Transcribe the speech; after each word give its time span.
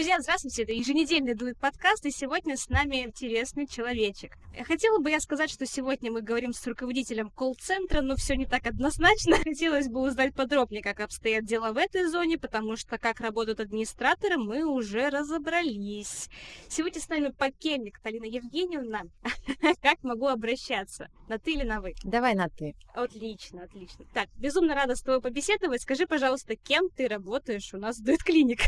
Друзья, 0.00 0.18
здравствуйте, 0.18 0.62
это 0.62 0.72
еженедельный 0.72 1.34
дует 1.34 1.58
подкаст, 1.58 2.06
и 2.06 2.10
сегодня 2.10 2.56
с 2.56 2.70
нами 2.70 3.04
интересный 3.04 3.66
человечек. 3.66 4.38
Хотела 4.66 4.98
бы 4.98 5.10
я 5.10 5.20
сказать, 5.20 5.50
что 5.50 5.66
сегодня 5.66 6.10
мы 6.10 6.22
говорим 6.22 6.54
с 6.54 6.66
руководителем 6.66 7.28
колл-центра, 7.28 8.00
но 8.00 8.16
все 8.16 8.34
не 8.34 8.46
так 8.46 8.66
однозначно. 8.66 9.36
Хотелось 9.44 9.88
бы 9.88 10.00
узнать 10.00 10.34
подробнее, 10.34 10.82
как 10.82 11.00
обстоят 11.00 11.44
дела 11.44 11.72
в 11.72 11.76
этой 11.76 12.06
зоне, 12.06 12.38
потому 12.38 12.76
что 12.76 12.96
как 12.96 13.20
работают 13.20 13.60
администраторы, 13.60 14.38
мы 14.38 14.64
уже 14.64 15.10
разобрались. 15.10 16.30
Сегодня 16.68 16.98
с 16.98 17.08
нами 17.10 17.28
покельник 17.28 18.00
Талина 18.00 18.24
Евгеньевна. 18.24 19.02
Как 19.82 20.02
могу 20.02 20.26
обращаться? 20.26 21.08
На 21.28 21.38
ты 21.38 21.52
или 21.52 21.62
на 21.62 21.80
вы? 21.80 21.94
Давай 22.04 22.34
на 22.34 22.48
ты. 22.48 22.74
Отлично, 22.94 23.64
отлично. 23.64 24.04
Так, 24.14 24.28
безумно 24.36 24.74
рада 24.74 24.96
с 24.96 25.02
тобой 25.02 25.20
побеседовать. 25.20 25.82
Скажи, 25.82 26.06
пожалуйста, 26.06 26.56
кем 26.56 26.88
ты 26.88 27.06
работаешь 27.06 27.72
у 27.74 27.78
нас 27.78 27.98
в 27.98 28.04
Дует 28.04 28.22
Клиник? 28.22 28.60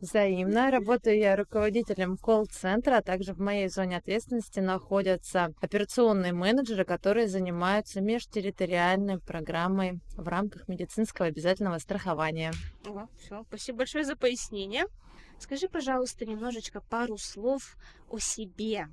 Взаимно. 0.00 0.79
Работаю 0.80 1.18
я 1.18 1.36
руководителем 1.36 2.16
колл-центра, 2.16 2.96
а 2.96 3.02
также 3.02 3.34
в 3.34 3.38
моей 3.38 3.68
зоне 3.68 3.98
ответственности 3.98 4.60
находятся 4.60 5.52
операционные 5.60 6.32
менеджеры, 6.32 6.86
которые 6.86 7.28
занимаются 7.28 8.00
межтерриториальной 8.00 9.18
программой 9.18 10.00
в 10.16 10.26
рамках 10.26 10.68
медицинского 10.68 11.28
обязательного 11.28 11.76
страхования. 11.80 12.52
Ага, 12.86 13.08
все. 13.18 13.44
Спасибо 13.48 13.78
большое 13.78 14.04
за 14.04 14.16
пояснение. 14.16 14.86
Скажи, 15.38 15.68
пожалуйста, 15.68 16.24
немножечко 16.24 16.80
пару 16.80 17.18
слов 17.18 17.76
о 18.08 18.18
себе. 18.18 18.88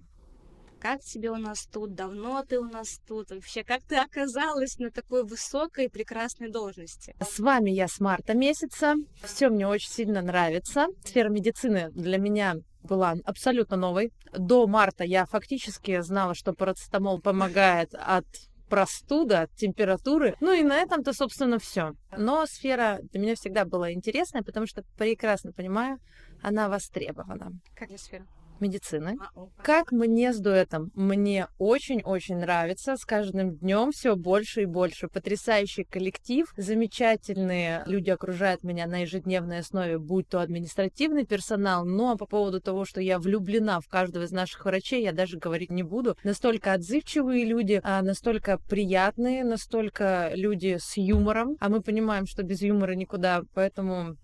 Как 0.79 1.01
тебе 1.01 1.31
у 1.31 1.37
нас 1.37 1.65
тут? 1.65 1.95
Давно 1.95 2.43
ты 2.43 2.59
у 2.59 2.65
нас 2.65 2.99
тут? 3.07 3.31
Вообще, 3.31 3.63
как 3.63 3.81
ты 3.83 3.95
оказалась 3.95 4.77
на 4.77 4.91
такой 4.91 5.23
высокой 5.23 5.85
и 5.85 5.89
прекрасной 5.89 6.49
должности? 6.49 7.15
С 7.19 7.39
вами 7.39 7.71
я 7.71 7.87
с 7.87 7.99
марта 7.99 8.33
месяца. 8.35 8.95
Все 9.23 9.49
мне 9.49 9.67
очень 9.67 9.89
сильно 9.89 10.21
нравится. 10.21 10.87
Сфера 11.03 11.29
медицины 11.29 11.89
для 11.91 12.17
меня 12.17 12.57
была 12.83 13.15
абсолютно 13.25 13.75
новой. 13.75 14.13
До 14.33 14.67
марта 14.67 15.03
я 15.03 15.25
фактически 15.25 15.99
знала, 16.01 16.35
что 16.35 16.53
парацетамол 16.53 17.19
помогает 17.21 17.93
от 17.93 18.25
простуды, 18.69 19.35
от 19.35 19.51
температуры. 19.55 20.35
Ну 20.41 20.53
и 20.53 20.61
на 20.61 20.77
этом-то, 20.77 21.13
собственно, 21.13 21.57
все. 21.57 21.93
Но 22.15 22.45
сфера 22.45 22.99
для 23.11 23.19
меня 23.19 23.35
всегда 23.35 23.65
была 23.65 23.91
интересная, 23.91 24.43
потому 24.43 24.67
что 24.67 24.83
прекрасно 24.97 25.51
понимаю, 25.53 25.99
она 26.41 26.69
востребована. 26.69 27.51
Какая 27.75 27.97
сфера? 27.97 28.25
Медицины. 28.61 29.17
Как 29.61 29.91
мне 29.91 30.33
с 30.33 30.39
дуэтом? 30.39 30.91
Мне 30.95 31.47
очень-очень 31.57 32.37
нравится. 32.37 32.97
С 32.97 33.05
каждым 33.05 33.57
днем 33.57 33.91
все 33.91 34.15
больше 34.15 34.63
и 34.63 34.65
больше. 34.65 35.07
Потрясающий 35.07 35.83
коллектив, 35.83 36.51
замечательные 36.57 37.83
люди 37.85 38.09
окружают 38.09 38.63
меня 38.63 38.87
на 38.87 39.01
ежедневной 39.01 39.59
основе, 39.59 39.97
будь 39.97 40.27
то 40.27 40.41
административный 40.41 41.25
персонал, 41.25 41.85
но 41.85 42.17
по 42.17 42.25
поводу 42.25 42.61
того, 42.61 42.85
что 42.85 43.01
я 43.01 43.19
влюблена 43.19 43.79
в 43.79 43.87
каждого 43.87 44.23
из 44.23 44.31
наших 44.31 44.65
врачей, 44.65 45.03
я 45.03 45.11
даже 45.11 45.37
говорить 45.37 45.71
не 45.71 45.83
буду. 45.83 46.17
Настолько 46.23 46.73
отзывчивые 46.73 47.45
люди, 47.45 47.81
а 47.83 48.01
настолько 48.01 48.59
приятные, 48.69 49.43
настолько 49.43 50.31
люди 50.33 50.77
с 50.79 50.97
юмором, 50.97 51.57
а 51.59 51.69
мы 51.69 51.81
понимаем, 51.81 52.25
что 52.27 52.43
без 52.43 52.61
юмора 52.61 52.93
никуда, 52.93 53.43
поэтому 53.53 54.15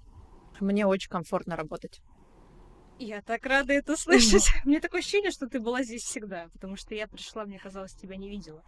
мне 0.59 0.85
очень 0.85 1.09
комфортно 1.09 1.55
работать. 1.55 2.01
Я 2.99 3.21
так 3.21 3.45
рада 3.45 3.73
это 3.73 3.97
слышать. 3.97 4.47
Мне 4.65 4.79
такое 4.79 5.01
ощущение, 5.01 5.31
что 5.31 5.47
ты 5.47 5.59
была 5.59 5.83
здесь 5.83 6.03
всегда, 6.03 6.47
потому 6.53 6.75
что 6.75 6.95
я 6.95 7.07
пришла, 7.07 7.45
мне 7.45 7.59
казалось, 7.59 7.93
тебя 7.93 8.15
не 8.15 8.29
видела. 8.29 8.63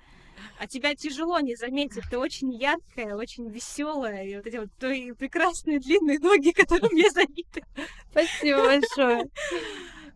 А 0.59 0.67
тебя 0.67 0.95
тяжело 0.95 1.39
не 1.39 1.55
заметить. 1.55 2.03
Ты 2.09 2.17
очень 2.17 2.53
яркая, 2.53 3.15
очень 3.15 3.49
веселая. 3.49 4.25
И 4.25 4.35
вот 4.35 4.45
эти 4.45 4.57
вот 4.57 4.69
твои 4.77 5.11
прекрасные 5.13 5.79
длинные 5.79 6.19
ноги, 6.19 6.51
которые 6.51 6.91
мне 6.91 7.09
заняты. 7.09 7.63
Спасибо 8.11 8.65
большое. 8.65 9.29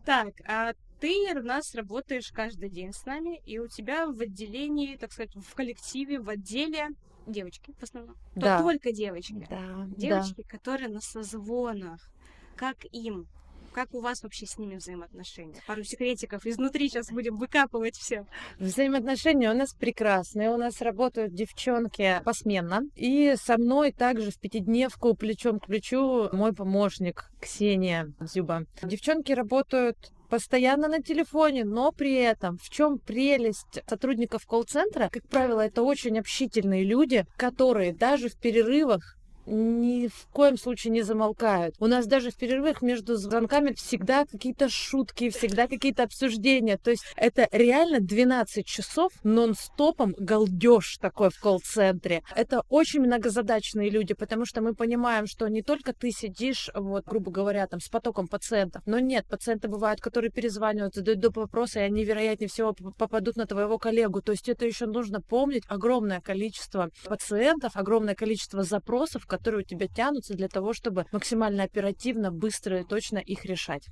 Так, 0.04 0.34
а 0.46 0.72
ты 1.00 1.34
у 1.34 1.42
нас 1.42 1.74
работаешь 1.74 2.30
каждый 2.32 2.68
день 2.68 2.92
с 2.92 3.04
нами, 3.06 3.40
и 3.46 3.58
у 3.58 3.68
тебя 3.68 4.06
в 4.06 4.20
отделении, 4.20 4.96
так 4.96 5.12
сказать, 5.12 5.34
в 5.34 5.54
коллективе, 5.54 6.20
в 6.20 6.28
отделе 6.28 6.88
девочки 7.26 7.72
в 7.78 7.82
основном. 7.82 8.16
Да. 8.34 8.58
То 8.58 8.64
только 8.64 8.92
девочки. 8.92 9.46
Да. 9.48 9.86
Девочки, 9.96 10.42
да. 10.42 10.48
которые 10.58 10.88
на 10.88 11.00
созвонах. 11.00 12.10
Как 12.56 12.76
им? 12.92 13.26
Как 13.72 13.94
у 13.94 14.00
вас 14.00 14.22
вообще 14.22 14.46
с 14.46 14.58
ними 14.58 14.76
взаимоотношения? 14.76 15.60
Пару 15.66 15.84
секретиков 15.84 16.44
изнутри 16.44 16.88
сейчас 16.88 17.10
будем 17.10 17.36
выкапывать 17.36 17.96
все. 17.96 18.26
Взаимоотношения 18.58 19.50
у 19.50 19.54
нас 19.54 19.72
прекрасные. 19.74 20.50
У 20.50 20.56
нас 20.56 20.80
работают 20.80 21.34
девчонки 21.34 22.20
посменно. 22.24 22.82
И 22.96 23.34
со 23.36 23.58
мной 23.58 23.92
также 23.92 24.30
в 24.30 24.38
пятидневку 24.38 25.14
плечом 25.14 25.60
к 25.60 25.66
плечу 25.66 26.28
мой 26.32 26.52
помощник 26.52 27.30
Ксения 27.40 28.12
Зюба. 28.20 28.64
Девчонки 28.82 29.32
работают 29.32 30.12
постоянно 30.30 30.88
на 30.88 31.02
телефоне, 31.02 31.64
но 31.64 31.92
при 31.92 32.14
этом 32.14 32.56
в 32.58 32.70
чем 32.70 32.98
прелесть 32.98 33.82
сотрудников 33.86 34.46
колл-центра? 34.46 35.10
Как 35.12 35.28
правило, 35.28 35.60
это 35.60 35.82
очень 35.82 36.18
общительные 36.18 36.84
люди, 36.84 37.26
которые 37.36 37.92
даже 37.92 38.28
в 38.28 38.36
перерывах 38.36 39.16
ни 39.50 40.08
в 40.08 40.26
коем 40.32 40.56
случае 40.56 40.92
не 40.92 41.02
замолкают. 41.02 41.74
У 41.78 41.86
нас 41.86 42.06
даже 42.06 42.30
в 42.30 42.36
перерывах 42.36 42.82
между 42.82 43.16
звонками 43.16 43.72
всегда 43.72 44.24
какие-то 44.24 44.68
шутки, 44.68 45.30
всегда 45.30 45.66
какие-то 45.66 46.04
обсуждения. 46.04 46.78
То 46.78 46.90
есть 46.90 47.04
это 47.16 47.48
реально 47.52 48.00
12 48.00 48.64
часов 48.64 49.12
нон-стопом 49.24 50.14
галдеж 50.18 50.98
такой 50.98 51.30
в 51.30 51.40
колл-центре. 51.40 52.22
Это 52.34 52.62
очень 52.68 53.00
многозадачные 53.00 53.90
люди, 53.90 54.14
потому 54.14 54.44
что 54.44 54.60
мы 54.60 54.74
понимаем, 54.74 55.26
что 55.26 55.48
не 55.48 55.62
только 55.62 55.92
ты 55.92 56.10
сидишь, 56.10 56.70
вот, 56.74 57.04
грубо 57.04 57.30
говоря, 57.30 57.66
там, 57.66 57.80
с 57.80 57.88
потоком 57.88 58.28
пациентов, 58.28 58.82
но 58.86 58.98
нет, 58.98 59.26
пациенты 59.26 59.68
бывают, 59.68 60.00
которые 60.00 60.30
перезванивают, 60.30 60.94
задают 60.94 61.20
доп. 61.20 61.36
вопросы, 61.36 61.80
и 61.80 61.82
они, 61.82 62.04
вероятнее 62.04 62.48
всего, 62.48 62.72
попадут 62.72 63.36
на 63.36 63.46
твоего 63.46 63.78
коллегу. 63.78 64.22
То 64.22 64.32
есть 64.32 64.48
это 64.48 64.64
еще 64.64 64.86
нужно 64.86 65.20
помнить 65.20 65.64
огромное 65.68 66.20
количество 66.20 66.90
пациентов, 67.04 67.76
огромное 67.76 68.14
количество 68.14 68.62
запросов, 68.62 69.26
которые 69.26 69.39
у 69.48 69.62
тебя 69.62 69.88
тянутся 69.88 70.34
для 70.34 70.48
того, 70.48 70.72
чтобы 70.72 71.06
максимально 71.12 71.64
оперативно, 71.64 72.30
быстро 72.30 72.80
и 72.80 72.84
точно 72.84 73.18
их 73.18 73.44
решать. 73.44 73.88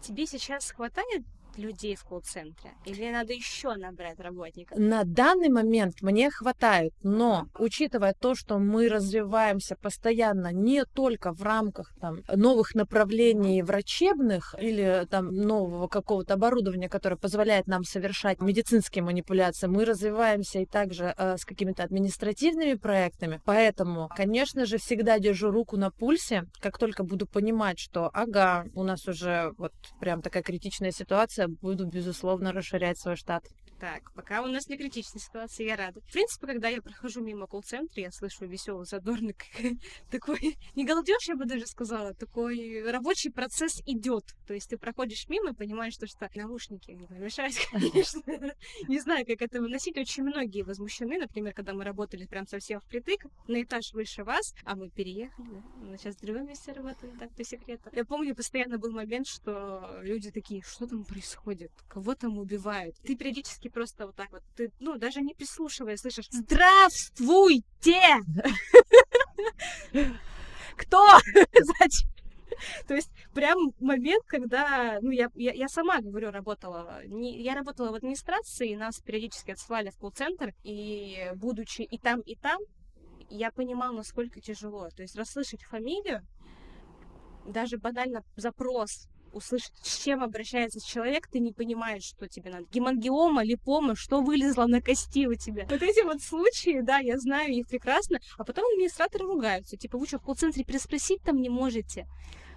Тебе 0.00 0.26
сейчас 0.26 0.70
хватает 0.70 1.22
людей 1.58 1.96
в 1.96 2.04
колл-центре? 2.04 2.72
Или 2.84 3.10
надо 3.10 3.32
еще 3.32 3.74
набрать 3.74 4.18
работников? 4.20 4.78
На 4.78 5.04
данный 5.04 5.48
момент 5.48 6.02
мне 6.02 6.30
хватает, 6.30 6.92
но 7.02 7.46
учитывая 7.58 8.14
то, 8.14 8.34
что 8.34 8.58
мы 8.58 8.88
развиваемся 8.88 9.76
постоянно 9.76 10.52
не 10.52 10.84
только 10.84 11.32
в 11.32 11.42
рамках 11.42 11.92
там, 12.00 12.22
новых 12.34 12.74
направлений 12.74 13.62
врачебных 13.62 14.54
или 14.58 15.06
там 15.10 15.30
нового 15.34 15.88
какого-то 15.88 16.34
оборудования, 16.34 16.88
которое 16.88 17.16
позволяет 17.16 17.66
нам 17.66 17.84
совершать 17.84 18.40
медицинские 18.40 19.04
манипуляции, 19.04 19.66
мы 19.66 19.84
развиваемся 19.84 20.60
и 20.60 20.66
также 20.66 21.14
э, 21.16 21.36
с 21.36 21.44
какими-то 21.44 21.82
административными 21.82 22.74
проектами. 22.74 23.40
Поэтому, 23.44 24.08
конечно 24.14 24.66
же, 24.66 24.78
всегда 24.78 25.18
держу 25.18 25.50
руку 25.50 25.76
на 25.76 25.90
пульсе, 25.90 26.44
как 26.60 26.78
только 26.78 27.04
буду 27.04 27.26
понимать, 27.26 27.78
что 27.78 28.10
ага, 28.12 28.66
у 28.74 28.82
нас 28.82 29.06
уже 29.08 29.52
вот 29.58 29.72
прям 30.00 30.22
такая 30.22 30.42
критичная 30.42 30.90
ситуация, 30.90 31.41
буду, 31.48 31.86
безусловно, 31.86 32.52
расширять 32.52 32.98
свой 32.98 33.16
штат. 33.16 33.44
Так, 33.82 34.12
пока 34.14 34.42
у 34.42 34.46
нас 34.46 34.68
не 34.68 34.76
критичная 34.76 35.20
ситуация, 35.20 35.66
я 35.66 35.74
рада. 35.74 36.00
В 36.02 36.12
принципе, 36.12 36.46
когда 36.46 36.68
я 36.68 36.80
прохожу 36.80 37.20
мимо 37.20 37.48
колл-центра, 37.48 38.00
я 38.00 38.12
слышу 38.12 38.46
веселый 38.46 38.86
задорный 38.86 39.34
такой, 40.12 40.56
не 40.76 40.84
голодешь, 40.84 41.26
я 41.26 41.34
бы 41.34 41.46
даже 41.46 41.66
сказала, 41.66 42.14
такой 42.14 42.88
рабочий 42.88 43.32
процесс 43.32 43.82
идет. 43.84 44.22
То 44.46 44.54
есть 44.54 44.70
ты 44.70 44.78
проходишь 44.78 45.28
мимо 45.28 45.50
и 45.50 45.54
понимаешь, 45.54 45.94
что, 45.94 46.06
что 46.06 46.30
наушники 46.36 46.92
не 46.92 47.08
помешать, 47.08 47.58
конечно. 47.72 48.22
Не 48.86 49.00
знаю, 49.00 49.26
как 49.26 49.42
это 49.42 49.60
выносить. 49.60 49.98
Очень 49.98 50.22
многие 50.22 50.62
возмущены, 50.62 51.18
например, 51.18 51.52
когда 51.52 51.74
мы 51.74 51.82
работали 51.82 52.24
прям 52.26 52.46
совсем 52.46 52.78
впритык, 52.78 53.26
на 53.48 53.64
этаж 53.64 53.92
выше 53.94 54.22
вас, 54.22 54.54
а 54.62 54.76
мы 54.76 54.90
переехали, 54.90 55.48
да? 55.54 55.62
Мы 55.78 55.98
сейчас 55.98 56.14
в 56.14 56.20
другом 56.20 56.46
месте 56.46 56.70
работаем, 56.70 57.18
так, 57.18 57.34
по 57.34 57.42
секрету. 57.42 57.90
Я 57.92 58.04
помню, 58.04 58.36
постоянно 58.36 58.78
был 58.78 58.92
момент, 58.92 59.26
что 59.26 59.98
люди 60.02 60.30
такие, 60.30 60.62
что 60.62 60.86
там 60.86 61.04
происходит? 61.04 61.72
Кого 61.88 62.14
там 62.14 62.38
убивают? 62.38 62.94
Ты 63.02 63.16
периодически 63.16 63.71
просто 63.72 64.06
вот 64.06 64.16
так 64.16 64.30
вот, 64.30 64.42
ты, 64.56 64.70
ну, 64.80 64.96
даже 64.98 65.20
не 65.20 65.34
прислушивая, 65.34 65.96
слышишь 65.96 66.26
«Здравствуйте!» 66.30 68.02
Кто? 70.76 71.18
Зачем? 71.80 72.12
То 72.86 72.94
есть 72.94 73.10
прям 73.34 73.58
момент, 73.80 74.24
когда, 74.26 74.98
ну, 75.00 75.10
я, 75.10 75.28
я, 75.34 75.52
я 75.52 75.68
сама, 75.68 76.00
говорю, 76.00 76.30
работала, 76.30 77.02
не, 77.06 77.40
я 77.42 77.54
работала 77.54 77.90
в 77.90 77.94
администрации, 77.94 78.74
нас 78.74 79.00
периодически 79.00 79.52
отсылали 79.52 79.90
в 79.90 79.98
колл-центр, 79.98 80.54
и 80.62 81.30
будучи 81.34 81.82
и 81.82 81.98
там, 81.98 82.20
и 82.20 82.36
там, 82.36 82.58
я 83.30 83.50
понимала, 83.50 83.96
насколько 83.96 84.40
тяжело. 84.40 84.88
То 84.90 85.02
есть 85.02 85.16
расслышать 85.16 85.62
фамилию, 85.62 86.22
даже 87.46 87.78
банально 87.78 88.22
запрос 88.36 89.08
услышать, 89.32 89.72
с 89.82 90.02
чем 90.02 90.22
обращается 90.22 90.80
человек, 90.80 91.26
ты 91.28 91.38
не 91.40 91.52
понимаешь, 91.52 92.04
что 92.04 92.28
тебе 92.28 92.50
надо. 92.50 92.66
Гемангиома, 92.72 93.42
липома, 93.42 93.94
что 93.96 94.22
вылезло 94.22 94.66
на 94.66 94.80
кости 94.80 95.26
у 95.26 95.34
тебя. 95.34 95.66
Вот 95.68 95.82
эти 95.82 96.04
вот 96.04 96.22
случаи, 96.22 96.80
да, 96.80 96.98
я 96.98 97.18
знаю 97.18 97.52
их 97.52 97.68
прекрасно. 97.68 98.18
А 98.38 98.44
потом 98.44 98.64
администраторы 98.72 99.26
ругаются. 99.26 99.76
Типа, 99.76 99.98
вы 99.98 100.06
что, 100.06 100.18
в 100.18 100.22
колл-центре 100.22 100.64
переспросить 100.64 101.22
там 101.22 101.40
не 101.40 101.48
можете? 101.48 102.06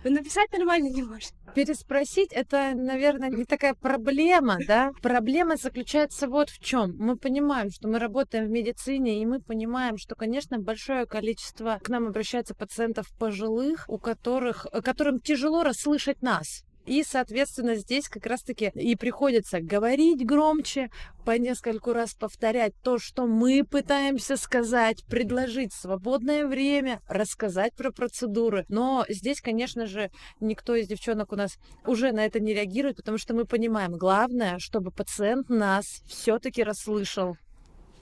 Но 0.06 0.12
написать 0.12 0.52
нормально 0.54 0.90
не 0.90 1.02
может. 1.02 1.34
Переспросить 1.56 2.31
это, 2.31 2.74
наверное, 2.75 3.31
не 3.31 3.44
такая 3.44 3.74
проблема, 3.74 4.60
да? 4.68 4.92
Проблема 5.02 5.56
заключается 5.57 6.28
вот 6.28 6.52
в 6.52 6.60
чем. 6.60 6.96
Мы 7.00 7.18
понимаем, 7.18 7.72
что 7.72 7.88
мы 7.88 7.98
работаем 7.98 8.46
в 8.46 8.52
медицине, 8.52 9.19
и 9.19 9.25
мы 9.25 9.40
понимаем, 9.40 9.98
что, 9.98 10.13
конечно, 10.13 10.60
большое 10.60 11.07
количество 11.07 11.80
к 11.81 11.90
нам 11.90 12.06
обращается 12.06 12.54
пациентов 12.54 13.07
пожилых, 13.18 13.86
у 13.88 13.98
которых, 13.98 14.68
которым 14.84 15.19
тяжело 15.19 15.63
расслышать 15.63 16.22
нас. 16.22 16.63
И, 16.86 17.04
соответственно, 17.04 17.76
здесь 17.76 18.08
как 18.08 18.26
раз-таки 18.26 18.72
и 18.76 18.96
приходится 18.96 19.60
говорить 19.60 20.26
громче, 20.26 20.90
по 21.26 21.38
нескольку 21.40 21.92
раз 21.92 22.14
повторять 22.14 22.74
то, 22.84 23.00
что 23.00 23.26
мы 23.26 23.64
пытаемся 23.64 24.38
сказать, 24.38 25.04
предложить 25.06 25.74
свободное 25.74 26.46
время, 26.46 27.02
рассказать 27.08 27.74
про 27.74 27.92
процедуры. 27.92 28.66
Но 28.70 29.06
здесь, 29.10 29.42
конечно 29.42 29.88
же, 29.88 30.12
никто 30.40 30.76
из 30.76 30.88
девчонок 30.88 31.32
у 31.32 31.36
нас 31.36 31.58
уже 31.86 32.12
на 32.12 32.26
это 32.26 32.40
не 32.40 32.54
реагирует, 32.54 32.98
потому 32.98 33.18
что 33.18 33.34
мы 33.34 33.46
понимаем, 33.46 33.98
главное, 33.98 34.60
чтобы 34.60 34.92
пациент 34.92 35.50
нас 35.50 36.04
все-таки 36.06 36.64
расслышал. 36.64 37.38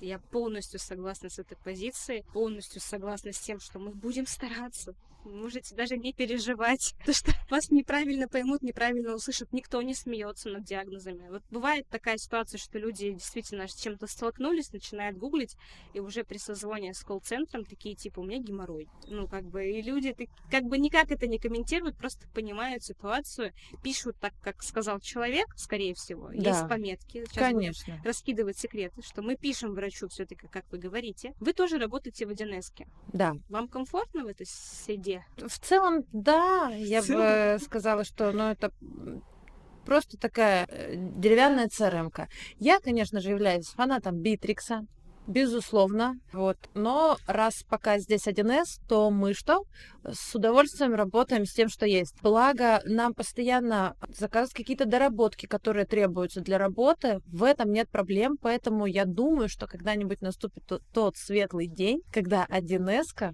Я 0.02 0.20
полностью 0.20 0.82
согласна 0.82 1.30
с 1.30 1.40
этой 1.40 1.56
позицией, 1.56 2.26
полностью 2.34 2.82
согласна 2.82 3.32
с 3.32 3.40
тем, 3.40 3.62
что 3.62 3.80
мы 3.80 3.92
будем 3.92 4.28
стараться. 4.28 4.94
Можете 5.26 5.76
даже 5.76 5.98
не 5.98 6.14
переживать, 6.14 6.96
то 7.06 7.14
что 7.14 7.32
вас 7.50 7.72
неправильно 7.72 8.28
поймут, 8.28 8.62
неправильно 8.62 9.16
услышат. 9.16 9.52
Никто 9.54 9.82
не 9.82 9.94
смеется 9.94 10.50
над 10.50 10.64
диагнозами. 10.64 11.30
Вот 11.30 11.44
бывает 11.52 11.88
такая 11.90 12.18
ситуация, 12.18 12.58
что 12.58 12.80
люди 12.80 13.12
действительно 13.12 13.68
с 13.68 13.76
чем-то 13.76 14.08
столкнулись, 14.08 14.72
начинают 14.72 15.18
гуглить, 15.18 15.56
и 15.94 16.00
уже 16.00 16.24
при 16.24 16.38
созвоне 16.38 16.94
с 16.94 17.04
колл-центром 17.04 17.66
такие 17.66 17.96
типа 17.96 18.20
у 18.20 18.24
меня 18.24 18.40
геморрой. 18.40 18.90
Ну, 19.08 19.28
как 19.28 19.44
бы, 19.44 19.66
и 19.66 19.82
люди 19.82 20.16
как 20.50 20.64
бы 20.64 20.78
никак 20.78 21.12
это 21.12 21.28
не 21.28 21.38
комментируют, 21.38 21.98
просто 21.98 22.28
понимают 22.30 22.84
ситуацию, 22.84 23.54
пишут 23.84 24.18
так, 24.20 24.34
как 24.42 24.64
сказал 24.64 25.00
человек, 25.00 25.48
скорее 25.56 25.94
всего. 25.94 26.30
Да. 26.34 26.50
Есть 26.50 26.68
пометки. 26.68 27.26
Сейчас 27.26 27.52
Конечно. 27.52 28.02
Раскидывать 28.04 28.58
секреты, 28.58 29.02
что 29.02 29.22
мы 29.22 29.36
пишем 29.36 29.74
врачу 29.74 30.08
все-таки, 30.08 30.48
как 30.48 30.66
вы 30.72 30.78
говорите. 30.78 31.34
Вы 31.40 31.54
тоже 31.54 31.78
работаете 31.78 32.26
в 32.26 32.30
1 32.30 32.62
Да. 33.14 33.36
Вам 33.50 33.68
комфортно 33.68 34.24
в 34.24 34.28
этой 34.28 34.46
среде? 34.48 35.13
В 35.38 35.60
целом, 35.60 36.06
да, 36.12 36.70
я 36.76 37.02
бы 37.02 37.60
сказала, 37.64 38.04
что 38.04 38.32
ну, 38.32 38.50
это 38.52 38.72
просто 39.86 40.18
такая 40.18 40.66
э, 40.70 40.94
деревянная 40.96 41.68
crm 41.68 42.28
Я, 42.60 42.80
конечно 42.80 43.20
же, 43.20 43.32
являюсь 43.32 43.68
фанатом 43.68 44.18
Битрикса, 44.18 44.86
безусловно. 45.28 46.20
Вот. 46.32 46.58
Но 46.74 47.18
раз 47.28 47.64
пока 47.70 48.00
здесь 48.00 48.28
1С, 48.28 48.82
то 48.88 49.10
мы 49.10 49.34
что? 49.34 49.64
С 50.04 50.36
удовольствием 50.36 50.94
работаем 50.94 51.46
с 51.46 51.54
тем, 51.54 51.70
что 51.70 51.86
есть. 51.86 52.16
Благо, 52.22 52.82
нам 52.86 53.14
постоянно 53.14 53.96
заказывают 54.10 54.54
какие-то 54.54 54.86
доработки, 54.86 55.46
которые 55.46 55.86
требуются 55.86 56.42
для 56.42 56.58
работы. 56.58 57.20
В 57.26 57.44
этом 57.44 57.72
нет 57.72 57.90
проблем, 57.90 58.38
поэтому 58.42 58.86
я 58.86 59.06
думаю, 59.06 59.50
что 59.50 59.68
когда-нибудь 59.68 60.22
наступит 60.22 60.66
тот, 60.66 60.82
тот 60.94 61.18
светлый 61.18 61.68
день, 61.68 62.02
когда 62.12 62.46
1С 62.50 63.34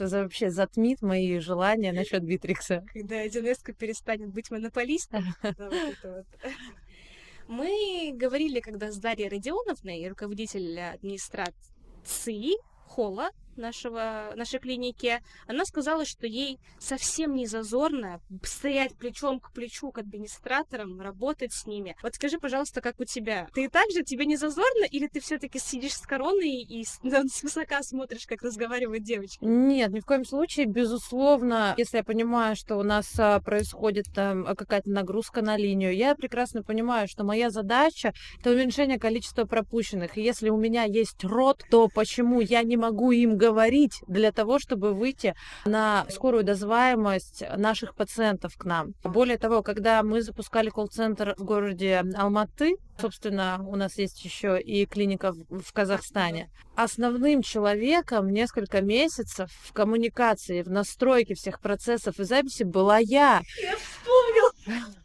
это 0.00 0.22
вообще 0.22 0.50
затмит 0.50 1.02
мои 1.02 1.38
желания 1.38 1.92
насчет 1.92 2.22
Битрикса. 2.22 2.84
Когда 2.92 3.20
1 3.20 3.54
перестанет 3.78 4.32
быть 4.32 4.50
монополистом. 4.50 5.24
Мы 7.48 8.12
говорили, 8.14 8.60
когда 8.60 8.92
с 8.92 8.98
Дарьей 8.98 9.28
Родионовной, 9.28 10.08
руководитель 10.08 10.80
администрации 10.80 12.56
Холла, 12.86 13.30
нашего, 13.56 14.32
нашей 14.36 14.58
клиники, 14.58 15.20
она 15.46 15.64
сказала, 15.64 16.04
что 16.04 16.26
ей 16.26 16.58
совсем 16.78 17.34
не 17.34 17.46
зазорно 17.46 18.20
стоять 18.42 18.94
плечом 18.96 19.40
к 19.40 19.52
плечу 19.52 19.90
к 19.90 19.98
администраторам, 19.98 21.00
работать 21.00 21.52
с 21.52 21.66
ними. 21.66 21.96
Вот 22.02 22.14
скажи, 22.14 22.38
пожалуйста, 22.38 22.80
как 22.80 23.00
у 23.00 23.04
тебя? 23.04 23.48
Ты 23.54 23.68
также, 23.68 24.02
тебе 24.02 24.26
не 24.26 24.36
зазорно, 24.36 24.84
или 24.90 25.06
ты 25.06 25.20
все 25.20 25.38
таки 25.38 25.58
сидишь 25.58 25.94
с 25.94 26.06
короной 26.06 26.62
и 26.62 26.84
с, 26.84 27.00
с 27.02 27.42
высока 27.42 27.82
смотришь, 27.82 28.26
как 28.26 28.42
разговаривают 28.42 29.02
девочки? 29.02 29.38
Нет, 29.42 29.92
ни 29.92 30.00
в 30.00 30.06
коем 30.06 30.24
случае. 30.24 30.66
Безусловно, 30.66 31.74
если 31.76 31.98
я 31.98 32.04
понимаю, 32.04 32.56
что 32.56 32.76
у 32.76 32.82
нас 32.82 33.12
а, 33.18 33.40
происходит 33.40 34.06
там 34.14 34.44
какая-то 34.44 34.90
нагрузка 34.90 35.42
на 35.42 35.56
линию, 35.56 35.94
я 35.94 36.14
прекрасно 36.14 36.62
понимаю, 36.62 37.08
что 37.08 37.24
моя 37.24 37.50
задача— 37.50 38.12
это 38.40 38.50
уменьшение 38.50 38.98
количества 38.98 39.44
пропущенных. 39.44 40.16
И 40.16 40.22
если 40.22 40.50
у 40.50 40.56
меня 40.56 40.84
есть 40.84 41.24
рот, 41.24 41.64
то 41.70 41.88
почему 41.88 42.40
я 42.40 42.62
не 42.62 42.76
могу 42.76 43.10
им 43.12 43.36
говорить 43.40 44.02
для 44.06 44.32
того, 44.32 44.58
чтобы 44.58 44.92
выйти 44.92 45.34
на 45.64 46.04
скорую 46.10 46.44
дозваемость 46.44 47.42
наших 47.56 47.94
пациентов 47.94 48.56
к 48.56 48.64
нам. 48.64 48.92
Более 49.02 49.38
того, 49.38 49.62
когда 49.62 50.02
мы 50.02 50.20
запускали 50.22 50.68
колл-центр 50.68 51.34
в 51.38 51.44
городе 51.44 52.04
Алматы, 52.14 52.76
собственно, 53.00 53.64
у 53.66 53.76
нас 53.76 53.96
есть 53.96 54.22
еще 54.24 54.60
и 54.60 54.84
клиника 54.84 55.32
в 55.48 55.72
Казахстане, 55.72 56.50
основным 56.76 57.42
человеком 57.42 58.28
несколько 58.30 58.82
месяцев 58.82 59.50
в 59.64 59.72
коммуникации, 59.72 60.62
в 60.62 60.70
настройке 60.70 61.34
всех 61.34 61.60
процессов 61.60 62.20
и 62.20 62.24
записи 62.24 62.64
была 62.64 62.98
я. 62.98 63.40
Я 63.62 63.76
вспомнил! 63.76 64.99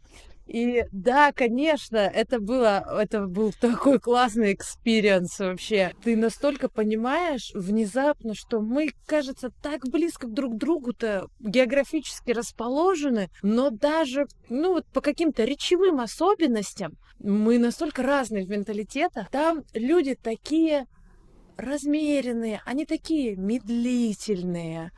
И 0.46 0.84
да, 0.92 1.32
конечно, 1.32 1.96
это 1.96 2.38
было, 2.38 2.84
это 3.00 3.26
был 3.26 3.52
такой 3.60 3.98
классный 3.98 4.52
experience 4.52 5.38
вообще. 5.40 5.92
Ты 6.04 6.16
настолько 6.16 6.68
понимаешь 6.68 7.50
внезапно, 7.54 8.34
что 8.34 8.60
мы, 8.60 8.90
кажется, 9.06 9.50
так 9.62 9.88
близко 9.88 10.28
друг 10.28 10.54
к 10.54 10.58
другу-то 10.58 11.28
географически 11.40 12.30
расположены, 12.30 13.28
но 13.42 13.70
даже, 13.70 14.26
ну 14.48 14.74
вот 14.74 14.86
по 14.86 15.00
каким-то 15.00 15.44
речевым 15.44 16.00
особенностям 16.00 16.96
мы 17.18 17.58
настолько 17.58 18.02
разные 18.02 18.44
в 18.44 18.50
менталитетах. 18.50 19.30
Там 19.30 19.64
люди 19.74 20.14
такие 20.14 20.86
размеренные, 21.56 22.60
они 22.64 22.86
такие 22.86 23.34
медлительные, 23.36 24.92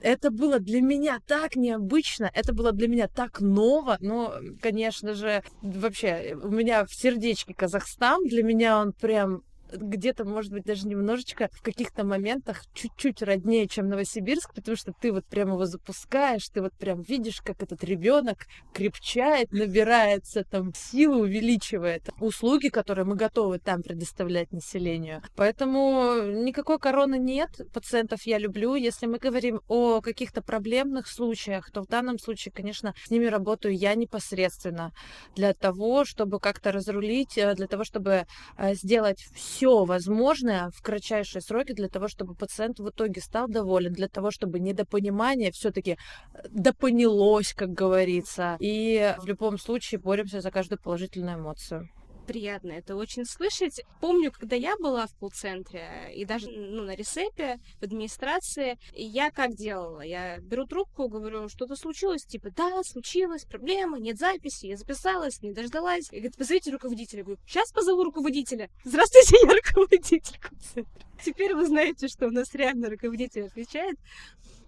это 0.00 0.30
было 0.30 0.58
для 0.58 0.80
меня 0.80 1.20
так 1.26 1.56
необычно, 1.56 2.30
это 2.34 2.52
было 2.52 2.72
для 2.72 2.88
меня 2.88 3.08
так 3.08 3.40
ново. 3.40 3.96
Но, 4.00 4.34
конечно 4.60 5.14
же, 5.14 5.42
вообще, 5.62 6.36
у 6.40 6.48
меня 6.48 6.84
в 6.84 6.94
сердечке 6.94 7.54
Казахстан, 7.54 8.24
для 8.24 8.42
меня 8.42 8.78
он 8.78 8.92
прям 8.92 9.42
где-то, 9.72 10.24
может 10.24 10.52
быть, 10.52 10.64
даже 10.64 10.86
немножечко 10.86 11.48
в 11.52 11.62
каких-то 11.62 12.04
моментах 12.04 12.62
чуть-чуть 12.74 13.22
роднее, 13.22 13.66
чем 13.68 13.88
Новосибирск, 13.88 14.54
потому 14.54 14.76
что 14.76 14.92
ты 14.92 15.12
вот 15.12 15.24
прямо 15.26 15.52
его 15.52 15.66
запускаешь, 15.66 16.48
ты 16.48 16.62
вот 16.62 16.72
прям 16.74 17.02
видишь, 17.02 17.40
как 17.40 17.62
этот 17.62 17.82
ребенок 17.84 18.46
крепчает, 18.72 19.52
набирается 19.52 20.44
там 20.44 20.72
силы, 20.74 21.22
увеличивает 21.22 22.10
услуги, 22.20 22.68
которые 22.68 23.04
мы 23.04 23.16
готовы 23.16 23.58
там 23.58 23.82
предоставлять 23.82 24.52
населению. 24.52 25.22
Поэтому 25.34 26.22
никакой 26.22 26.78
короны 26.78 27.18
нет, 27.18 27.50
пациентов 27.72 28.22
я 28.24 28.38
люблю. 28.38 28.74
Если 28.74 29.06
мы 29.06 29.18
говорим 29.18 29.60
о 29.68 30.00
каких-то 30.00 30.42
проблемных 30.42 31.08
случаях, 31.08 31.70
то 31.70 31.82
в 31.82 31.86
данном 31.88 32.18
случае, 32.18 32.52
конечно, 32.52 32.94
с 33.04 33.10
ними 33.10 33.26
работаю 33.26 33.76
я 33.76 33.94
непосредственно 33.94 34.92
для 35.34 35.54
того, 35.54 36.04
чтобы 36.04 36.40
как-то 36.40 36.72
разрулить, 36.72 37.36
э, 37.38 37.54
для 37.54 37.66
того, 37.66 37.84
чтобы 37.84 38.26
э, 38.56 38.74
сделать 38.74 39.24
все 39.34 39.55
все 39.56 39.86
возможное 39.86 40.70
в 40.70 40.82
кратчайшие 40.82 41.40
сроки 41.40 41.72
для 41.72 41.88
того, 41.88 42.08
чтобы 42.08 42.34
пациент 42.34 42.78
в 42.78 42.90
итоге 42.90 43.22
стал 43.22 43.48
доволен, 43.48 43.92
для 43.92 44.06
того, 44.06 44.30
чтобы 44.30 44.60
недопонимание 44.60 45.50
все-таки 45.50 45.92
э, 45.92 46.42
допонялось, 46.50 47.54
как 47.54 47.70
говорится. 47.70 48.58
И 48.60 49.14
в 49.18 49.26
любом 49.26 49.58
случае 49.58 49.98
боремся 49.98 50.42
за 50.42 50.50
каждую 50.50 50.78
положительную 50.78 51.38
эмоцию 51.38 51.88
приятно 52.26 52.72
это 52.72 52.96
очень 52.96 53.24
слышать. 53.24 53.80
Помню, 54.00 54.32
когда 54.32 54.56
я 54.56 54.76
была 54.76 55.06
в 55.06 55.14
колл-центре 55.16 56.12
и 56.14 56.24
даже 56.24 56.50
ну, 56.50 56.82
на 56.82 56.94
ресепе, 56.94 57.58
в 57.80 57.84
администрации, 57.84 58.78
я 58.92 59.30
как 59.30 59.54
делала? 59.54 60.00
Я 60.00 60.38
беру 60.38 60.66
трубку, 60.66 61.08
говорю, 61.08 61.48
что-то 61.48 61.76
случилось, 61.76 62.24
типа, 62.24 62.50
да, 62.50 62.82
случилось, 62.82 63.44
проблема, 63.44 63.98
нет 63.98 64.18
записи, 64.18 64.66
я 64.66 64.76
записалась, 64.76 65.42
не 65.42 65.52
дождалась. 65.52 66.08
И 66.10 66.16
говорит, 66.16 66.36
позовите 66.36 66.70
руководителя. 66.70 67.20
Я 67.20 67.24
говорю, 67.24 67.40
сейчас 67.46 67.72
позову 67.72 68.04
руководителя. 68.04 68.68
Здравствуйте, 68.84 69.36
я 69.42 69.52
руководитель 69.54 70.38
колл-центра. 70.40 71.06
Теперь 71.24 71.54
вы 71.54 71.66
знаете, 71.66 72.08
что 72.08 72.26
у 72.26 72.30
нас 72.30 72.54
реально 72.54 72.90
руководитель 72.90 73.46
отвечает. 73.46 73.98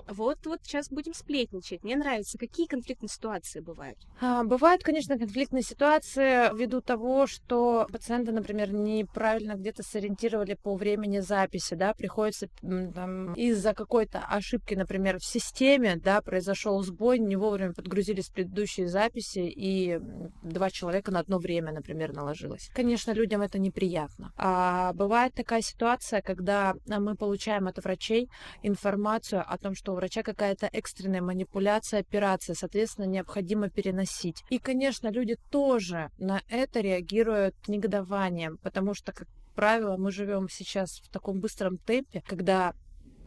Вот, 0.09 0.39
вот 0.47 0.61
сейчас 0.63 0.89
будем 0.89 1.13
сплетничать. 1.13 1.85
Мне 1.85 1.97
нравится. 1.97 2.39
Какие 2.39 2.67
конфликтные 2.67 3.11
ситуации 3.11 3.61
бывают? 3.61 3.99
А, 4.21 4.43
бывают, 4.43 4.83
конечно, 4.83 5.19
конфликтные 5.19 5.63
ситуации 5.63 6.55
ввиду 6.57 6.81
того, 6.81 7.27
что 7.27 7.87
пациенты, 7.93 8.33
например, 8.33 8.73
неправильно 8.73 9.55
где-то 9.55 9.83
сориентировали 9.83 10.55
по 10.55 10.75
времени 10.77 11.21
записи, 11.21 11.75
да, 11.75 11.93
приходится 11.93 12.49
там, 12.61 13.35
из-за 13.35 13.75
какой-то 13.75 14.21
ошибки, 14.21 14.75
например, 14.75 15.19
в 15.19 15.25
системе, 15.25 15.97
да, 15.97 16.23
произошел 16.23 16.83
сбой, 16.83 17.19
не 17.19 17.37
вовремя 17.37 17.75
подгрузились 17.75 18.29
предыдущие 18.29 18.89
записи, 18.89 19.41
и 19.41 19.99
два 20.43 20.71
человека 20.71 21.11
на 21.11 21.21
одно 21.21 21.39
время, 21.39 21.73
например, 21.73 22.15
наложилось. 22.15 22.71
Конечно, 22.75 23.13
людям 23.13 23.43
это 23.43 23.59
неприятно. 23.59 24.33
А 24.37 24.93
бывает 24.95 25.35
такая 25.35 25.61
ситуация, 25.61 26.23
когда 26.23 26.75
мы 26.87 27.15
получаем 27.15 27.69
от 27.69 27.83
врачей 27.85 28.31
информацию 28.63 29.45
о 29.47 29.59
том, 29.59 29.75
что 29.75 29.98
врача 29.99 30.23
какая-то 30.23 30.69
экстренная 30.73 31.21
манипуляция, 31.21 32.01
операция, 32.01 32.55
соответственно, 32.55 33.07
необходимо 33.07 33.69
переносить. 33.69 34.43
И, 34.49 34.59
конечно, 34.59 35.09
люди 35.09 35.37
тоже 35.51 36.11
на 36.19 36.41
это 36.49 36.81
реагируют 36.81 37.55
негодованием, 37.67 38.59
потому 38.59 38.95
что, 38.95 39.13
как 39.13 39.27
правило, 39.55 39.97
мы 39.97 40.13
живем 40.13 40.49
сейчас 40.49 41.01
в 41.01 41.09
таком 41.11 41.41
быстром 41.41 41.79
темпе, 41.79 42.23
когда 42.27 42.75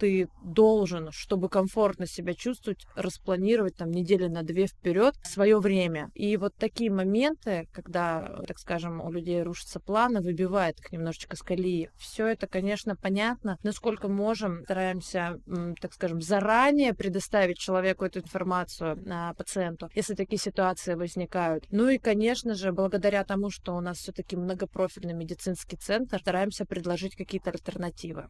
ты 0.01 0.29
должен, 0.43 1.11
чтобы 1.11 1.47
комфортно 1.47 2.07
себя 2.07 2.33
чувствовать, 2.33 2.87
распланировать 2.95 3.75
там 3.75 3.91
недели 3.91 4.25
на 4.25 4.41
две 4.41 4.65
вперед 4.65 5.13
свое 5.21 5.59
время. 5.59 6.09
И 6.15 6.37
вот 6.37 6.55
такие 6.55 6.89
моменты, 6.89 7.67
когда, 7.71 8.41
так 8.47 8.57
скажем, 8.57 8.99
у 8.99 9.11
людей 9.11 9.43
рушатся 9.43 9.79
планы, 9.79 10.21
выбивает 10.21 10.79
их 10.79 10.91
немножечко 10.91 11.35
с 11.35 11.43
колеи. 11.43 11.91
Все 11.99 12.25
это, 12.25 12.47
конечно, 12.47 12.95
понятно. 12.95 13.59
Насколько 13.61 14.07
можем, 14.07 14.63
стараемся, 14.63 15.39
так 15.79 15.93
скажем, 15.93 16.19
заранее 16.19 16.95
предоставить 16.95 17.59
человеку 17.59 18.03
эту 18.03 18.21
информацию, 18.21 18.97
а, 19.07 19.35
пациенту, 19.35 19.87
если 19.93 20.15
такие 20.15 20.39
ситуации 20.39 20.95
возникают. 20.95 21.67
Ну 21.69 21.89
и, 21.89 21.99
конечно 21.99 22.55
же, 22.55 22.71
благодаря 22.71 23.23
тому, 23.23 23.51
что 23.51 23.75
у 23.75 23.81
нас 23.81 23.99
все-таки 23.99 24.35
многопрофильный 24.35 25.13
медицинский 25.13 25.77
центр, 25.77 26.19
стараемся 26.19 26.65
предложить 26.65 27.15
какие-то 27.15 27.51
альтернативы. 27.51 28.27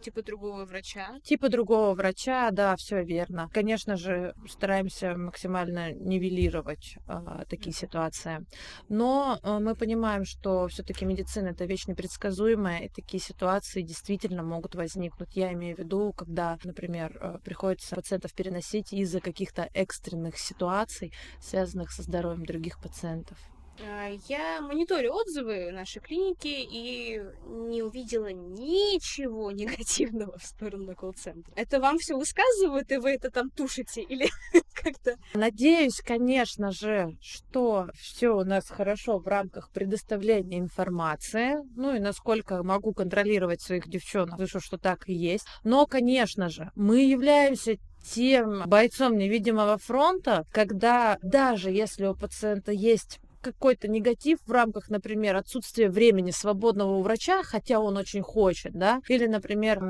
Типа 0.00 0.22
другого 0.22 0.64
врача? 0.64 1.18
Типа 1.22 1.48
другого 1.48 1.94
врача, 1.94 2.50
да, 2.50 2.76
все 2.76 3.02
верно. 3.02 3.48
Конечно 3.52 3.96
же, 3.96 4.34
стараемся 4.48 5.16
максимально 5.16 5.92
нивелировать 5.92 6.96
э, 7.08 7.44
такие 7.48 7.74
ситуации. 7.74 8.46
Но 8.88 9.38
э, 9.42 9.58
мы 9.58 9.74
понимаем, 9.74 10.24
что 10.24 10.68
все-таки 10.68 11.04
медицина 11.04 11.48
это 11.48 11.64
вещь 11.64 11.86
непредсказуемая, 11.86 12.84
и 12.84 12.88
такие 12.88 13.22
ситуации 13.22 13.82
действительно 13.82 14.42
могут 14.42 14.74
возникнуть. 14.74 15.36
Я 15.36 15.52
имею 15.52 15.76
в 15.76 15.78
виду, 15.78 16.12
когда, 16.12 16.58
например, 16.64 17.16
э, 17.20 17.38
приходится 17.44 17.96
пациентов 17.96 18.34
переносить 18.34 18.92
из-за 18.92 19.20
каких-то 19.20 19.68
экстренных 19.74 20.38
ситуаций, 20.38 21.12
связанных 21.40 21.90
со 21.90 22.02
здоровьем 22.02 22.44
других 22.44 22.80
пациентов. 22.80 23.38
А, 23.84 24.08
я 24.28 24.60
мониторю 24.60 25.12
отзывы 25.12 25.70
нашей 25.70 26.00
клиники 26.00 26.48
и 26.48 27.22
не 27.46 27.82
увидела 27.82 28.32
ничего 28.32 29.50
негативного 29.52 30.38
в 30.38 30.44
сторону 30.44 30.94
колл-центра. 30.94 31.52
Это 31.56 31.80
вам 31.80 31.98
все 31.98 32.16
высказывают, 32.16 32.90
и 32.90 32.96
вы 32.96 33.10
это 33.10 33.30
там 33.30 33.50
тушите 33.50 34.02
или 34.02 34.28
как-то? 34.74 35.16
Надеюсь, 35.34 36.00
конечно 36.00 36.70
же, 36.72 37.16
что 37.20 37.88
все 37.94 38.36
у 38.36 38.44
нас 38.44 38.68
хорошо 38.68 39.18
в 39.18 39.26
рамках 39.26 39.70
предоставления 39.70 40.58
информации. 40.58 41.56
Ну 41.76 41.94
и 41.94 41.98
насколько 41.98 42.62
могу 42.62 42.92
контролировать 42.92 43.60
своих 43.60 43.88
девчонок, 43.88 44.36
слышу, 44.36 44.60
что 44.60 44.78
так 44.78 45.08
и 45.08 45.14
есть. 45.14 45.46
Но, 45.64 45.86
конечно 45.86 46.48
же, 46.48 46.70
мы 46.74 47.02
являемся 47.02 47.76
тем 48.14 48.62
бойцом 48.66 49.16
невидимого 49.16 49.78
фронта, 49.78 50.44
когда 50.52 51.18
даже 51.22 51.70
если 51.70 52.06
у 52.06 52.14
пациента 52.14 52.72
есть 52.72 53.18
какой-то 53.52 53.88
негатив 53.88 54.38
в 54.46 54.52
рамках, 54.52 54.88
например, 54.88 55.36
отсутствия 55.36 55.88
времени 55.88 56.30
свободного 56.30 56.96
у 56.96 57.02
врача, 57.02 57.42
хотя 57.42 57.80
он 57.80 57.96
очень 57.96 58.22
хочет, 58.22 58.72
да, 58.72 59.00
или, 59.08 59.26
например, 59.26 59.82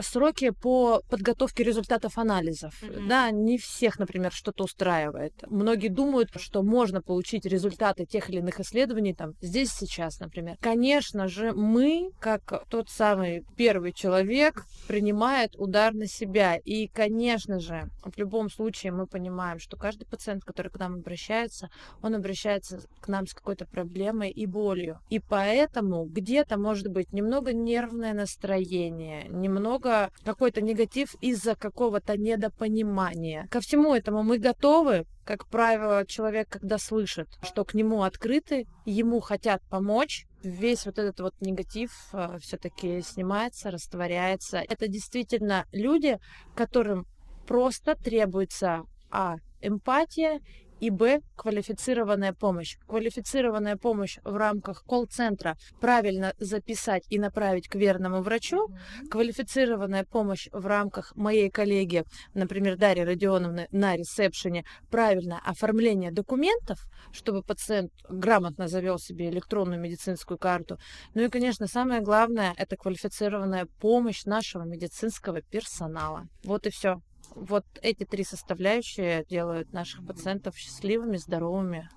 сроки 0.00 0.50
по 0.50 1.02
подготовке 1.08 1.64
результатов 1.64 2.18
анализов, 2.18 2.82
mm-hmm. 2.82 3.06
да, 3.08 3.30
не 3.30 3.58
всех, 3.58 3.98
например, 3.98 4.32
что-то 4.32 4.64
устраивает. 4.64 5.32
Многие 5.48 5.88
думают, 5.88 6.30
что 6.36 6.62
можно 6.62 7.02
получить 7.02 7.46
результаты 7.46 8.06
тех 8.06 8.30
или 8.30 8.38
иных 8.38 8.60
исследований 8.60 9.14
там 9.14 9.32
здесь 9.40 9.70
сейчас, 9.72 10.20
например. 10.20 10.56
Конечно 10.60 11.28
же, 11.28 11.52
мы, 11.52 12.10
как 12.20 12.64
тот 12.68 12.88
самый 12.90 13.44
первый 13.56 13.92
человек, 13.92 14.64
принимает 14.86 15.56
удар 15.56 15.94
на 15.94 16.06
себя. 16.06 16.56
И, 16.56 16.88
конечно 16.88 17.60
же, 17.60 17.88
в 18.04 18.16
любом 18.18 18.50
случае 18.50 18.92
мы 18.92 19.06
понимаем, 19.06 19.58
что 19.58 19.76
каждый 19.76 20.06
пациент, 20.06 20.44
который 20.44 20.70
к 20.70 20.78
нам 20.78 20.94
обращается, 20.94 21.70
он 22.02 22.14
обращается 22.14 22.80
к 23.00 23.08
нам 23.08 23.26
с 23.26 23.34
какой-то 23.34 23.66
проблемой 23.66 24.30
и 24.30 24.46
болью. 24.46 25.00
И 25.10 25.18
поэтому 25.18 26.04
где-то 26.04 26.58
может 26.58 26.88
быть 26.88 27.12
немного 27.12 27.52
нервное 27.52 28.14
настроение, 28.14 29.28
немного 29.28 30.10
какой-то 30.24 30.60
негатив 30.60 31.14
из-за 31.20 31.54
какого-то 31.54 32.16
недопонимания. 32.16 33.46
Ко 33.50 33.60
всему 33.60 33.94
этому 33.94 34.22
мы 34.22 34.38
готовы, 34.38 35.06
как 35.24 35.46
правило, 35.46 36.06
человек, 36.06 36.48
когда 36.48 36.78
слышит, 36.78 37.28
что 37.42 37.64
к 37.64 37.74
нему 37.74 38.02
открыты, 38.02 38.66
ему 38.84 39.20
хотят 39.20 39.62
помочь, 39.68 40.26
весь 40.42 40.86
вот 40.86 40.98
этот 40.98 41.20
вот 41.20 41.34
негатив 41.40 41.90
э, 42.12 42.38
все-таки 42.40 43.02
снимается, 43.02 43.70
растворяется. 43.70 44.58
Это 44.58 44.86
действительно 44.86 45.66
люди, 45.72 46.18
которым 46.54 47.06
просто 47.46 47.96
требуется 47.96 48.84
а 49.10 49.36
эмпатия 49.60 50.40
и 50.80 50.90
Б– 50.90 51.20
квалифицированная 51.36 52.32
помощь. 52.32 52.76
Квалифицированная 52.86 53.76
помощь 53.76 54.18
в 54.24 54.36
рамках 54.36 54.84
колл-центра 54.84 55.56
правильно 55.80 56.34
записать 56.38 57.04
и 57.08 57.18
направить 57.18 57.68
к 57.68 57.74
верному 57.74 58.22
врачу. 58.22 58.68
Квалифицированная 59.10 60.04
помощь 60.04 60.48
в 60.52 60.66
рамках 60.66 61.14
моей 61.16 61.50
коллеги, 61.50 62.04
например, 62.34 62.76
Дарьи 62.76 63.04
Родионовны 63.04 63.68
на 63.70 63.96
ресепшене, 63.96 64.64
правильное 64.90 65.40
оформление 65.44 66.10
документов, 66.10 66.86
чтобы 67.12 67.42
пациент 67.42 67.92
грамотно 68.08 68.68
завел 68.68 68.98
себе 68.98 69.30
электронную 69.30 69.80
медицинскую 69.80 70.38
карту. 70.38 70.78
Ну 71.14 71.22
и, 71.22 71.28
конечно, 71.28 71.66
самое 71.66 72.00
главное– 72.00 72.54
это 72.56 72.76
квалифицированная 72.76 73.66
помощь 73.80 74.24
нашего 74.24 74.64
медицинского 74.64 75.40
персонала. 75.42 76.26
Вот 76.44 76.66
и 76.66 76.70
все. 76.70 77.00
Вот 77.36 77.66
эти 77.82 78.04
три 78.04 78.24
составляющие 78.24 79.22
делают 79.28 79.70
наших 79.74 80.06
пациентов 80.06 80.56
счастливыми, 80.56 81.18
здоровыми. 81.18 81.90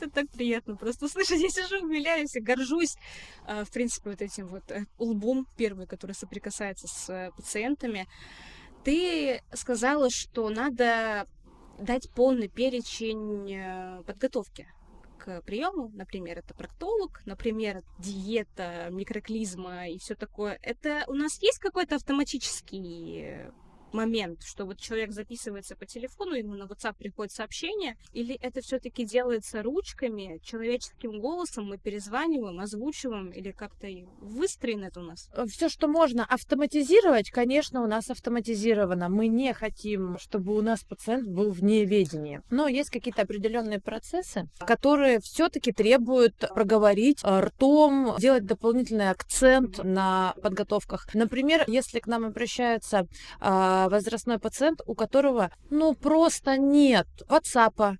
Это 0.00 0.08
так 0.08 0.30
приятно 0.30 0.76
просто 0.76 1.08
слышать. 1.12 1.40
Я 1.40 1.48
сижу, 1.48 1.84
умиляюсь 1.84 2.36
и 2.36 2.40
горжусь, 2.40 2.94
а, 3.44 3.64
в 3.64 3.72
принципе, 3.72 4.10
вот 4.10 4.22
этим 4.22 4.46
вот 4.46 4.70
э, 4.70 4.86
лбом 4.98 5.48
первый, 5.56 5.88
который 5.88 6.12
соприкасается 6.12 6.86
с 6.86 7.10
э, 7.10 7.32
пациентами. 7.36 8.06
Ты 8.84 9.42
сказала, 9.52 10.10
что 10.10 10.48
надо 10.48 11.26
дать 11.80 12.08
полный 12.14 12.46
перечень 12.46 13.52
э, 13.52 14.02
подготовки 14.06 14.68
к 15.18 15.42
приему, 15.42 15.90
например, 15.94 16.38
это 16.38 16.54
проктолог, 16.54 17.20
например, 17.26 17.82
диета, 17.98 18.90
микроклизма 18.90 19.88
и 19.88 19.98
все 19.98 20.14
такое. 20.14 20.56
Это 20.62 21.04
у 21.08 21.14
нас 21.14 21.42
есть 21.42 21.58
какой-то 21.58 21.96
автоматический 21.96 23.50
момент, 23.92 24.42
что 24.42 24.64
вот 24.64 24.78
человек 24.78 25.12
записывается 25.12 25.76
по 25.76 25.86
телефону, 25.86 26.34
ему 26.34 26.54
на 26.54 26.64
WhatsApp 26.64 26.94
приходит 26.98 27.32
сообщение, 27.32 27.96
или 28.12 28.34
это 28.34 28.60
все-таки 28.60 29.04
делается 29.04 29.62
ручками, 29.62 30.40
человеческим 30.42 31.20
голосом, 31.20 31.66
мы 31.66 31.78
перезваниваем, 31.78 32.60
озвучиваем, 32.60 33.30
или 33.30 33.52
как-то 33.52 33.86
выстроено 34.20 34.86
это 34.86 35.00
у 35.00 35.04
нас? 35.04 35.28
Э, 35.34 35.46
Все, 35.46 35.68
что 35.68 35.88
можно 35.88 36.24
автоматизировать, 36.24 37.30
конечно, 37.30 37.82
у 37.82 37.86
нас 37.86 38.10
автоматизировано. 38.10 39.08
Мы 39.08 39.28
не 39.28 39.52
хотим, 39.52 40.18
чтобы 40.18 40.56
у 40.56 40.62
нас 40.62 40.82
пациент 40.84 41.28
был 41.28 41.50
в 41.50 41.62
неведении. 41.62 42.40
Но 42.50 42.68
есть 42.68 42.90
какие-то 42.90 43.22
определенные 43.22 43.80
процессы, 43.80 44.48
которые 44.60 45.20
все-таки 45.20 45.72
требуют 45.72 46.36
проговорить 46.54 47.22
ртом, 47.24 48.16
делать 48.18 48.46
дополнительный 48.46 49.10
акцент 49.10 49.82
на 49.82 50.34
подготовках. 50.42 51.06
Например, 51.14 51.64
если 51.66 52.00
к 52.00 52.06
нам 52.06 52.24
обращаются 52.24 53.06
а, 53.40 53.81
возрастной 53.88 54.38
пациент, 54.38 54.80
у 54.86 54.94
которого, 54.94 55.50
ну, 55.70 55.94
просто 55.94 56.56
нет 56.56 57.06
WhatsApp, 57.28 57.96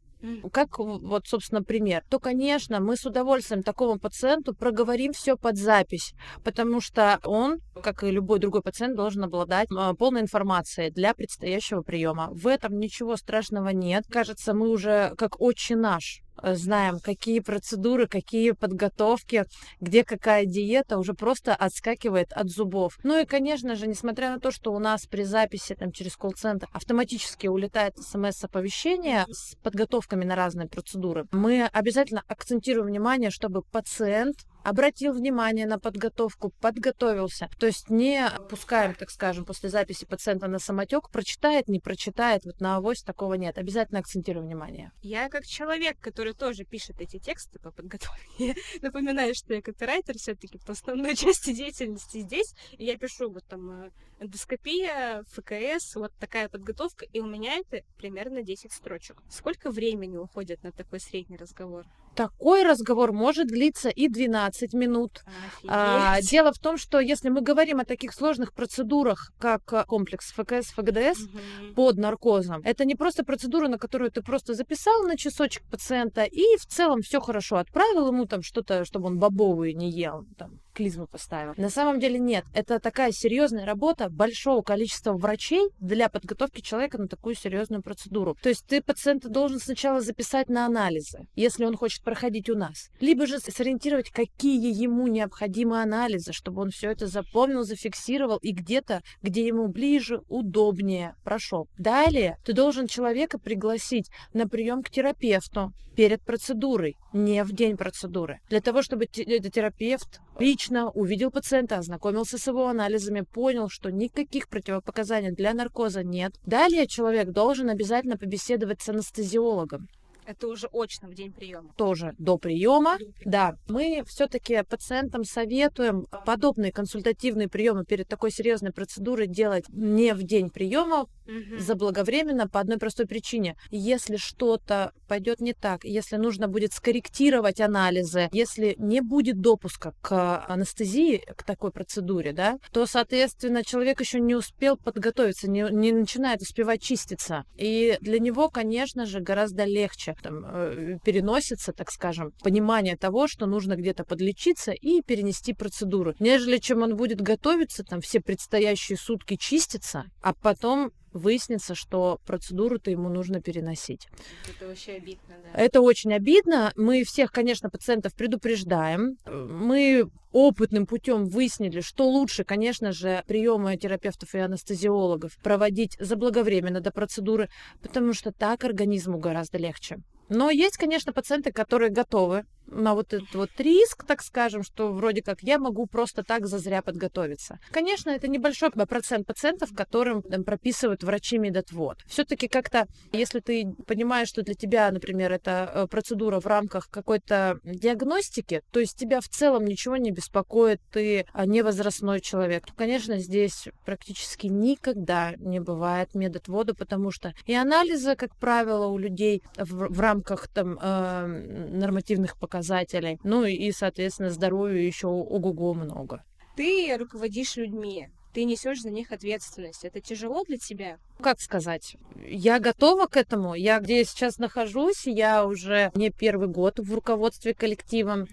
как 0.52 0.78
вот, 0.78 1.26
собственно, 1.26 1.62
пример, 1.62 2.04
то, 2.08 2.20
конечно, 2.20 2.80
мы 2.80 2.96
с 2.96 3.04
удовольствием 3.04 3.62
такому 3.62 3.98
пациенту 3.98 4.54
проговорим 4.54 5.12
все 5.12 5.36
под 5.36 5.56
запись, 5.56 6.14
потому 6.44 6.80
что 6.80 7.18
он, 7.24 7.58
как 7.82 8.04
и 8.04 8.10
любой 8.10 8.38
другой 8.38 8.62
пациент, 8.62 8.96
должен 8.96 9.24
обладать 9.24 9.68
а, 9.76 9.94
полной 9.94 10.20
информацией 10.20 10.90
для 10.90 11.14
предстоящего 11.14 11.82
приема. 11.82 12.28
В 12.30 12.46
этом 12.46 12.78
ничего 12.78 13.16
страшного 13.16 13.70
нет. 13.70 14.04
Кажется, 14.08 14.54
мы 14.54 14.68
уже 14.68 15.12
как 15.18 15.40
отче 15.40 15.74
наш 15.74 16.22
знаем, 16.42 16.98
какие 17.00 17.40
процедуры, 17.40 18.06
какие 18.06 18.52
подготовки, 18.52 19.44
где 19.80 20.04
какая 20.04 20.44
диета 20.44 20.98
уже 20.98 21.14
просто 21.14 21.54
отскакивает 21.54 22.32
от 22.32 22.48
зубов. 22.48 22.98
Ну 23.02 23.20
и, 23.20 23.24
конечно 23.24 23.74
же, 23.76 23.86
несмотря 23.86 24.30
на 24.30 24.40
то, 24.40 24.50
что 24.50 24.72
у 24.72 24.78
нас 24.78 25.06
при 25.06 25.22
записи 25.22 25.74
там, 25.74 25.92
через 25.92 26.16
колл-центр 26.16 26.68
автоматически 26.72 27.46
улетает 27.46 27.96
смс-оповещение 27.98 29.26
с 29.28 29.56
подготовками 29.62 30.24
на 30.24 30.36
разные 30.36 30.68
процедуры, 30.68 31.26
мы 31.32 31.64
обязательно 31.72 32.22
акцентируем 32.28 32.88
внимание, 32.88 33.30
чтобы 33.30 33.62
пациент 33.62 34.46
обратил 34.64 35.12
внимание 35.12 35.66
на 35.66 35.78
подготовку, 35.78 36.50
подготовился. 36.60 37.48
То 37.58 37.66
есть 37.66 37.90
не 37.90 38.28
пускаем, 38.48 38.94
так 38.94 39.10
скажем, 39.10 39.44
после 39.44 39.68
записи 39.68 40.04
пациента 40.04 40.48
на 40.48 40.58
самотек, 40.58 41.10
прочитает, 41.10 41.68
не 41.68 41.80
прочитает, 41.80 42.44
вот 42.44 42.60
на 42.60 42.76
авось 42.76 43.02
такого 43.02 43.34
нет. 43.34 43.58
Обязательно 43.58 44.00
акцентируем 44.00 44.46
внимание. 44.46 44.92
Я 45.02 45.28
как 45.28 45.46
человек, 45.46 45.98
который 46.00 46.34
тоже 46.34 46.64
пишет 46.64 47.00
эти 47.00 47.18
тексты 47.18 47.58
по 47.58 47.70
подготовке, 47.70 48.54
напоминаю, 48.82 49.34
что 49.34 49.54
я 49.54 49.62
копирайтер 49.62 50.18
все 50.18 50.34
таки 50.34 50.58
по 50.58 50.72
основной 50.72 51.16
части 51.16 51.52
деятельности 51.52 52.20
здесь, 52.20 52.54
и 52.72 52.84
я 52.84 52.96
пишу 52.96 53.30
вот 53.30 53.44
там 53.46 53.84
э, 53.84 53.90
эндоскопия, 54.20 55.24
ФКС, 55.28 55.96
вот 55.96 56.12
такая 56.18 56.48
подготовка, 56.48 57.04
и 57.12 57.20
у 57.20 57.26
меня 57.26 57.56
это 57.56 57.82
примерно 57.96 58.42
10 58.42 58.72
строчек. 58.72 59.22
Сколько 59.28 59.70
времени 59.70 60.16
уходит 60.16 60.62
на 60.62 60.72
такой 60.72 61.00
средний 61.00 61.36
разговор? 61.36 61.86
Такой 62.14 62.62
разговор 62.62 63.12
может 63.12 63.48
длиться 63.48 63.88
и 63.88 64.08
12 64.08 64.74
минут. 64.74 65.22
А, 65.66 66.20
дело 66.20 66.52
в 66.52 66.58
том, 66.58 66.76
что 66.76 67.00
если 67.00 67.28
мы 67.28 67.40
говорим 67.40 67.80
о 67.80 67.84
таких 67.84 68.12
сложных 68.12 68.52
процедурах, 68.52 69.32
как 69.38 69.72
э, 69.72 69.84
комплекс 69.86 70.32
ФКС, 70.32 70.72
ФГДС 70.72 71.22
угу. 71.22 71.74
под 71.74 71.96
наркозом, 71.96 72.60
это 72.64 72.84
не 72.84 72.94
просто 72.94 73.24
процедура, 73.24 73.68
на 73.68 73.78
которую 73.78 74.10
ты 74.10 74.22
просто 74.22 74.54
записал 74.54 75.02
на 75.04 75.16
часочек 75.16 75.62
пациента 75.70 76.24
и 76.24 76.56
в 76.58 76.66
целом 76.66 77.00
все 77.02 77.20
хорошо 77.20 77.56
отправил 77.56 78.08
ему 78.08 78.26
там 78.26 78.42
что-то, 78.42 78.84
чтобы 78.84 79.06
он 79.06 79.18
бобовые 79.18 79.74
не 79.74 79.90
ел, 79.90 80.26
там, 80.36 80.60
клизму 80.72 81.06
поставил. 81.06 81.54
На 81.56 81.70
самом 81.70 82.00
деле 82.00 82.18
нет. 82.18 82.44
Это 82.54 82.78
такая 82.80 83.12
серьезная 83.12 83.64
работа 83.64 84.08
большого 84.10 84.62
количества 84.62 85.12
врачей 85.12 85.68
для 85.80 86.08
подготовки 86.08 86.60
человека 86.60 86.98
на 86.98 87.08
такую 87.08 87.34
серьезную 87.34 87.82
процедуру. 87.82 88.36
То 88.42 88.48
есть 88.48 88.66
ты 88.66 88.82
пациента 88.82 89.28
должен 89.28 89.58
сначала 89.58 90.00
записать 90.00 90.48
на 90.48 90.66
анализы, 90.66 91.26
если 91.34 91.64
он 91.64 91.76
хочет 91.76 92.01
проходить 92.02 92.50
у 92.50 92.56
нас. 92.56 92.90
Либо 93.00 93.26
же 93.26 93.38
сориентировать, 93.38 94.10
какие 94.10 94.72
ему 94.72 95.06
необходимы 95.06 95.80
анализы, 95.80 96.32
чтобы 96.32 96.62
он 96.62 96.70
все 96.70 96.90
это 96.90 97.06
запомнил, 97.06 97.64
зафиксировал 97.64 98.38
и 98.38 98.52
где-то, 98.52 99.02
где 99.22 99.46
ему 99.46 99.68
ближе, 99.68 100.20
удобнее 100.28 101.14
прошел. 101.24 101.68
Далее 101.78 102.38
ты 102.44 102.52
должен 102.52 102.86
человека 102.86 103.38
пригласить 103.38 104.10
на 104.32 104.48
прием 104.48 104.82
к 104.82 104.90
терапевту 104.90 105.72
перед 105.94 106.22
процедурой, 106.22 106.96
не 107.12 107.44
в 107.44 107.52
день 107.52 107.76
процедуры. 107.76 108.40
Для 108.48 108.60
того, 108.60 108.82
чтобы 108.82 109.04
этот 109.04 109.52
терапевт 109.52 110.20
лично 110.38 110.90
увидел 110.90 111.30
пациента, 111.30 111.78
ознакомился 111.78 112.38
с 112.38 112.46
его 112.46 112.68
анализами, 112.68 113.22
понял, 113.22 113.68
что 113.68 113.90
никаких 113.90 114.48
противопоказаний 114.48 115.32
для 115.32 115.54
наркоза 115.54 116.02
нет. 116.02 116.34
Далее 116.46 116.86
человек 116.86 117.30
должен 117.30 117.68
обязательно 117.68 118.16
побеседовать 118.16 118.80
с 118.80 118.88
анестезиологом. 118.88 119.88
Это 120.26 120.46
уже 120.48 120.68
очно 120.72 121.08
в 121.08 121.14
день 121.14 121.32
приема. 121.32 121.72
Тоже 121.76 122.14
до 122.18 122.38
приема. 122.38 122.98
Да, 123.24 123.56
мы 123.68 124.02
все-таки 124.06 124.62
пациентам 124.62 125.24
советуем 125.24 126.06
подобные 126.24 126.72
консультативные 126.72 127.48
приемы 127.48 127.84
перед 127.84 128.08
такой 128.08 128.30
серьезной 128.30 128.72
процедурой 128.72 129.26
делать 129.26 129.64
не 129.68 130.14
в 130.14 130.22
день 130.22 130.50
приема, 130.50 131.02
угу. 131.26 131.58
заблаговременно 131.58 132.48
по 132.48 132.60
одной 132.60 132.78
простой 132.78 133.06
причине. 133.06 133.56
Если 133.70 134.16
что-то 134.16 134.92
пойдет 135.08 135.40
не 135.40 135.54
так, 135.54 135.84
если 135.84 136.16
нужно 136.16 136.48
будет 136.48 136.72
скорректировать 136.72 137.60
анализы, 137.60 138.28
если 138.32 138.76
не 138.78 139.00
будет 139.00 139.40
допуска 139.40 139.94
к 140.00 140.44
анестезии, 140.46 141.22
к 141.36 141.42
такой 141.42 141.72
процедуре, 141.72 142.32
да, 142.32 142.58
то, 142.72 142.86
соответственно, 142.86 143.64
человек 143.64 144.00
еще 144.00 144.20
не 144.20 144.34
успел 144.34 144.76
подготовиться, 144.76 145.50
не, 145.50 145.66
не 145.70 145.92
начинает 145.92 146.42
успевать 146.42 146.82
чиститься. 146.82 147.44
И 147.56 147.98
для 148.00 148.18
него, 148.18 148.48
конечно 148.48 149.06
же, 149.06 149.20
гораздо 149.20 149.64
легче 149.64 150.11
там, 150.20 150.44
э, 150.44 150.98
переносится, 151.04 151.72
так 151.72 151.90
скажем, 151.90 152.32
понимание 152.42 152.96
того, 152.96 153.26
что 153.28 153.46
нужно 153.46 153.76
где-то 153.76 154.04
подлечиться 154.04 154.72
и 154.72 155.00
перенести 155.02 155.54
процедуру, 155.54 156.14
нежели 156.18 156.58
чем 156.58 156.82
он 156.82 156.96
будет 156.96 157.20
готовиться, 157.20 157.84
там 157.84 158.00
все 158.00 158.20
предстоящие 158.20 158.98
сутки 158.98 159.36
чиститься, 159.36 160.04
а 160.20 160.34
потом 160.34 160.92
выяснится, 161.12 161.74
что 161.74 162.18
процедуру-то 162.26 162.90
ему 162.90 163.08
нужно 163.08 163.40
переносить. 163.40 164.08
Это 164.48 164.68
вообще 164.68 164.92
обидно, 164.92 165.34
да? 165.42 165.58
Это 165.58 165.80
очень 165.80 166.12
обидно. 166.12 166.72
Мы 166.76 167.04
всех, 167.04 167.32
конечно, 167.32 167.70
пациентов 167.70 168.14
предупреждаем. 168.14 169.16
Мы 169.26 170.10
опытным 170.32 170.86
путем 170.86 171.26
выяснили, 171.26 171.80
что 171.80 172.08
лучше, 172.08 172.44
конечно 172.44 172.92
же, 172.92 173.22
приемы 173.26 173.76
терапевтов 173.76 174.34
и 174.34 174.38
анестезиологов 174.38 175.36
проводить 175.42 175.96
заблаговременно 175.98 176.80
до 176.80 176.90
процедуры, 176.90 177.48
потому 177.82 178.12
что 178.14 178.32
так 178.32 178.64
организму 178.64 179.18
гораздо 179.18 179.58
легче. 179.58 179.98
Но 180.28 180.50
есть, 180.50 180.78
конечно, 180.78 181.12
пациенты, 181.12 181.52
которые 181.52 181.90
готовы 181.90 182.46
на 182.66 182.94
вот 182.94 183.12
этот 183.12 183.34
вот 183.34 183.50
риск, 183.58 184.04
так 184.04 184.22
скажем, 184.22 184.62
что 184.62 184.92
вроде 184.92 185.22
как 185.22 185.42
я 185.42 185.58
могу 185.58 185.86
просто 185.86 186.22
так 186.22 186.46
зазря 186.46 186.82
подготовиться. 186.82 187.58
Конечно, 187.70 188.10
это 188.10 188.28
небольшой 188.28 188.70
процент 188.70 189.26
пациентов, 189.26 189.74
которым 189.74 190.22
там, 190.22 190.44
прописывают 190.44 191.02
врачи 191.02 191.38
медотвод. 191.38 191.98
Все-таки 192.06 192.48
как-то, 192.48 192.86
если 193.12 193.40
ты 193.40 193.74
понимаешь, 193.86 194.28
что 194.28 194.42
для 194.42 194.54
тебя, 194.54 194.90
например, 194.90 195.32
это 195.32 195.70
э, 195.72 195.86
процедура 195.86 196.40
в 196.40 196.46
рамках 196.46 196.88
какой-то 196.88 197.58
диагностики, 197.64 198.62
то 198.70 198.80
есть 198.80 198.96
тебя 198.96 199.20
в 199.20 199.28
целом 199.28 199.64
ничего 199.64 199.96
не 199.96 200.10
беспокоит, 200.10 200.80
ты 200.90 201.26
а, 201.32 201.46
не 201.46 201.62
возрастной 201.62 202.20
человек, 202.20 202.66
то, 202.66 202.72
конечно, 202.74 203.18
здесь 203.18 203.68
практически 203.84 204.46
никогда 204.46 205.34
не 205.36 205.60
бывает 205.60 206.14
медотвода, 206.14 206.74
потому 206.74 207.10
что 207.10 207.32
и 207.46 207.54
анализы, 207.54 208.16
как 208.16 208.36
правило, 208.36 208.86
у 208.86 208.98
людей 208.98 209.42
в, 209.56 209.92
в 209.92 210.00
рамках 210.00 210.48
там 210.48 210.78
э, 210.80 211.26
нормативных 211.72 212.38
показателей 212.38 212.51
показателей. 212.52 213.18
Ну 213.24 213.44
и, 213.44 213.72
соответственно, 213.72 214.30
здоровью 214.30 214.84
еще 214.84 215.06
ого-го 215.06 215.74
много. 215.74 216.22
Ты 216.56 216.94
руководишь 216.98 217.56
людьми, 217.56 218.08
ты 218.34 218.44
несешь 218.44 218.82
за 218.82 218.90
них 218.90 219.10
ответственность. 219.10 219.84
Это 219.84 220.00
тяжело 220.00 220.44
для 220.44 220.58
тебя? 220.58 220.98
Как 221.20 221.40
сказать? 221.40 221.96
Я 222.26 222.60
готова 222.60 223.06
к 223.06 223.16
этому. 223.16 223.54
Я 223.54 223.80
где 223.80 223.98
я 223.98 224.04
сейчас 224.04 224.38
нахожусь, 224.38 225.06
я 225.06 225.46
уже 225.46 225.90
не 225.94 226.10
первый 226.10 226.48
год 226.48 226.78
в 226.78 226.94
руководстве 226.94 227.54
коллективом. 227.54 228.26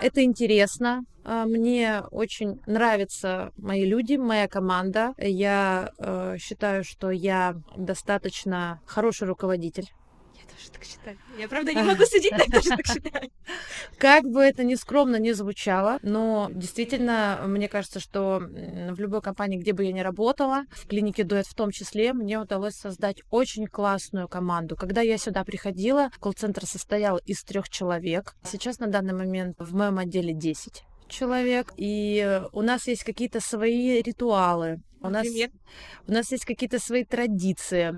Это 0.00 0.22
интересно. 0.22 1.04
А, 1.24 1.46
мне 1.46 2.02
очень 2.12 2.60
нравятся 2.66 3.52
мои 3.56 3.84
люди, 3.84 4.14
моя 4.14 4.46
команда. 4.46 5.14
Я 5.18 5.90
э, 5.98 6.36
считаю, 6.38 6.84
что 6.84 7.10
я 7.10 7.56
достаточно 7.76 8.80
хороший 8.86 9.26
руководитель 9.26 9.88
тоже 10.44 10.70
так 10.70 10.84
считаю. 10.84 11.18
Я, 11.38 11.48
правда, 11.48 11.72
не 11.72 11.82
могу 11.82 12.04
судить, 12.04 12.32
но 12.32 12.38
я 12.38 12.50
тоже 12.50 12.68
так 12.70 12.86
считаю. 12.92 13.30
Как 13.98 14.24
бы 14.24 14.40
это 14.40 14.64
ни 14.64 14.74
скромно 14.74 15.16
не 15.16 15.32
звучало, 15.32 15.98
но 16.02 16.50
действительно, 16.52 17.40
мне 17.46 17.68
кажется, 17.68 18.00
что 18.00 18.40
в 18.40 18.98
любой 18.98 19.22
компании, 19.22 19.58
где 19.58 19.72
бы 19.72 19.84
я 19.84 19.92
ни 19.92 20.00
работала, 20.00 20.64
в 20.70 20.86
клинике 20.86 21.24
Дуэт 21.24 21.46
в 21.46 21.54
том 21.54 21.70
числе, 21.70 22.12
мне 22.12 22.38
удалось 22.38 22.74
создать 22.74 23.22
очень 23.30 23.66
классную 23.66 24.28
команду. 24.28 24.76
Когда 24.76 25.00
я 25.00 25.18
сюда 25.18 25.44
приходила, 25.44 26.10
колл-центр 26.20 26.66
состоял 26.66 27.18
из 27.18 27.42
трех 27.44 27.68
человек. 27.68 28.34
Сейчас 28.44 28.78
на 28.78 28.86
данный 28.86 29.14
момент 29.14 29.56
в 29.58 29.74
моем 29.74 29.98
отделе 29.98 30.32
10 30.32 30.84
человек, 31.08 31.72
и 31.76 32.42
у 32.52 32.62
нас 32.62 32.86
есть 32.88 33.04
какие-то 33.04 33.40
свои 33.40 34.02
ритуалы, 34.02 34.80
у 35.04 35.10
нас, 35.10 35.26
у 36.06 36.12
нас 36.12 36.32
есть 36.32 36.44
какие-то 36.44 36.78
свои 36.78 37.04
традиции. 37.04 37.94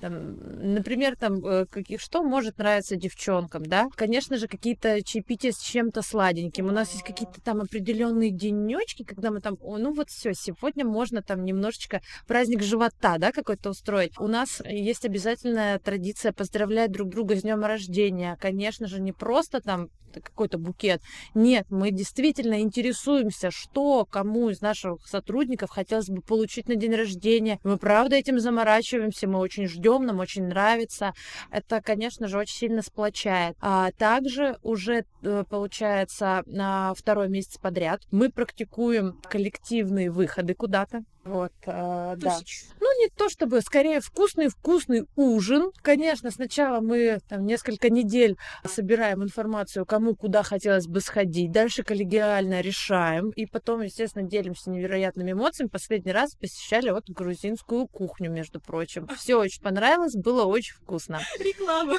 Там, 0.00 0.74
например, 0.74 1.16
там, 1.16 1.44
э, 1.44 1.66
каких, 1.66 2.00
что 2.00 2.22
может 2.22 2.58
нравиться 2.58 2.96
девчонкам, 2.96 3.64
да? 3.64 3.88
Конечно 3.94 4.36
же, 4.36 4.48
какие-то 4.48 5.02
чаепития 5.02 5.52
с 5.52 5.60
чем-то 5.60 6.02
сладеньким. 6.02 6.66
У 6.66 6.72
нас 6.72 6.92
есть 6.92 7.04
какие-то 7.04 7.40
там 7.40 7.60
определенные 7.60 8.30
денечки, 8.30 9.04
когда 9.04 9.30
мы 9.30 9.40
там, 9.40 9.56
ну 9.60 9.92
вот 9.94 10.10
все, 10.10 10.34
сегодня 10.34 10.84
можно 10.84 11.22
там 11.22 11.44
немножечко 11.44 12.00
праздник 12.26 12.62
живота, 12.62 13.18
да, 13.18 13.32
какой-то 13.32 13.70
устроить. 13.70 14.18
У 14.18 14.26
нас 14.26 14.60
есть 14.66 15.04
обязательная 15.04 15.78
традиция 15.78 16.32
поздравлять 16.32 16.90
друг 16.90 17.08
друга 17.08 17.36
с 17.36 17.42
днем 17.42 17.64
рождения. 17.64 18.36
Конечно 18.40 18.86
же, 18.86 19.00
не 19.00 19.12
просто 19.12 19.60
там 19.60 19.88
какой-то 20.18 20.58
букет. 20.58 21.00
Нет, 21.34 21.66
мы 21.70 21.92
действительно 21.92 22.60
интересуемся, 22.60 23.50
что 23.52 24.04
кому 24.04 24.50
из 24.50 24.60
наших 24.60 25.06
сотрудников 25.06 25.70
хотелось 25.70 26.08
бы 26.08 26.20
получить 26.20 26.39
на 26.68 26.76
день 26.76 26.94
рождения. 26.94 27.58
Мы 27.64 27.76
правда 27.76 28.16
этим 28.16 28.38
заморачиваемся, 28.38 29.28
мы 29.28 29.38
очень 29.38 29.68
ждем, 29.68 30.06
нам 30.06 30.18
очень 30.18 30.46
нравится. 30.46 31.12
Это, 31.50 31.80
конечно 31.80 32.28
же, 32.28 32.38
очень 32.38 32.56
сильно 32.56 32.82
сплочает. 32.82 33.56
А 33.60 33.90
также 33.92 34.58
уже 34.62 35.04
э, 35.22 35.44
получается 35.48 36.42
на 36.46 36.94
второй 36.94 37.28
месяц 37.28 37.58
подряд 37.58 38.02
мы 38.10 38.30
практикуем 38.30 39.20
коллективные 39.28 40.10
выходы 40.10 40.54
куда-то. 40.54 41.04
Вот, 41.30 41.52
э, 41.64 42.14
да. 42.16 42.38
Ну, 42.80 43.00
не 43.00 43.08
то 43.08 43.28
чтобы, 43.28 43.60
скорее, 43.60 44.00
вкусный-вкусный 44.00 45.06
ужин. 45.14 45.70
Конечно, 45.80 46.32
сначала 46.32 46.80
мы 46.80 47.20
там 47.28 47.46
несколько 47.46 47.88
недель 47.88 48.36
собираем 48.66 49.22
информацию, 49.22 49.86
кому 49.86 50.16
куда 50.16 50.42
хотелось 50.42 50.88
бы 50.88 51.00
сходить. 51.00 51.52
Дальше 51.52 51.84
коллегиально 51.84 52.60
решаем. 52.62 53.30
И 53.30 53.46
потом, 53.46 53.82
естественно, 53.82 54.26
делимся 54.26 54.70
невероятными 54.70 55.30
эмоциями. 55.30 55.68
Последний 55.68 56.10
раз 56.10 56.34
посещали 56.34 56.90
вот 56.90 57.08
грузинскую 57.08 57.86
кухню, 57.86 58.28
между 58.28 58.60
прочим. 58.60 59.06
Все 59.16 59.36
очень 59.36 59.62
понравилось, 59.62 60.16
было 60.16 60.44
очень 60.44 60.74
вкусно. 60.74 61.20
Реклама 61.38 61.98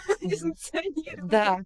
Да. 1.24 1.60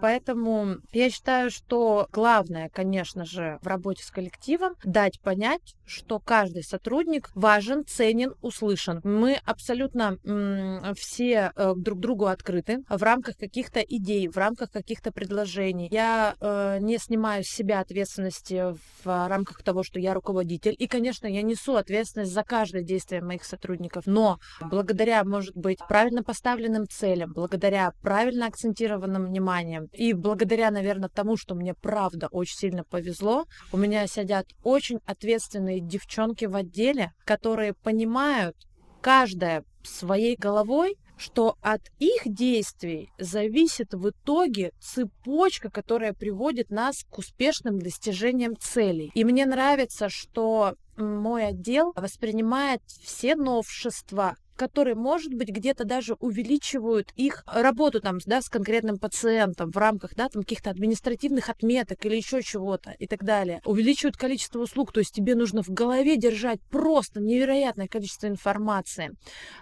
Поэтому 0.00 0.76
я 0.92 1.10
считаю, 1.10 1.50
что 1.50 2.06
главное, 2.12 2.68
конечно 2.68 3.24
же, 3.24 3.58
в 3.60 3.66
работе 3.66 4.04
с 4.04 4.10
коллективом 4.12 4.76
дать 4.84 5.20
понять, 5.20 5.74
что 5.84 6.20
каждый 6.20 6.62
сотрудник 6.62 7.07
важен, 7.34 7.84
ценен, 7.86 8.34
услышан. 8.42 9.00
Мы 9.04 9.38
абсолютно 9.44 10.18
м- 10.24 10.94
все 10.94 11.52
э, 11.54 11.72
друг 11.76 12.00
другу 12.00 12.26
открыты 12.26 12.78
в 12.88 13.02
рамках 13.02 13.36
каких-то 13.36 13.80
идей, 13.80 14.28
в 14.28 14.36
рамках 14.36 14.70
каких-то 14.70 15.12
предложений. 15.12 15.88
Я 15.90 16.34
э, 16.40 16.78
не 16.80 16.98
снимаю 16.98 17.44
с 17.44 17.48
себя 17.48 17.80
ответственности 17.80 18.74
в 19.04 19.28
рамках 19.28 19.62
того, 19.62 19.82
что 19.82 20.00
я 20.00 20.14
руководитель. 20.14 20.74
И, 20.78 20.86
конечно, 20.86 21.26
я 21.26 21.42
несу 21.42 21.76
ответственность 21.76 22.32
за 22.32 22.42
каждое 22.42 22.82
действие 22.82 23.22
моих 23.22 23.44
сотрудников. 23.44 24.06
Но 24.06 24.38
благодаря, 24.60 25.24
может 25.24 25.56
быть, 25.56 25.78
правильно 25.88 26.22
поставленным 26.22 26.86
целям, 26.88 27.32
благодаря 27.32 27.92
правильно 28.02 28.46
акцентированным 28.46 29.26
вниманием 29.26 29.86
и 29.92 30.12
благодаря, 30.12 30.70
наверное, 30.70 31.08
тому, 31.08 31.36
что 31.36 31.54
мне 31.54 31.74
правда 31.74 32.28
очень 32.30 32.56
сильно 32.56 32.84
повезло, 32.84 33.44
у 33.72 33.76
меня 33.76 34.06
сидят 34.06 34.46
очень 34.62 34.98
ответственные 35.06 35.80
девчонки 35.80 36.44
в 36.44 36.54
отделе, 36.56 36.87
которые 37.24 37.74
понимают 37.74 38.56
каждая 39.00 39.64
своей 39.82 40.36
головой, 40.36 40.96
что 41.16 41.56
от 41.60 41.82
их 41.98 42.22
действий 42.24 43.10
зависит 43.18 43.92
в 43.92 44.10
итоге 44.10 44.72
цепочка, 44.80 45.70
которая 45.70 46.12
приводит 46.12 46.70
нас 46.70 47.04
к 47.10 47.18
успешным 47.18 47.78
достижениям 47.78 48.56
целей. 48.56 49.10
И 49.14 49.24
мне 49.24 49.44
нравится, 49.44 50.08
что 50.08 50.74
мой 50.96 51.46
отдел 51.46 51.92
воспринимает 51.96 52.80
все 52.86 53.34
новшества 53.34 54.36
которые, 54.58 54.96
может 54.96 55.32
быть, 55.32 55.48
где-то 55.48 55.84
даже 55.84 56.14
увеличивают 56.14 57.12
их 57.14 57.44
работу 57.46 58.00
там, 58.00 58.18
да, 58.26 58.42
с 58.42 58.48
конкретным 58.48 58.98
пациентом 58.98 59.70
в 59.70 59.76
рамках 59.76 60.14
да, 60.16 60.28
там, 60.28 60.42
каких-то 60.42 60.70
административных 60.70 61.48
отметок 61.48 62.04
или 62.04 62.16
еще 62.16 62.42
чего-то 62.42 62.90
и 62.98 63.06
так 63.06 63.22
далее. 63.24 63.62
Увеличивают 63.64 64.16
количество 64.16 64.58
услуг, 64.58 64.92
то 64.92 65.00
есть 65.00 65.14
тебе 65.14 65.36
нужно 65.36 65.62
в 65.62 65.68
голове 65.68 66.16
держать 66.16 66.60
просто 66.70 67.20
невероятное 67.20 67.86
количество 67.86 68.26
информации. 68.26 69.12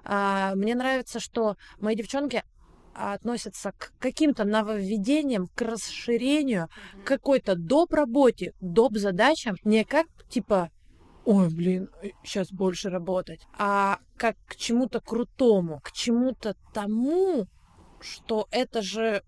А, 0.02 0.54
мне 0.54 0.74
нравится, 0.74 1.20
что 1.20 1.56
мои 1.78 1.94
девчонки 1.94 2.42
относятся 2.94 3.72
к 3.72 3.92
каким-то 3.98 4.44
нововведениям, 4.44 5.48
к 5.54 5.60
расширению, 5.60 6.68
к 7.04 7.06
какой-то 7.06 7.54
доп. 7.54 7.92
работе, 7.92 8.54
доп. 8.60 8.96
задачам, 8.96 9.56
не 9.64 9.84
как 9.84 10.06
типа 10.30 10.70
ой, 11.26 11.50
блин, 11.50 11.90
сейчас 12.24 12.52
больше 12.52 12.88
работать, 12.88 13.46
а 13.58 13.98
как 14.16 14.36
к 14.46 14.56
чему-то 14.56 15.00
крутому, 15.00 15.80
к 15.80 15.92
чему-то 15.92 16.56
тому, 16.72 17.48
что 18.00 18.46
это 18.50 18.80
же 18.80 19.22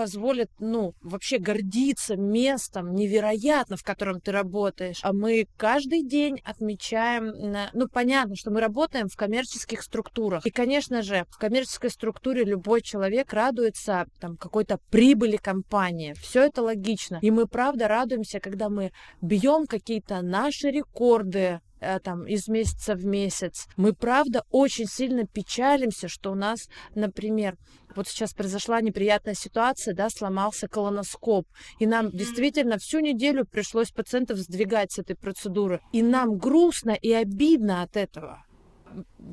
позволит, 0.00 0.48
ну, 0.58 0.94
вообще 1.02 1.36
гордиться 1.36 2.16
местом 2.16 2.94
невероятно, 2.94 3.76
в 3.76 3.82
котором 3.82 4.18
ты 4.22 4.32
работаешь. 4.32 5.00
А 5.02 5.12
мы 5.12 5.46
каждый 5.58 6.02
день 6.02 6.40
отмечаем, 6.42 7.68
ну, 7.74 7.86
понятно, 7.86 8.34
что 8.34 8.50
мы 8.50 8.62
работаем 8.62 9.08
в 9.08 9.16
коммерческих 9.16 9.82
структурах. 9.82 10.46
И, 10.46 10.50
конечно 10.50 11.02
же, 11.02 11.26
в 11.28 11.36
коммерческой 11.36 11.90
структуре 11.90 12.44
любой 12.44 12.80
человек 12.80 13.34
радуется 13.34 14.06
там 14.20 14.38
какой-то 14.38 14.78
прибыли 14.88 15.36
компании. 15.36 16.14
Все 16.14 16.46
это 16.46 16.62
логично. 16.62 17.18
И 17.20 17.30
мы, 17.30 17.46
правда, 17.46 17.86
радуемся, 17.86 18.40
когда 18.40 18.70
мы 18.70 18.92
бьем 19.20 19.66
какие-то 19.66 20.22
наши 20.22 20.70
рекорды, 20.70 21.60
там 22.02 22.26
из 22.26 22.48
месяца 22.48 22.94
в 22.94 23.04
месяц. 23.04 23.66
Мы, 23.76 23.92
правда, 23.92 24.44
очень 24.50 24.86
сильно 24.86 25.26
печалимся, 25.26 26.08
что 26.08 26.32
у 26.32 26.34
нас, 26.34 26.68
например, 26.94 27.56
вот 27.94 28.08
сейчас 28.08 28.32
произошла 28.32 28.80
неприятная 28.80 29.34
ситуация, 29.34 29.94
да, 29.94 30.10
сломался 30.10 30.68
колоноскоп, 30.68 31.46
и 31.78 31.86
нам 31.86 32.06
mm-hmm. 32.06 32.16
действительно 32.16 32.78
всю 32.78 33.00
неделю 33.00 33.44
пришлось 33.44 33.90
пациентов 33.90 34.38
сдвигать 34.38 34.92
с 34.92 34.98
этой 34.98 35.16
процедуры, 35.16 35.80
и 35.92 36.02
нам 36.02 36.38
грустно 36.38 36.92
и 36.92 37.12
обидно 37.12 37.82
от 37.82 37.96
этого, 37.96 38.44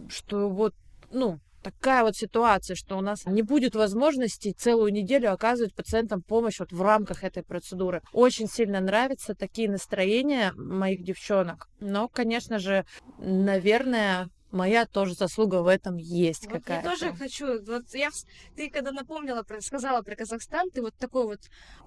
что 0.10 0.50
вот, 0.50 0.74
ну, 1.12 1.40
такая 1.72 2.04
вот 2.04 2.16
ситуация, 2.16 2.76
что 2.76 2.98
у 2.98 3.02
нас 3.02 3.26
не 3.26 3.42
будет 3.42 3.76
возможности 3.76 4.56
целую 4.58 4.94
неделю 4.94 5.34
оказывать 5.34 5.76
пациентам 5.76 6.22
помощь 6.22 6.60
вот 6.60 6.72
в 6.72 6.82
рамках 6.82 7.24
этой 7.24 7.44
процедуры. 7.44 8.02
Очень 8.14 8.48
сильно 8.48 8.80
нравятся 8.80 9.36
такие 9.36 9.70
настроения 9.70 10.54
моих 10.56 11.04
девчонок. 11.04 11.68
Но, 11.80 12.08
конечно 12.08 12.60
же, 12.60 12.86
наверное, 13.18 14.30
моя 14.52 14.86
тоже 14.86 15.14
заслуга 15.14 15.62
в 15.62 15.68
этом 15.68 15.98
есть 15.98 16.46
вот 16.46 16.54
какая-то. 16.54 16.90
Я 16.90 16.96
тоже 16.96 17.14
хочу, 17.14 17.64
вот 17.66 17.94
я, 17.94 18.10
ты 18.56 18.70
когда 18.70 18.92
напомнила, 18.92 19.44
про, 19.44 19.62
сказала 19.62 20.02
про 20.02 20.16
Казахстан, 20.16 20.70
ты 20.70 20.82
вот 20.82 20.96
такой 20.96 21.26
вот 21.26 21.42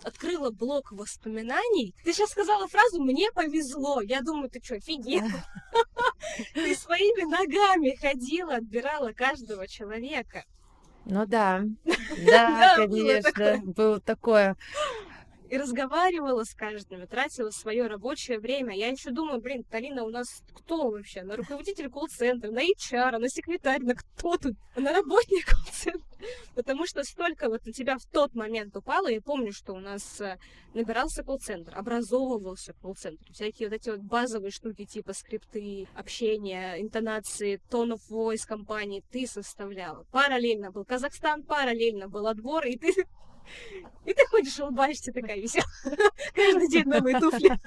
открыла 0.05 0.51
блок 0.51 0.93
воспоминаний. 0.93 1.95
Ты 2.05 2.13
сейчас 2.13 2.31
сказала 2.31 2.69
фразу 2.69 3.03
«мне 3.03 3.31
повезло». 3.33 4.01
Я 4.01 4.21
думаю, 4.21 4.51
ты 4.51 4.61
что, 4.63 4.77
офигела? 4.77 5.29
Ты 6.55 6.75
своими 6.77 7.29
ногами 7.29 7.97
ходила, 7.97 8.57
отбирала 8.57 9.13
каждого 9.13 9.67
человека. 9.67 10.45
Ну 11.07 11.27
да, 11.27 11.63
да, 12.27 12.77
конечно, 12.77 13.61
было 13.65 14.01
такое 14.01 14.57
и 15.51 15.59
разговаривала 15.59 16.45
с 16.45 16.55
каждым, 16.55 17.07
тратила 17.09 17.51
свое 17.51 17.89
рабочее 17.89 18.39
время. 18.39 18.77
Я 18.77 18.89
еще 18.89 19.11
думаю, 19.11 19.41
блин, 19.41 19.65
Талина 19.65 20.05
у 20.05 20.09
нас 20.09 20.43
кто 20.55 20.91
вообще? 20.91 21.23
На 21.23 21.37
руководитель 21.37 21.91
колл-центра, 21.91 22.53
на 22.53 22.61
HR, 22.61 23.19
на 23.19 23.29
секретарь, 23.29 23.83
на 23.83 23.97
кто 23.97 24.37
тут? 24.37 24.55
На 24.77 24.93
работник 24.93 25.47
колл-центра. 25.47 26.07
Потому 26.55 26.87
что 26.87 27.03
столько 27.03 27.49
вот 27.49 27.67
на 27.67 27.73
тебя 27.73 27.99
в 27.99 28.07
тот 28.07 28.35
момент 28.35 28.77
упало. 28.77 29.09
Я 29.09 29.21
помню, 29.21 29.53
что 29.53 29.73
у 29.73 29.81
нас 29.81 30.21
э, 30.21 30.39
набирался 30.73 31.25
колл-центр, 31.25 31.77
образовывался 31.77 32.73
колл-центр. 32.75 33.33
Всякие 33.33 33.69
вот 33.69 33.75
эти 33.75 33.91
вот 33.91 34.01
базовые 34.01 34.53
штуки 34.53 34.85
типа 34.85 35.15
скрипты, 35.15 35.89
общения, 35.97 36.81
интонации, 36.81 37.61
of 37.71 38.01
voice 38.09 38.47
компании 38.47 39.03
ты 39.11 39.27
составляла. 39.27 40.05
Параллельно 40.13 40.71
был 40.71 40.85
Казахстан, 40.85 41.43
параллельно 41.43 42.09
был 42.09 42.29
отбор, 42.29 42.67
и 42.67 42.77
ты 42.77 42.93
и 44.05 44.13
ты 44.13 44.27
ходишь, 44.27 44.59
улыбаешься 44.59 45.13
такая 45.13 45.41
веселая. 45.41 45.67
Каждый 46.35 46.69
день 46.69 46.85
новые 46.87 47.19
туфли. 47.21 47.59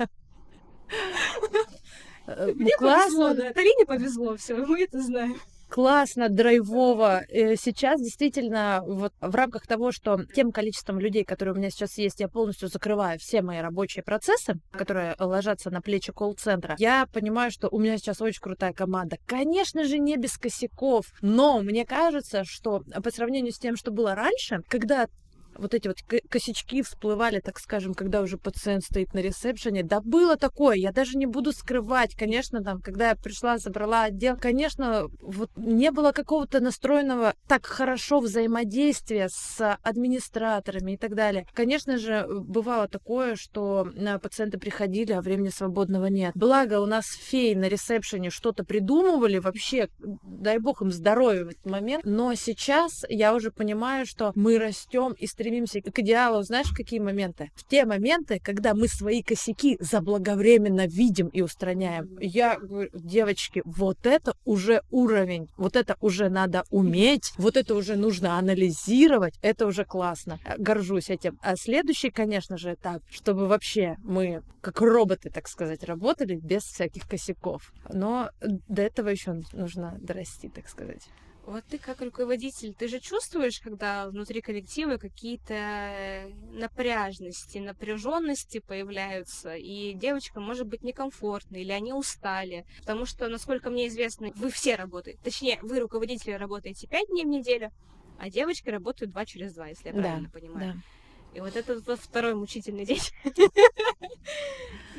Э, 2.28 2.54
Мне 2.54 2.72
повезло, 2.80 3.34
да. 3.34 3.52
Тарине 3.54 3.86
повезло, 3.86 4.36
все, 4.38 4.56
мы 4.56 4.84
это 4.84 5.02
знаем 5.02 5.40
классно, 5.74 6.30
драйвово. 6.30 7.24
Э, 7.30 7.56
сейчас 7.56 8.00
действительно 8.00 8.84
вот 8.86 9.12
в 9.20 9.34
рамках 9.34 9.66
того, 9.66 9.92
что 9.92 10.24
тем 10.36 10.52
количеством 10.52 11.00
людей, 11.00 11.24
которые 11.24 11.56
у 11.56 11.58
меня 11.58 11.72
сейчас 11.72 11.98
есть, 11.98 12.20
я 12.20 12.28
полностью 12.28 12.68
закрываю 12.68 13.18
все 13.18 13.42
мои 13.42 13.58
рабочие 13.58 14.04
процессы, 14.04 14.60
которые 14.72 15.16
ложатся 15.18 15.72
на 15.72 15.82
плечи 15.82 16.12
колл-центра, 16.12 16.76
я 16.78 17.08
понимаю, 17.12 17.50
что 17.50 17.70
у 17.70 17.80
меня 17.80 17.98
сейчас 17.98 18.22
очень 18.22 18.40
крутая 18.40 18.74
команда. 18.74 19.18
Конечно 19.26 19.84
же, 19.86 19.98
не 19.98 20.16
без 20.16 20.38
косяков, 20.38 21.08
но 21.22 21.60
мне 21.62 21.88
кажется, 21.88 22.44
что 22.44 22.84
по 23.04 23.10
сравнению 23.10 23.52
с 23.52 23.58
тем, 23.58 23.76
что 23.76 23.90
было 23.90 24.14
раньше, 24.14 24.62
когда 24.68 25.08
вот 25.58 25.74
эти 25.74 25.88
вот 25.88 25.98
косячки 26.30 26.82
всплывали, 26.82 27.40
так 27.40 27.60
скажем, 27.60 27.94
когда 27.94 28.22
уже 28.22 28.38
пациент 28.38 28.84
стоит 28.84 29.14
на 29.14 29.20
ресепшене. 29.20 29.84
Да 29.84 30.02
было 30.02 30.36
такое, 30.38 30.76
я 30.76 30.92
даже 30.92 31.18
не 31.18 31.26
буду 31.26 31.52
скрывать. 31.52 32.16
Конечно, 32.16 32.64
там, 32.64 32.82
когда 32.82 33.10
я 33.10 33.16
пришла, 33.16 33.58
забрала 33.58 34.04
отдел, 34.04 34.38
конечно, 34.38 35.08
вот 35.22 35.50
не 35.56 35.92
было 35.92 36.12
какого-то 36.12 36.60
настроенного 36.60 37.36
так 37.48 37.66
хорошо 37.66 38.20
взаимодействия 38.20 39.30
с 39.30 39.78
администраторами 39.84 40.94
и 40.94 40.98
так 40.98 41.16
далее. 41.16 41.48
Конечно 41.54 41.98
же, 41.98 42.26
бывало 42.28 42.88
такое, 42.88 43.36
что 43.36 43.88
пациенты 44.22 44.58
приходили, 44.58 45.12
а 45.12 45.22
времени 45.22 45.50
свободного 45.50 46.08
нет. 46.08 46.34
Благо, 46.36 46.80
у 46.80 46.86
нас 46.86 47.06
феи 47.06 47.54
на 47.54 47.68
ресепшене 47.68 48.30
что-то 48.30 48.64
придумывали, 48.64 49.38
вообще, 49.38 49.90
дай 50.00 50.58
бог 50.60 50.82
им 50.82 50.92
здоровья 50.92 51.46
в 51.46 51.50
этот 51.50 51.66
момент. 51.66 52.04
Но 52.06 52.34
сейчас 52.34 53.06
я 53.10 53.34
уже 53.34 53.52
понимаю, 53.52 54.06
что 54.06 54.32
мы 54.36 54.58
растем 54.58 55.14
и 55.14 55.28
стремимся 55.28 55.43
стремимся 55.44 55.82
к 55.82 56.00
идеалу, 56.00 56.42
знаешь, 56.44 56.68
в 56.68 56.76
какие 56.76 57.00
моменты? 57.00 57.52
В 57.56 57.68
те 57.68 57.86
моменты, 57.86 58.40
когда 58.42 58.74
мы 58.74 58.88
свои 58.88 59.22
косяки 59.22 59.76
заблаговременно 59.82 60.88
видим 60.88 61.28
и 61.28 61.42
устраняем. 61.42 62.18
Я 62.22 62.58
говорю, 62.58 62.90
девочки, 62.94 63.62
вот 63.66 64.06
это 64.06 64.36
уже 64.46 64.84
уровень, 64.90 65.50
вот 65.58 65.76
это 65.76 65.98
уже 66.00 66.30
надо 66.30 66.64
уметь, 66.70 67.34
вот 67.38 67.58
это 67.58 67.76
уже 67.76 67.98
нужно 67.98 68.38
анализировать, 68.38 69.34
это 69.42 69.68
уже 69.68 69.84
классно. 69.84 70.40
Горжусь 70.58 71.10
этим. 71.10 71.38
А 71.42 71.58
следующий, 71.58 72.10
конечно 72.10 72.58
же, 72.58 72.76
этап, 72.76 73.02
чтобы 73.12 73.48
вообще 73.48 73.98
мы 74.02 74.44
как 74.62 74.80
роботы, 74.80 75.30
так 75.30 75.50
сказать, 75.50 75.84
работали 75.84 76.36
без 76.36 76.64
всяких 76.64 77.06
косяков. 77.06 77.74
Но 77.92 78.30
до 78.70 78.82
этого 78.82 79.10
еще 79.10 79.42
нужно 79.52 79.98
дорасти, 80.00 80.48
так 80.48 80.70
сказать. 80.70 81.10
Вот 81.46 81.66
ты 81.66 81.78
как 81.78 82.02
руководитель, 82.02 82.74
ты 82.74 82.88
же 82.88 83.00
чувствуешь, 83.00 83.60
когда 83.60 84.08
внутри 84.08 84.42
коллектива 84.42 84.98
какие-то 84.98 86.32
напряжности, 86.54 87.58
напряженности 87.58 88.60
появляются, 88.60 89.56
и 89.56 89.94
девочкам 89.94 90.44
может 90.44 90.68
быть 90.68 90.84
некомфортно, 90.84 91.58
или 91.58 91.72
они 91.72 91.92
устали. 91.92 92.66
Потому 92.80 93.06
что, 93.06 93.28
насколько 93.28 93.70
мне 93.70 93.88
известно, 93.88 94.32
вы 94.36 94.50
все 94.52 94.76
работаете, 94.76 95.20
точнее, 95.22 95.60
вы 95.62 95.80
руководители 95.80 96.32
работаете 96.32 96.88
пять 96.88 97.08
дней 97.10 97.26
в 97.26 97.30
неделю, 97.30 97.72
а 98.18 98.30
девочки 98.30 98.70
работают 98.70 99.12
два 99.12 99.26
через 99.26 99.54
два, 99.54 99.68
если 99.68 99.90
я 99.90 99.94
правильно 99.94 100.30
да, 100.30 100.40
понимаю. 100.40 100.74
Да. 100.74 100.80
И 101.34 101.40
вот 101.40 101.56
это 101.56 101.96
второй 101.96 102.36
мучительный 102.36 102.86
день. 102.86 103.02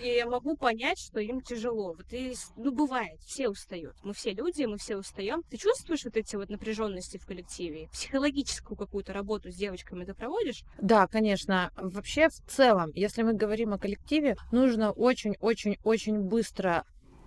И 0.05 0.09
я 0.09 0.27
могу 0.27 0.55
понять, 0.55 0.99
что 0.99 1.19
им 1.19 1.41
тяжело. 1.41 1.95
Вот 1.95 2.13
и, 2.13 2.35
ну, 2.57 2.73
бывает, 2.73 3.19
все 3.25 3.49
устают. 3.49 3.97
Мы 4.03 4.13
все 4.13 4.35
люди, 4.35 4.65
мы 4.65 4.77
все 4.77 4.99
устаем. 4.99 5.43
Ты 5.49 5.57
чувствуешь 5.57 6.05
вот 6.05 6.19
эти 6.19 6.37
вот 6.37 6.51
напряженности 6.51 7.17
в 7.17 7.25
коллективе? 7.25 7.89
Психологическую 7.91 8.77
какую-то 8.77 9.15
работу 9.15 9.51
с 9.51 9.55
девочками 9.55 10.05
ты 10.05 10.13
проводишь? 10.13 10.63
Да, 10.79 11.07
конечно. 11.07 11.71
Вообще, 11.77 12.29
в 12.29 12.35
целом, 12.47 12.91
если 12.95 13.23
мы 13.23 13.33
говорим 13.33 13.73
о 13.73 13.79
коллективе, 13.79 14.37
нужно 14.53 14.93
очень-очень-очень 14.93 16.21
быстро 16.21 16.85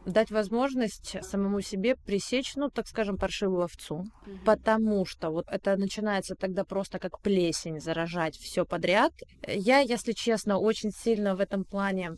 дать 0.07 0.31
возможность 0.31 1.17
самому 1.21 1.61
себе 1.61 1.95
пресечь, 1.95 2.55
ну, 2.55 2.69
так 2.69 2.87
скажем, 2.87 3.17
паршивую 3.17 3.63
овцу. 3.63 4.05
Mm-hmm. 4.05 4.43
Потому 4.45 5.05
что 5.05 5.29
вот 5.29 5.45
это 5.49 5.75
начинается 5.75 6.35
тогда 6.35 6.63
просто 6.63 6.97
как 6.99 7.19
плесень 7.19 7.79
заражать 7.79 8.37
все 8.37 8.65
подряд. 8.65 9.13
Я, 9.47 9.79
если 9.79 10.13
честно, 10.13 10.57
очень 10.57 10.91
сильно 10.91 11.35
в 11.35 11.41
этом 11.41 11.63
плане 11.63 12.17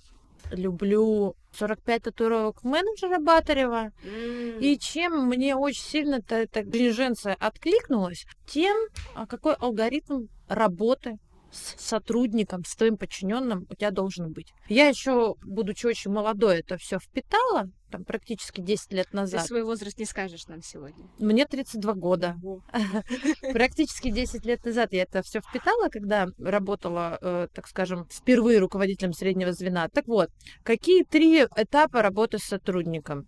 люблю 0.52 1.36
45 1.58 2.04
татуировок 2.04 2.64
менеджера 2.64 3.20
Батарева. 3.20 3.92
Mm. 4.04 4.60
И 4.60 4.80
чем 4.80 5.28
мне 5.28 5.56
очень 5.56 5.84
сильно 5.84 6.22
эта 6.28 6.62
интеллигенция 6.62 7.36
откликнулась, 7.40 8.26
тем, 8.48 8.78
а 9.16 9.28
какой 9.28 9.54
алгоритм 9.56 10.28
работы 10.48 11.18
с 11.52 11.76
сотрудником, 11.78 12.64
с 12.66 12.76
твоим 12.76 12.98
подчиненным 12.98 13.66
у 13.70 13.76
тебя 13.76 13.92
должен 13.92 14.32
быть. 14.32 14.54
Я 14.68 14.88
еще, 14.88 15.36
будучи 15.44 15.86
очень 15.86 16.12
молодой, 16.12 16.60
это 16.60 16.78
все 16.78 17.00
впитала, 17.00 17.70
там 17.90 18.06
практически 18.06 18.62
10 18.62 18.94
лет 18.94 19.14
назад. 19.14 19.42
Ты 19.42 19.48
свой 19.48 19.64
возраст 19.64 19.98
не 19.98 20.06
скажешь 20.06 20.48
нам 20.48 20.62
сегодня. 20.62 21.08
Мне 21.18 21.46
32 21.46 21.94
года. 21.94 22.38
Практически 23.54 24.12
10 24.12 24.46
лет 24.46 24.64
назад 24.64 24.94
я 24.94 25.04
это 25.04 25.22
все 25.24 25.42
впитала, 25.42 25.90
когда 25.90 26.28
работала, 26.38 27.18
э, 27.22 27.48
так 27.54 27.68
скажем, 27.68 28.08
впервые 28.12 28.60
руководителем 28.60 29.14
среднего 29.14 29.54
звена. 29.54 29.88
Так 29.90 30.08
вот, 30.08 30.30
какие 30.64 31.04
три 31.04 31.44
этапа 31.44 32.02
работы 32.02 32.38
с 32.38 32.44
сотрудником? 32.44 33.26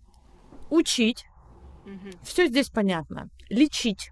Учить. 0.70 1.24
Все 2.22 2.46
здесь 2.46 2.70
понятно. 2.70 3.28
Лечить. 3.48 4.10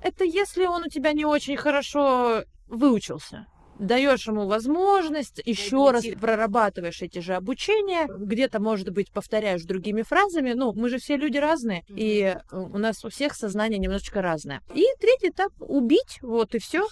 Это 0.00 0.24
если 0.24 0.66
он 0.66 0.84
у 0.84 0.88
тебя 0.88 1.12
не 1.12 1.24
очень 1.24 1.56
хорошо 1.56 2.44
выучился 2.68 3.46
даешь 3.78 4.26
ему 4.26 4.46
возможность, 4.46 5.40
еще 5.44 5.90
раз 5.90 6.04
прорабатываешь 6.20 7.00
эти 7.02 7.20
же 7.20 7.34
обучения, 7.34 8.06
где-то, 8.08 8.60
может 8.60 8.90
быть, 8.90 9.12
повторяешь 9.12 9.62
другими 9.62 10.02
фразами. 10.02 10.52
Ну, 10.52 10.72
мы 10.72 10.88
же 10.88 10.98
все 10.98 11.16
люди 11.16 11.38
разные, 11.38 11.84
и 11.88 12.36
у 12.50 12.78
нас 12.78 13.04
у 13.04 13.08
всех 13.08 13.34
сознание 13.34 13.78
немножечко 13.78 14.22
разное. 14.22 14.62
И 14.74 14.84
третий 15.00 15.28
этап 15.28 15.52
убить, 15.60 16.18
вот 16.22 16.54
и 16.54 16.58
все. 16.58 16.86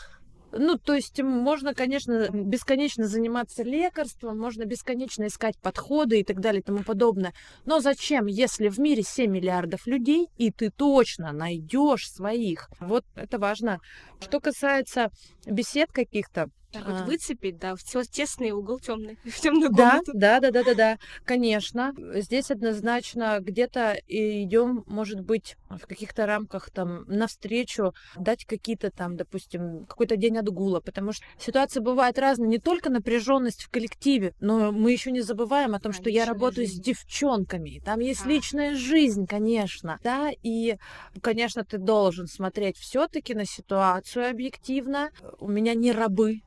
Ну, 0.58 0.78
то 0.78 0.94
есть 0.94 1.20
можно, 1.22 1.74
конечно, 1.74 2.28
бесконечно 2.30 3.06
заниматься 3.06 3.62
лекарством, 3.62 4.38
можно 4.38 4.64
бесконечно 4.64 5.26
искать 5.26 5.58
подходы 5.58 6.20
и 6.20 6.24
так 6.24 6.40
далее 6.40 6.60
и 6.60 6.64
тому 6.64 6.82
подобное. 6.82 7.32
Но 7.64 7.80
зачем, 7.80 8.26
если 8.26 8.68
в 8.68 8.78
мире 8.78 9.02
7 9.02 9.30
миллиардов 9.30 9.86
людей, 9.86 10.28
и 10.36 10.50
ты 10.50 10.70
точно 10.70 11.32
найдешь 11.32 12.10
своих? 12.10 12.70
Вот 12.80 13.04
это 13.14 13.38
важно. 13.38 13.80
Что 14.20 14.40
касается 14.40 15.10
бесед 15.46 15.92
каких-то, 15.92 16.50
так 16.78 16.86
вот 16.86 17.02
а. 17.02 17.04
выцепить, 17.04 17.58
да, 17.58 17.74
в 17.74 17.82
тесный 17.82 18.50
угол 18.50 18.78
темный, 18.78 19.18
в 19.24 19.40
темную 19.40 19.70
комнату. 19.70 20.12
Да, 20.14 20.40
да, 20.40 20.50
да, 20.50 20.64
да, 20.64 20.74
да, 20.74 20.98
конечно. 21.24 21.92
Здесь 22.14 22.50
однозначно 22.50 23.38
где-то 23.40 23.96
идем, 24.08 24.84
может 24.86 25.20
быть, 25.20 25.56
в 25.68 25.86
каких-то 25.86 26.26
рамках 26.26 26.70
там 26.70 27.04
навстречу, 27.06 27.94
дать 28.16 28.44
какие-то 28.44 28.90
там, 28.90 29.16
допустим, 29.16 29.86
какой-то 29.86 30.16
день 30.16 30.38
отгула, 30.38 30.80
потому 30.80 31.12
что 31.12 31.24
ситуации 31.38 31.80
бывают 31.80 32.18
разные, 32.18 32.48
не 32.48 32.58
только 32.58 32.90
напряженность 32.90 33.64
в 33.64 33.70
коллективе, 33.70 34.34
но 34.40 34.72
мы 34.72 34.92
еще 34.92 35.10
не 35.10 35.20
забываем 35.20 35.74
о 35.74 35.80
том, 35.80 35.90
а, 35.90 35.94
что 35.94 36.10
я 36.10 36.24
работаю 36.24 36.66
жизнь. 36.66 36.82
с 36.82 36.84
девчонками, 36.84 37.80
там 37.84 38.00
есть 38.00 38.24
а. 38.24 38.28
личная 38.28 38.74
жизнь, 38.74 39.26
конечно, 39.26 39.98
да, 40.02 40.30
и, 40.42 40.76
конечно, 41.20 41.64
ты 41.64 41.78
должен 41.78 42.26
смотреть 42.26 42.76
все-таки 42.76 43.34
на 43.34 43.44
ситуацию 43.44 44.30
объективно. 44.30 45.10
У 45.38 45.48
меня 45.48 45.74
не 45.74 45.92
рабы, 45.92 46.40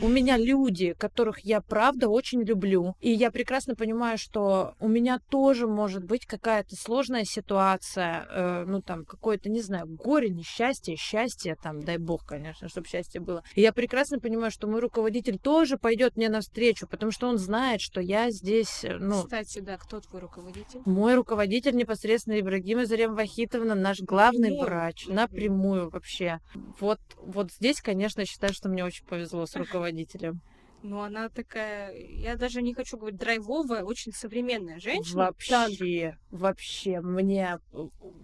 у 0.00 0.08
меня 0.08 0.36
люди, 0.36 0.94
которых 0.98 1.40
я 1.40 1.60
правда 1.60 2.08
очень 2.08 2.42
люблю. 2.42 2.94
И 3.00 3.10
я 3.10 3.30
прекрасно 3.30 3.74
понимаю, 3.74 4.18
что 4.18 4.74
у 4.80 4.88
меня 4.88 5.20
тоже 5.30 5.66
может 5.66 6.04
быть 6.04 6.26
какая-то 6.26 6.76
сложная 6.76 7.24
ситуация, 7.24 8.26
э, 8.28 8.64
ну 8.66 8.82
там 8.82 9.04
какое-то, 9.04 9.48
не 9.48 9.60
знаю, 9.60 9.86
горе, 9.86 10.30
несчастье, 10.30 10.96
счастье, 10.96 11.56
там, 11.62 11.82
дай 11.82 11.98
бог, 11.98 12.24
конечно, 12.26 12.68
чтобы 12.68 12.88
счастье 12.88 13.20
было. 13.20 13.42
И 13.54 13.60
я 13.60 13.72
прекрасно 13.72 14.18
понимаю, 14.18 14.50
что 14.50 14.66
мой 14.66 14.80
руководитель 14.80 15.38
тоже 15.38 15.78
пойдет 15.78 16.16
мне 16.16 16.28
навстречу, 16.28 16.86
потому 16.86 17.12
что 17.12 17.28
он 17.28 17.38
знает, 17.38 17.80
что 17.80 18.00
я 18.00 18.30
здесь, 18.30 18.84
э, 18.84 18.96
ну... 18.98 19.22
Кстати, 19.22 19.60
да, 19.60 19.76
кто 19.76 20.00
твой 20.00 20.20
руководитель? 20.22 20.80
Мой 20.84 21.14
руководитель 21.14 21.76
непосредственно 21.76 22.38
Ибрагима 22.40 22.86
Зарем 22.86 23.14
Вахитовна, 23.14 23.74
наш 23.74 24.00
главный 24.00 24.50
напрямую. 24.50 24.66
врач, 24.66 25.06
напрямую 25.06 25.90
вообще. 25.90 26.40
Вот, 26.80 26.98
вот 27.18 27.52
здесь, 27.52 27.80
конечно, 27.80 28.24
считаю, 28.24 28.52
что 28.52 28.68
мне 28.68 28.84
очень 28.84 29.06
повезло 29.06 29.46
с 29.46 29.54
руководителем 29.54 29.83
руководителем. 29.84 30.40
Ну, 30.82 31.00
она 31.00 31.30
такая, 31.30 31.96
я 31.96 32.36
даже 32.36 32.60
не 32.60 32.74
хочу 32.74 32.98
говорить 32.98 33.18
драйвовая, 33.18 33.84
очень 33.84 34.12
современная 34.12 34.78
женщина. 34.78 35.32
Вообще, 35.32 36.10
так. 36.10 36.20
вообще, 36.30 37.00
мне 37.00 37.58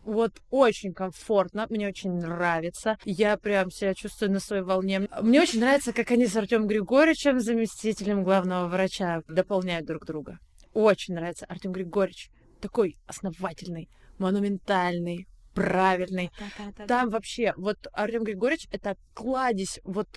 вот 0.04 0.32
очень 0.50 0.92
комфортно, 0.92 1.66
мне 1.70 1.88
очень 1.88 2.12
нравится. 2.12 2.98
Я 3.06 3.38
прям 3.38 3.70
себя 3.70 3.94
чувствую 3.94 4.32
на 4.32 4.40
своей 4.40 4.62
волне. 4.62 5.08
Мне 5.22 5.40
очень 5.40 5.60
нравится, 5.60 5.94
как 5.94 6.10
они 6.10 6.26
с 6.26 6.36
Артем 6.36 6.66
Григорьевичем, 6.66 7.40
заместителем 7.40 8.24
главного 8.24 8.68
врача, 8.68 9.22
дополняют 9.26 9.86
друг 9.86 10.04
друга. 10.04 10.38
Очень 10.74 11.14
нравится. 11.14 11.46
Артем 11.46 11.72
Григорьевич 11.72 12.28
такой 12.60 12.98
основательный, 13.06 13.88
монументальный, 14.18 15.26
правильный. 15.54 16.30
Да, 16.38 16.44
да, 16.58 16.72
да, 16.76 16.86
Там 16.86 17.08
вообще, 17.08 17.54
вот 17.56 17.78
Артем 17.94 18.24
Григорьевич 18.24 18.68
это 18.70 18.98
кладезь 19.14 19.80
вот 19.82 20.08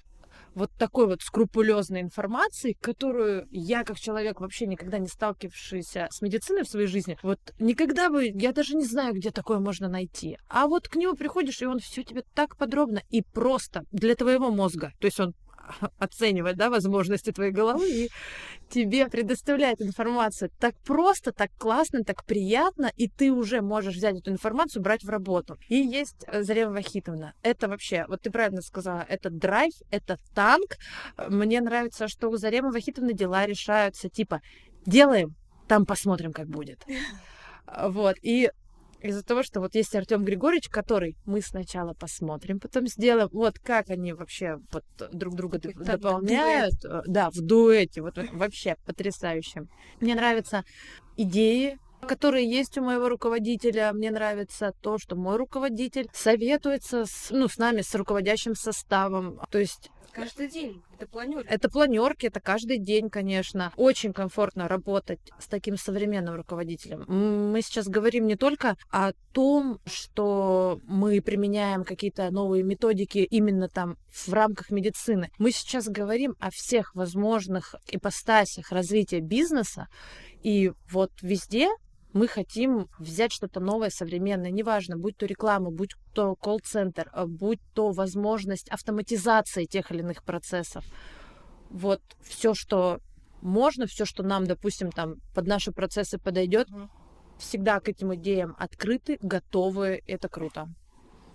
вот 0.56 0.72
такой 0.78 1.08
вот 1.08 1.22
скрупулезной 1.22 2.02
информации, 2.02 2.78
которую 2.80 3.48
я, 3.52 3.84
как 3.84 4.00
человек, 4.00 4.40
вообще 4.40 4.68
никогда 4.68 4.98
не 4.98 5.08
сталкивавшийся 5.08 6.08
с 6.12 6.22
медициной 6.22 6.64
в 6.64 6.70
своей 6.70 6.88
жизни, 6.88 7.18
вот 7.24 7.40
никогда 7.60 8.10
бы, 8.10 8.26
я 8.26 8.52
даже 8.52 8.76
не 8.76 8.86
знаю, 8.86 9.14
где 9.14 9.32
такое 9.32 9.60
можно 9.60 9.88
найти. 9.88 10.38
А 10.50 10.68
вот 10.68 10.88
к 10.88 10.96
нему 10.96 11.16
приходишь, 11.16 11.62
и 11.62 11.66
он 11.66 11.80
все 11.80 12.04
тебе 12.04 12.24
так 12.34 12.58
подробно 12.58 13.02
и 13.10 13.22
просто 13.22 13.84
для 13.92 14.16
твоего 14.16 14.52
мозга. 14.52 14.94
То 15.00 15.06
есть 15.06 15.20
он 15.20 15.34
оценивать, 15.98 16.58
да, 16.58 16.70
возможности 16.70 17.32
твоей 17.32 17.52
головы 17.52 17.90
и 17.90 18.10
тебе 18.70 19.08
предоставляет 19.08 19.82
информацию 19.82 20.50
так 20.60 20.76
просто, 20.84 21.32
так 21.32 21.52
классно, 21.58 22.04
так 22.04 22.26
приятно, 22.26 22.92
и 22.96 23.08
ты 23.08 23.32
уже 23.32 23.62
можешь 23.62 23.96
взять 23.96 24.18
эту 24.18 24.32
информацию, 24.32 24.82
брать 24.82 25.04
в 25.04 25.10
работу. 25.10 25.58
И 25.70 25.76
есть 25.76 26.26
э, 26.28 26.44
Зарема 26.44 26.74
Вахитовна. 26.74 27.34
Это 27.44 27.68
вообще, 27.68 28.06
вот 28.08 28.22
ты 28.22 28.32
правильно 28.32 28.62
сказала, 28.62 29.06
это 29.08 29.30
драйв, 29.30 29.74
это 29.92 30.18
танк. 30.34 30.78
Мне 31.30 31.62
нравится, 31.62 32.08
что 32.08 32.30
у 32.30 32.38
Заремы 32.38 32.72
Вахитовны 32.72 33.14
дела 33.14 33.46
решаются 33.46 34.10
типа 34.10 34.42
делаем, 34.86 35.36
там 35.68 35.86
посмотрим, 35.86 36.34
как 36.34 36.48
будет. 36.48 36.86
Вот. 37.66 38.18
И 38.22 38.52
из-за 39.04 39.24
того, 39.24 39.44
что 39.44 39.60
вот 39.60 39.76
есть 39.76 39.96
Артем 39.96 40.24
Григорьевич, 40.24 40.70
который 40.70 41.18
мы 41.26 41.42
сначала 41.42 41.94
посмотрим, 41.94 42.60
потом 42.60 42.88
сделаем, 42.88 43.30
вот 43.32 43.60
как 43.60 43.90
они 43.90 44.14
вообще 44.14 44.60
вот 44.72 44.86
друг 45.12 45.36
друга 45.36 45.60
Ой, 45.64 45.74
дополняют. 45.74 46.74
Дуэт. 46.82 47.04
Да, 47.08 47.30
в 47.30 47.42
дуэте. 47.42 48.02
Вот 48.02 48.18
вообще 48.32 48.76
потрясающе. 48.86 49.68
Мне 50.00 50.16
нравятся 50.16 50.64
идеи, 51.18 51.78
которые 52.08 52.50
есть 52.50 52.78
у 52.78 52.84
моего 52.84 53.10
руководителя. 53.10 53.92
Мне 53.94 54.12
нравится 54.12 54.74
то, 54.82 54.98
что 54.98 55.16
мой 55.16 55.38
руководитель 55.38 56.10
советуется 56.14 57.06
с, 57.06 57.30
ну, 57.30 57.48
с 57.48 57.58
нами, 57.58 57.82
с 57.82 57.94
руководящим 57.96 58.56
составом. 58.56 59.40
То 59.50 59.60
есть 59.60 59.90
Каждый 60.14 60.48
день. 60.48 60.84
Это 60.94 61.08
планерки. 61.08 61.48
Это 61.48 61.70
планерки, 61.70 62.26
это 62.28 62.40
каждый 62.40 62.78
день, 62.78 63.10
конечно. 63.10 63.74
Очень 63.76 64.14
комфортно 64.14 64.68
работать 64.68 65.20
с 65.40 65.48
таким 65.48 65.76
современным 65.76 66.36
руководителем. 66.36 67.06
Мы 67.08 67.62
сейчас 67.62 67.88
говорим 67.88 68.28
не 68.28 68.36
только 68.36 68.76
о 68.92 69.14
том, 69.32 69.80
что 69.86 70.80
мы 70.84 71.20
применяем 71.22 71.84
какие-то 71.84 72.30
новые 72.30 72.64
методики 72.64 73.20
именно 73.20 73.70
там 73.70 73.98
в 74.12 74.32
рамках 74.32 74.70
медицины. 74.70 75.32
Мы 75.40 75.52
сейчас 75.52 75.88
говорим 75.88 76.36
о 76.40 76.52
всех 76.52 76.94
возможных 76.94 77.76
ипостасях 77.88 78.72
развития 78.72 79.20
бизнеса. 79.20 79.88
И 80.44 80.72
вот 80.92 81.12
везде 81.22 81.70
мы 82.14 82.28
хотим 82.28 82.88
взять 83.00 83.32
что-то 83.32 83.60
новое, 83.60 83.90
современное, 83.90 84.52
неважно, 84.52 84.98
будь 84.98 85.18
то 85.18 85.26
реклама, 85.26 85.72
будь 85.72 85.96
то 86.14 86.36
колл-центр, 86.36 87.10
а 87.12 87.26
будь 87.26 87.60
то 87.74 87.92
возможность 87.92 88.70
автоматизации 88.70 89.66
тех 89.66 89.92
или 89.92 90.00
иных 90.00 90.24
процессов. 90.24 90.86
Вот 91.70 92.02
все, 92.22 92.54
что 92.54 93.00
можно, 93.42 93.88
все, 93.88 94.06
что 94.06 94.24
нам, 94.24 94.46
допустим, 94.46 94.92
там 94.92 95.16
под 95.34 95.48
наши 95.48 95.72
процессы 95.72 96.20
подойдет, 96.20 96.68
всегда 97.40 97.80
к 97.80 97.90
этим 97.90 98.14
идеям 98.16 98.56
открыты, 98.60 99.18
готовы, 99.22 100.02
это 100.08 100.30
круто. 100.30 100.70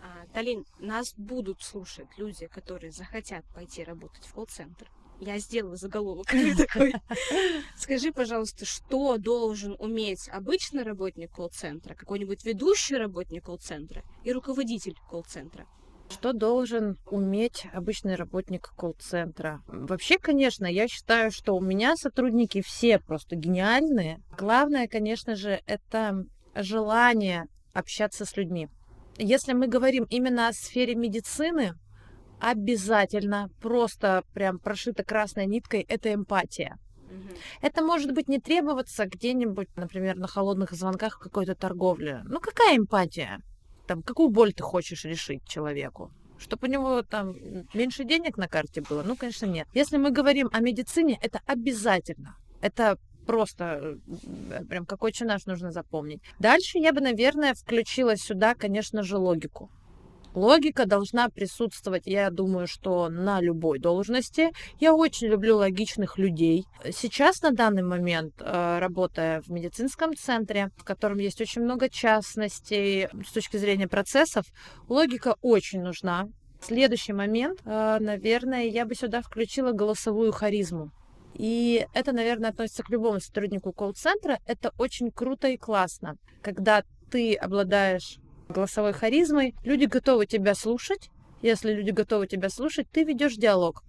А, 0.00 0.26
Талин, 0.32 0.64
нас 0.78 1.12
будут 1.16 1.60
слушать 1.62 2.08
люди, 2.16 2.46
которые 2.46 2.92
захотят 2.92 3.44
пойти 3.54 3.82
работать 3.82 4.24
в 4.24 4.32
колл-центр. 4.32 4.88
Я 5.20 5.38
сделала 5.38 5.76
заголовок 5.76 6.26
такой. 6.56 6.94
Скажи, 7.76 8.12
пожалуйста, 8.12 8.64
что 8.64 9.18
должен 9.18 9.74
уметь 9.78 10.28
обычный 10.28 10.84
работник 10.84 11.32
колл-центра, 11.32 11.94
какой-нибудь 11.94 12.44
ведущий 12.44 12.96
работник 12.96 13.44
колл-центра 13.44 14.04
и 14.24 14.32
руководитель 14.32 14.96
колл-центра? 15.10 15.66
Что 16.10 16.32
должен 16.32 16.96
уметь 17.06 17.66
обычный 17.72 18.14
работник 18.14 18.72
колл-центра? 18.76 19.62
Вообще, 19.66 20.18
конечно, 20.18 20.64
я 20.66 20.88
считаю, 20.88 21.30
что 21.30 21.54
у 21.54 21.60
меня 21.60 21.96
сотрудники 21.96 22.62
все 22.62 22.98
просто 22.98 23.36
гениальные. 23.36 24.20
Главное, 24.38 24.88
конечно 24.88 25.34
же, 25.36 25.60
это 25.66 26.24
желание 26.54 27.46
общаться 27.74 28.24
с 28.24 28.36
людьми. 28.36 28.68
Если 29.18 29.52
мы 29.52 29.66
говорим 29.66 30.06
именно 30.08 30.48
о 30.48 30.52
сфере 30.52 30.94
медицины, 30.94 31.74
обязательно, 32.40 33.50
просто 33.60 34.22
прям 34.34 34.58
прошита 34.58 35.04
красной 35.04 35.46
ниткой, 35.46 35.80
это 35.88 36.12
эмпатия. 36.12 36.78
Это 37.62 37.82
может 37.82 38.12
быть 38.12 38.28
не 38.28 38.38
требоваться 38.38 39.06
где-нибудь, 39.06 39.68
например, 39.76 40.16
на 40.16 40.26
холодных 40.26 40.72
звонках 40.72 41.16
в 41.16 41.22
какой-то 41.22 41.54
торговле. 41.54 42.22
Ну 42.24 42.40
какая 42.40 42.76
эмпатия? 42.76 43.40
Там, 43.86 44.02
какую 44.02 44.28
боль 44.28 44.52
ты 44.52 44.62
хочешь 44.62 45.04
решить 45.04 45.46
человеку? 45.46 46.10
Чтобы 46.38 46.68
у 46.68 46.70
него 46.70 47.02
там 47.02 47.34
меньше 47.74 48.04
денег 48.04 48.36
на 48.36 48.46
карте 48.46 48.80
было? 48.80 49.02
Ну, 49.02 49.16
конечно, 49.16 49.46
нет. 49.46 49.66
Если 49.74 49.96
мы 49.96 50.10
говорим 50.10 50.48
о 50.52 50.60
медицине, 50.60 51.18
это 51.20 51.40
обязательно. 51.46 52.36
Это 52.60 52.98
просто 53.26 53.98
э, 54.50 54.64
прям 54.64 54.86
какой 54.86 55.12
наш 55.20 55.46
нужно 55.46 55.72
запомнить. 55.72 56.22
Дальше 56.38 56.78
я 56.78 56.92
бы, 56.92 57.00
наверное, 57.00 57.54
включила 57.54 58.16
сюда, 58.16 58.54
конечно 58.54 59.02
же, 59.02 59.16
логику. 59.16 59.70
Логика 60.38 60.86
должна 60.86 61.28
присутствовать, 61.28 62.06
я 62.06 62.30
думаю, 62.30 62.68
что 62.68 63.08
на 63.08 63.40
любой 63.40 63.80
должности. 63.80 64.52
Я 64.78 64.94
очень 64.94 65.26
люблю 65.26 65.56
логичных 65.56 66.16
людей. 66.16 66.64
Сейчас, 66.92 67.42
на 67.42 67.50
данный 67.50 67.82
момент, 67.82 68.34
э, 68.38 68.78
работая 68.78 69.40
в 69.42 69.48
медицинском 69.48 70.14
центре, 70.14 70.70
в 70.76 70.84
котором 70.84 71.18
есть 71.18 71.40
очень 71.40 71.62
много 71.62 71.88
частностей 71.88 73.08
с 73.26 73.32
точки 73.32 73.56
зрения 73.56 73.88
процессов, 73.88 74.44
логика 74.88 75.34
очень 75.42 75.82
нужна. 75.82 76.28
Следующий 76.60 77.12
момент, 77.12 77.58
э, 77.64 77.98
наверное, 77.98 78.66
я 78.66 78.86
бы 78.86 78.94
сюда 78.94 79.22
включила 79.22 79.72
голосовую 79.72 80.30
харизму. 80.30 80.92
И 81.34 81.84
это, 81.94 82.12
наверное, 82.12 82.50
относится 82.50 82.84
к 82.84 82.90
любому 82.90 83.18
сотруднику 83.18 83.72
колл-центра. 83.72 84.38
Это 84.46 84.70
очень 84.78 85.10
круто 85.10 85.48
и 85.48 85.56
классно, 85.56 86.16
когда 86.42 86.84
ты 87.10 87.34
обладаешь 87.34 88.18
голосовой 88.48 88.92
харизмой. 88.92 89.54
Люди 89.64 89.84
готовы 89.84 90.26
тебя 90.26 90.54
слушать. 90.54 91.10
Если 91.42 91.72
люди 91.72 91.90
готовы 91.90 92.26
тебя 92.26 92.48
слушать, 92.48 92.88
ты 92.90 93.04
ведешь 93.04 93.36
диалог. 93.36 93.82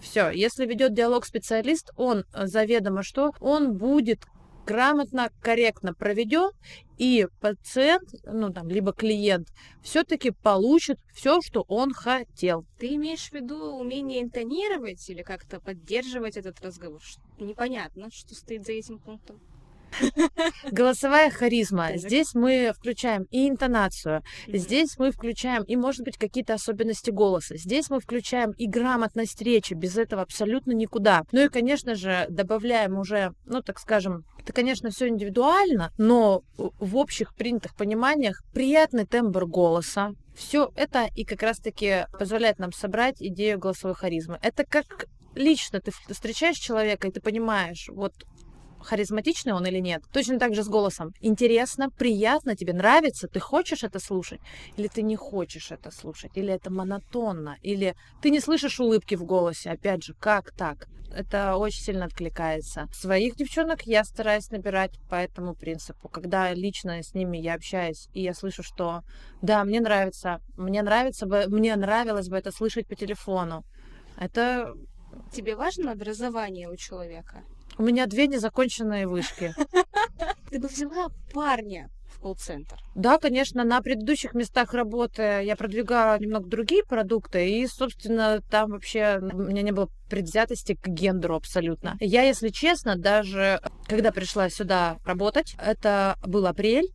Все, 0.00 0.30
если 0.30 0.66
ведет 0.66 0.92
диалог 0.92 1.24
специалист, 1.24 1.90
он 1.96 2.24
заведомо 2.34 3.02
что? 3.02 3.32
Он 3.40 3.76
будет 3.76 4.26
грамотно, 4.66 5.30
корректно 5.40 5.94
проведен, 5.94 6.50
и 6.98 7.26
пациент, 7.40 8.08
ну 8.24 8.52
там, 8.52 8.68
либо 8.68 8.92
клиент, 8.92 9.48
все-таки 9.82 10.30
получит 10.32 10.98
все, 11.14 11.40
что 11.40 11.64
он 11.68 11.92
хотел. 11.92 12.66
Ты 12.78 12.94
имеешь 12.96 13.28
в 13.28 13.32
виду 13.32 13.76
умение 13.76 14.22
интонировать 14.22 15.08
или 15.08 15.22
как-то 15.22 15.60
поддерживать 15.60 16.36
этот 16.36 16.60
разговор? 16.62 17.00
Непонятно, 17.38 18.10
что 18.10 18.34
стоит 18.34 18.64
за 18.66 18.72
этим 18.72 18.98
пунктом. 18.98 19.40
Голосовая 20.70 21.30
харизма. 21.30 21.96
Здесь 21.96 22.34
мы 22.34 22.72
включаем 22.76 23.24
и 23.30 23.48
интонацию, 23.48 24.22
здесь 24.46 24.98
мы 24.98 25.10
включаем 25.10 25.62
и, 25.64 25.76
может 25.76 26.04
быть, 26.04 26.16
какие-то 26.16 26.54
особенности 26.54 27.10
голоса. 27.10 27.56
Здесь 27.56 27.90
мы 27.90 28.00
включаем 28.00 28.52
и 28.52 28.66
грамотность 28.66 29.40
речи. 29.42 29.74
Без 29.74 29.96
этого 29.96 30.22
абсолютно 30.22 30.72
никуда. 30.72 31.24
Ну 31.32 31.44
и, 31.44 31.48
конечно 31.48 31.94
же, 31.94 32.26
добавляем 32.28 32.98
уже, 32.98 33.32
ну, 33.44 33.62
так 33.62 33.78
скажем, 33.78 34.24
это, 34.38 34.52
конечно, 34.52 34.90
все 34.90 35.08
индивидуально, 35.08 35.92
но 35.98 36.42
в 36.56 36.96
общих 36.96 37.34
принятых 37.34 37.74
пониманиях 37.74 38.42
приятный 38.52 39.04
тембр 39.04 39.46
голоса, 39.46 40.12
все 40.36 40.70
это 40.76 41.08
и 41.14 41.24
как 41.24 41.42
раз-таки 41.42 42.06
позволяет 42.18 42.58
нам 42.58 42.72
собрать 42.72 43.16
идею 43.20 43.58
голосовой 43.58 43.96
харизмы. 43.96 44.38
Это 44.42 44.64
как 44.64 45.06
лично 45.34 45.80
ты 45.80 45.90
встречаешь 46.08 46.56
человека, 46.56 47.08
и 47.08 47.10
ты 47.10 47.20
понимаешь, 47.20 47.88
вот 47.92 48.12
харизматичный 48.80 49.52
он 49.52 49.66
или 49.66 49.78
нет. 49.78 50.02
Точно 50.12 50.38
так 50.38 50.54
же 50.54 50.62
с 50.62 50.68
голосом. 50.68 51.12
Интересно, 51.20 51.90
приятно, 51.90 52.56
тебе 52.56 52.72
нравится, 52.72 53.28
ты 53.28 53.40
хочешь 53.40 53.82
это 53.82 53.98
слушать, 53.98 54.40
или 54.76 54.88
ты 54.88 55.02
не 55.02 55.16
хочешь 55.16 55.70
это 55.70 55.90
слушать, 55.90 56.32
или 56.34 56.52
это 56.52 56.70
монотонно, 56.70 57.56
или 57.62 57.94
ты 58.22 58.30
не 58.30 58.40
слышишь 58.40 58.80
улыбки 58.80 59.14
в 59.14 59.24
голосе. 59.24 59.70
Опять 59.70 60.04
же, 60.04 60.14
как 60.14 60.52
так? 60.52 60.86
Это 61.14 61.56
очень 61.56 61.82
сильно 61.82 62.04
откликается. 62.04 62.88
Своих 62.92 63.36
девчонок 63.36 63.82
я 63.82 64.04
стараюсь 64.04 64.50
набирать 64.50 64.98
по 65.08 65.14
этому 65.14 65.54
принципу. 65.54 66.08
Когда 66.08 66.52
лично 66.52 67.02
с 67.02 67.14
ними 67.14 67.38
я 67.38 67.54
общаюсь, 67.54 68.08
и 68.12 68.22
я 68.22 68.34
слышу, 68.34 68.62
что 68.62 69.02
да, 69.40 69.64
мне 69.64 69.80
нравится, 69.80 70.40
мне 70.56 70.82
нравится 70.82 71.26
бы, 71.26 71.46
мне 71.46 71.76
нравилось 71.76 72.28
бы 72.28 72.36
это 72.36 72.50
слышать 72.52 72.86
по 72.86 72.96
телефону. 72.96 73.64
Это 74.18 74.74
Тебе 75.32 75.56
важно 75.56 75.92
образование 75.92 76.68
у 76.68 76.76
человека? 76.76 77.42
У 77.78 77.82
меня 77.82 78.06
две 78.06 78.26
незаконченные 78.26 79.06
вышки. 79.06 79.54
Ты 80.50 80.58
бы 80.58 80.68
взяла 80.68 81.08
парня 81.32 81.90
в 82.08 82.20
колл-центр? 82.20 82.76
Да, 82.94 83.18
конечно, 83.18 83.64
на 83.64 83.82
предыдущих 83.82 84.32
местах 84.34 84.72
работы 84.72 85.42
я 85.44 85.56
продвигала 85.56 86.18
немного 86.18 86.48
другие 86.48 86.84
продукты, 86.84 87.50
и, 87.50 87.66
собственно, 87.66 88.40
там 88.50 88.70
вообще 88.70 89.20
у 89.20 89.42
меня 89.42 89.62
не 89.62 89.72
было 89.72 89.90
предвзятости 90.08 90.74
к 90.74 90.88
гендеру 90.88 91.36
абсолютно. 91.36 91.96
Я, 92.00 92.22
если 92.22 92.48
честно, 92.48 92.96
даже 92.96 93.60
когда 93.86 94.10
пришла 94.10 94.48
сюда 94.48 94.96
работать, 95.04 95.54
это 95.58 96.16
был 96.26 96.46
апрель, 96.46 96.88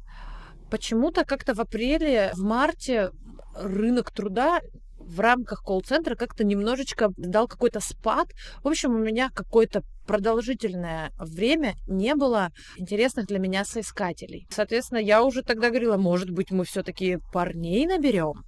почему-то 0.71 1.25
как-то 1.25 1.53
в 1.53 1.59
апреле, 1.59 2.31
в 2.33 2.41
марте 2.41 3.11
рынок 3.55 4.11
труда 4.11 4.61
в 4.97 5.19
рамках 5.19 5.63
колл-центра 5.63 6.15
как-то 6.15 6.43
немножечко 6.43 7.11
дал 7.17 7.47
какой-то 7.47 7.79
спад. 7.79 8.29
В 8.63 8.67
общем, 8.67 8.95
у 8.95 8.99
меня 8.99 9.29
какое-то 9.33 9.83
продолжительное 10.11 11.13
время 11.17 11.75
не 11.87 12.15
было 12.15 12.49
интересных 12.75 13.27
для 13.27 13.39
меня 13.39 13.63
соискателей. 13.63 14.45
Соответственно, 14.49 14.97
я 14.97 15.23
уже 15.23 15.41
тогда 15.41 15.69
говорила, 15.69 15.95
может 15.95 16.29
быть, 16.31 16.51
мы 16.51 16.65
все-таки 16.65 17.19
парней 17.31 17.85
наберем. 17.85 18.43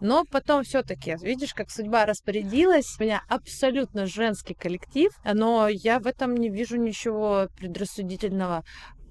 Но 0.00 0.24
потом 0.30 0.62
все-таки, 0.62 1.16
видишь, 1.20 1.52
как 1.52 1.72
судьба 1.72 2.06
распорядилась, 2.06 2.94
у 2.96 3.02
меня 3.02 3.24
абсолютно 3.28 4.06
женский 4.06 4.54
коллектив, 4.54 5.10
но 5.24 5.66
я 5.66 5.98
в 5.98 6.06
этом 6.06 6.36
не 6.36 6.48
вижу 6.48 6.76
ничего 6.76 7.48
предрассудительного 7.56 8.62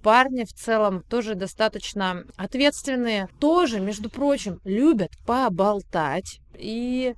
парни 0.01 0.45
в 0.45 0.53
целом 0.53 1.03
тоже 1.03 1.35
достаточно 1.35 2.23
ответственные, 2.37 3.27
тоже, 3.41 3.81
между 3.81 4.09
прочим, 4.09 4.61
любят 4.63 5.11
поболтать 5.25 6.39
и 6.57 7.13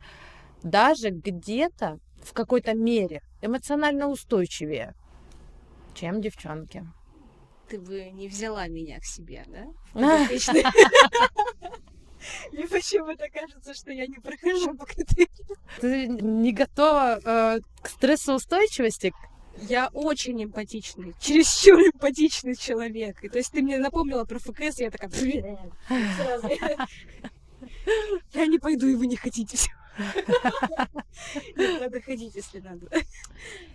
даже 0.64 1.12
где-то 1.12 2.00
в 2.24 2.34
какой-то 2.34 2.74
мере 2.74 3.22
эмоционально 3.42 4.08
устойчивее, 4.08 4.94
чем 5.94 6.22
девчонки. 6.22 6.86
Ты 7.68 7.80
бы 7.80 8.10
не 8.12 8.28
взяла 8.28 8.68
меня 8.68 9.00
к 9.00 9.06
себе, 9.06 9.46
да? 9.48 9.68
Мне 12.52 12.68
почему-то 12.70 13.30
кажется, 13.30 13.74
что 13.74 13.92
я 13.92 14.08
не 14.08 14.18
прохожу 14.18 14.76
по 14.76 14.86
критериям. 14.86 15.30
Ты 15.80 16.08
не 16.08 16.52
готова 16.52 17.20
э, 17.24 17.60
к 17.82 17.90
стрессоустойчивости? 17.90 19.14
Я 19.62 19.90
очень 19.94 20.44
эмпатичный, 20.44 21.14
чересчур 21.20 21.80
эмпатичный 21.80 22.56
человек. 22.56 23.24
И, 23.24 23.30
то 23.30 23.38
есть 23.38 23.52
ты 23.52 23.62
мне 23.62 23.78
напомнила 23.78 24.26
про 24.26 24.40
ФКС, 24.40 24.80
я 24.80 24.90
такая... 24.92 25.10
Я 28.34 28.46
не 28.46 28.60
пойду, 28.60 28.88
и 28.88 28.96
вы 28.96 29.08
не 29.08 29.16
хотите. 29.16 29.58
Приходить, 31.92 32.36
если 32.36 32.60
надо. 32.60 32.88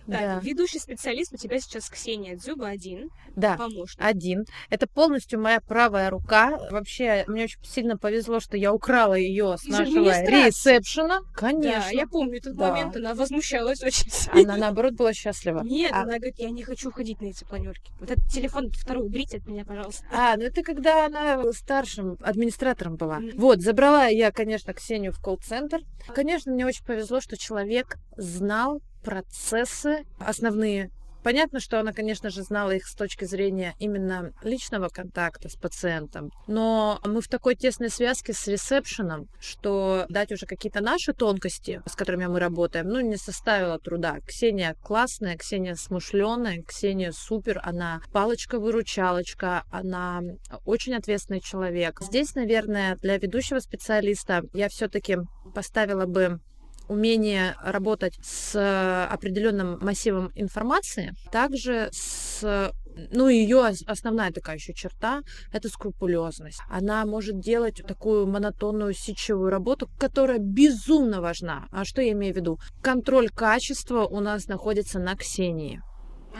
Да. 0.06 0.34
Так, 0.34 0.44
ведущий 0.44 0.78
специалист 0.78 1.32
у 1.32 1.36
тебя 1.38 1.58
сейчас 1.60 1.88
Ксения 1.88 2.36
Дзюба 2.36 2.68
один, 2.68 3.08
Да, 3.36 3.56
помощник. 3.56 3.98
один. 3.98 4.44
Это 4.68 4.86
полностью 4.86 5.40
моя 5.40 5.60
правая 5.62 6.10
рука. 6.10 6.58
Вообще, 6.70 7.24
мне 7.26 7.44
очень 7.44 7.64
сильно 7.64 7.96
повезло, 7.96 8.38
что 8.40 8.56
я 8.58 8.72
украла 8.74 9.14
ее 9.14 9.56
с 9.58 9.64
Из 9.64 9.72
нашего 9.72 10.10
ресепшена. 10.22 11.20
Да, 11.20 11.26
Конечно. 11.34 11.90
я 11.90 12.06
помню 12.06 12.36
этот 12.38 12.54
Да. 12.56 12.70
момент, 12.72 12.96
она 12.96 13.14
возмущалась 13.14 13.82
очень 13.82 14.10
сильно. 14.10 14.54
Она, 14.54 14.56
наоборот, 14.66 14.92
была 14.94 15.14
счастлива. 15.14 15.62
Нет, 15.64 15.90
А- 15.92 16.02
она 16.02 16.16
говорит, 16.16 16.38
я 16.38 16.50
не 16.50 16.62
хочу 16.62 16.90
ходить 16.92 17.22
на 17.22 17.26
эти 17.26 17.44
планерки. 17.44 17.90
Вот 17.98 18.10
этот 18.10 18.26
телефон 18.28 18.70
второй 18.70 19.06
уберите 19.06 19.38
от 19.38 19.46
меня, 19.46 19.64
пожалуйста. 19.64 20.04
А, 20.12 20.36
ну 20.36 20.42
это 20.44 20.62
когда 20.62 21.06
она 21.06 21.42
старшим 21.52 22.18
администратором 22.20 22.96
была. 22.96 23.20
Вот, 23.36 23.60
забрала 23.60 24.06
я, 24.08 24.30
конечно, 24.32 24.74
Ксению 24.74 25.12
в 25.12 25.20
колл-центр. 25.20 25.80
Конечно, 26.12 26.52
мне 26.52 26.66
очень 26.66 26.84
повезло, 26.84 27.20
что 27.20 27.36
человек 27.36 27.96
знал 28.16 28.82
процессы 29.04 30.04
основные. 30.18 30.90
Понятно, 31.24 31.58
что 31.58 31.80
она, 31.80 31.94
конечно 31.94 32.28
же, 32.28 32.42
знала 32.42 32.72
их 32.72 32.86
с 32.86 32.94
точки 32.94 33.24
зрения 33.24 33.74
именно 33.78 34.34
личного 34.42 34.90
контакта 34.90 35.48
с 35.48 35.56
пациентом, 35.56 36.30
но 36.46 37.00
мы 37.02 37.22
в 37.22 37.28
такой 37.28 37.56
тесной 37.56 37.88
связке 37.88 38.34
с 38.34 38.46
ресепшеном, 38.46 39.28
что 39.40 40.04
дать 40.10 40.32
уже 40.32 40.44
какие-то 40.44 40.82
наши 40.82 41.14
тонкости, 41.14 41.80
с 41.86 41.96
которыми 41.96 42.26
мы 42.26 42.40
работаем, 42.40 42.88
ну, 42.88 43.00
не 43.00 43.16
составило 43.16 43.78
труда. 43.78 44.18
Ксения 44.26 44.76
классная, 44.82 45.38
Ксения 45.38 45.76
смышленая, 45.76 46.62
Ксения 46.62 47.10
супер, 47.10 47.58
она 47.64 48.02
палочка-выручалочка, 48.12 49.64
она 49.70 50.20
очень 50.66 50.94
ответственный 50.94 51.40
человек. 51.40 52.02
Здесь, 52.02 52.34
наверное, 52.34 52.96
для 52.96 53.16
ведущего 53.16 53.60
специалиста 53.60 54.42
я 54.52 54.68
все-таки 54.68 55.16
поставила 55.54 56.04
бы 56.04 56.40
умение 56.88 57.56
работать 57.62 58.14
с 58.22 59.08
определенным 59.10 59.78
массивом 59.80 60.30
информации, 60.34 61.12
также 61.32 61.88
с 61.92 62.72
ну, 63.10 63.28
ее 63.28 63.72
основная 63.86 64.30
такая 64.30 64.56
еще 64.56 64.72
черта— 64.72 65.22
это 65.52 65.68
скрупулезность. 65.68 66.60
Она 66.68 67.04
может 67.06 67.40
делать 67.40 67.82
такую 67.86 68.26
монотонную 68.26 68.94
сетчевую 68.94 69.50
работу, 69.50 69.88
которая 69.98 70.38
безумно 70.38 71.20
важна. 71.20 71.66
А 71.70 71.84
что 71.84 72.02
я 72.02 72.12
имею 72.12 72.34
в 72.34 72.36
виду? 72.36 72.58
Контроль 72.82 73.30
качества 73.30 74.04
у 74.04 74.20
нас 74.20 74.46
находится 74.46 74.98
на 74.98 75.16
Ксении. 75.16 75.82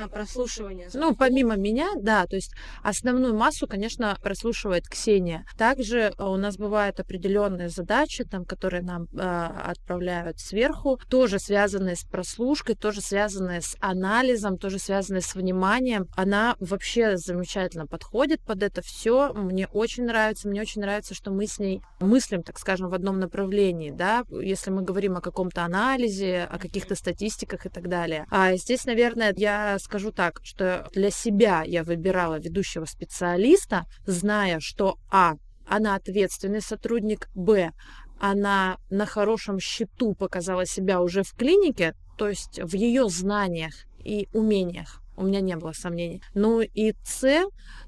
А, 0.02 0.08
прослушивание. 0.08 0.88
Ну, 0.92 1.14
помимо 1.14 1.56
меня, 1.56 1.88
да, 1.96 2.26
то 2.26 2.36
есть 2.36 2.52
основную 2.82 3.34
массу, 3.34 3.66
конечно, 3.66 4.16
прослушивает 4.22 4.88
Ксения. 4.88 5.44
Также 5.56 6.12
э, 6.16 6.24
у 6.24 6.36
нас 6.36 6.56
бывают 6.56 6.98
определенные 7.00 7.68
задачи, 7.68 8.24
там, 8.24 8.44
которые 8.44 8.82
нам 8.82 9.06
э, 9.12 9.18
отправляют 9.18 10.40
сверху, 10.40 10.98
тоже 11.08 11.38
связанные 11.38 11.96
с 11.96 12.04
прослушкой, 12.04 12.74
тоже 12.74 13.00
связанные 13.00 13.60
с 13.60 13.76
анализом, 13.80 14.58
тоже 14.58 14.78
связанные 14.78 15.22
с 15.22 15.34
вниманием. 15.34 16.08
Она 16.16 16.56
вообще 16.58 17.16
замечательно 17.16 17.86
подходит 17.86 18.40
под 18.40 18.62
это 18.62 18.82
все. 18.82 19.32
Мне 19.32 19.68
очень 19.68 20.04
нравится, 20.04 20.48
мне 20.48 20.60
очень 20.60 20.80
нравится, 20.80 21.14
что 21.14 21.30
мы 21.30 21.46
с 21.46 21.58
ней 21.58 21.82
мыслим, 22.00 22.42
так 22.42 22.58
скажем, 22.58 22.88
в 22.88 22.94
одном 22.94 23.20
направлении, 23.20 23.90
да, 23.90 24.24
если 24.30 24.70
мы 24.70 24.82
говорим 24.82 25.16
о 25.16 25.20
каком-то 25.20 25.64
анализе, 25.64 26.48
о 26.50 26.58
каких-то 26.58 26.94
статистиках 26.94 27.66
и 27.66 27.68
так 27.68 27.88
далее. 27.88 28.26
А 28.30 28.56
здесь, 28.56 28.84
наверное, 28.86 29.32
я 29.36 29.78
скажу 29.84 30.10
так, 30.12 30.40
что 30.42 30.88
для 30.92 31.10
себя 31.10 31.62
я 31.62 31.84
выбирала 31.84 32.38
ведущего 32.38 32.84
специалиста, 32.86 33.84
зная, 34.06 34.60
что 34.60 34.98
А, 35.10 35.34
она 35.66 35.94
ответственный 35.94 36.60
сотрудник, 36.60 37.28
Б, 37.34 37.72
она 38.18 38.78
на 38.90 39.06
хорошем 39.06 39.60
счету 39.60 40.14
показала 40.14 40.66
себя 40.66 41.00
уже 41.00 41.22
в 41.22 41.34
клинике, 41.34 41.94
то 42.16 42.28
есть 42.28 42.58
в 42.62 42.74
ее 42.74 43.08
знаниях 43.08 43.74
и 43.98 44.28
умениях. 44.32 45.00
У 45.16 45.24
меня 45.24 45.40
не 45.40 45.56
было 45.56 45.72
сомнений. 45.72 46.22
Ну 46.34 46.60
и 46.60 46.94
С, 47.04 47.44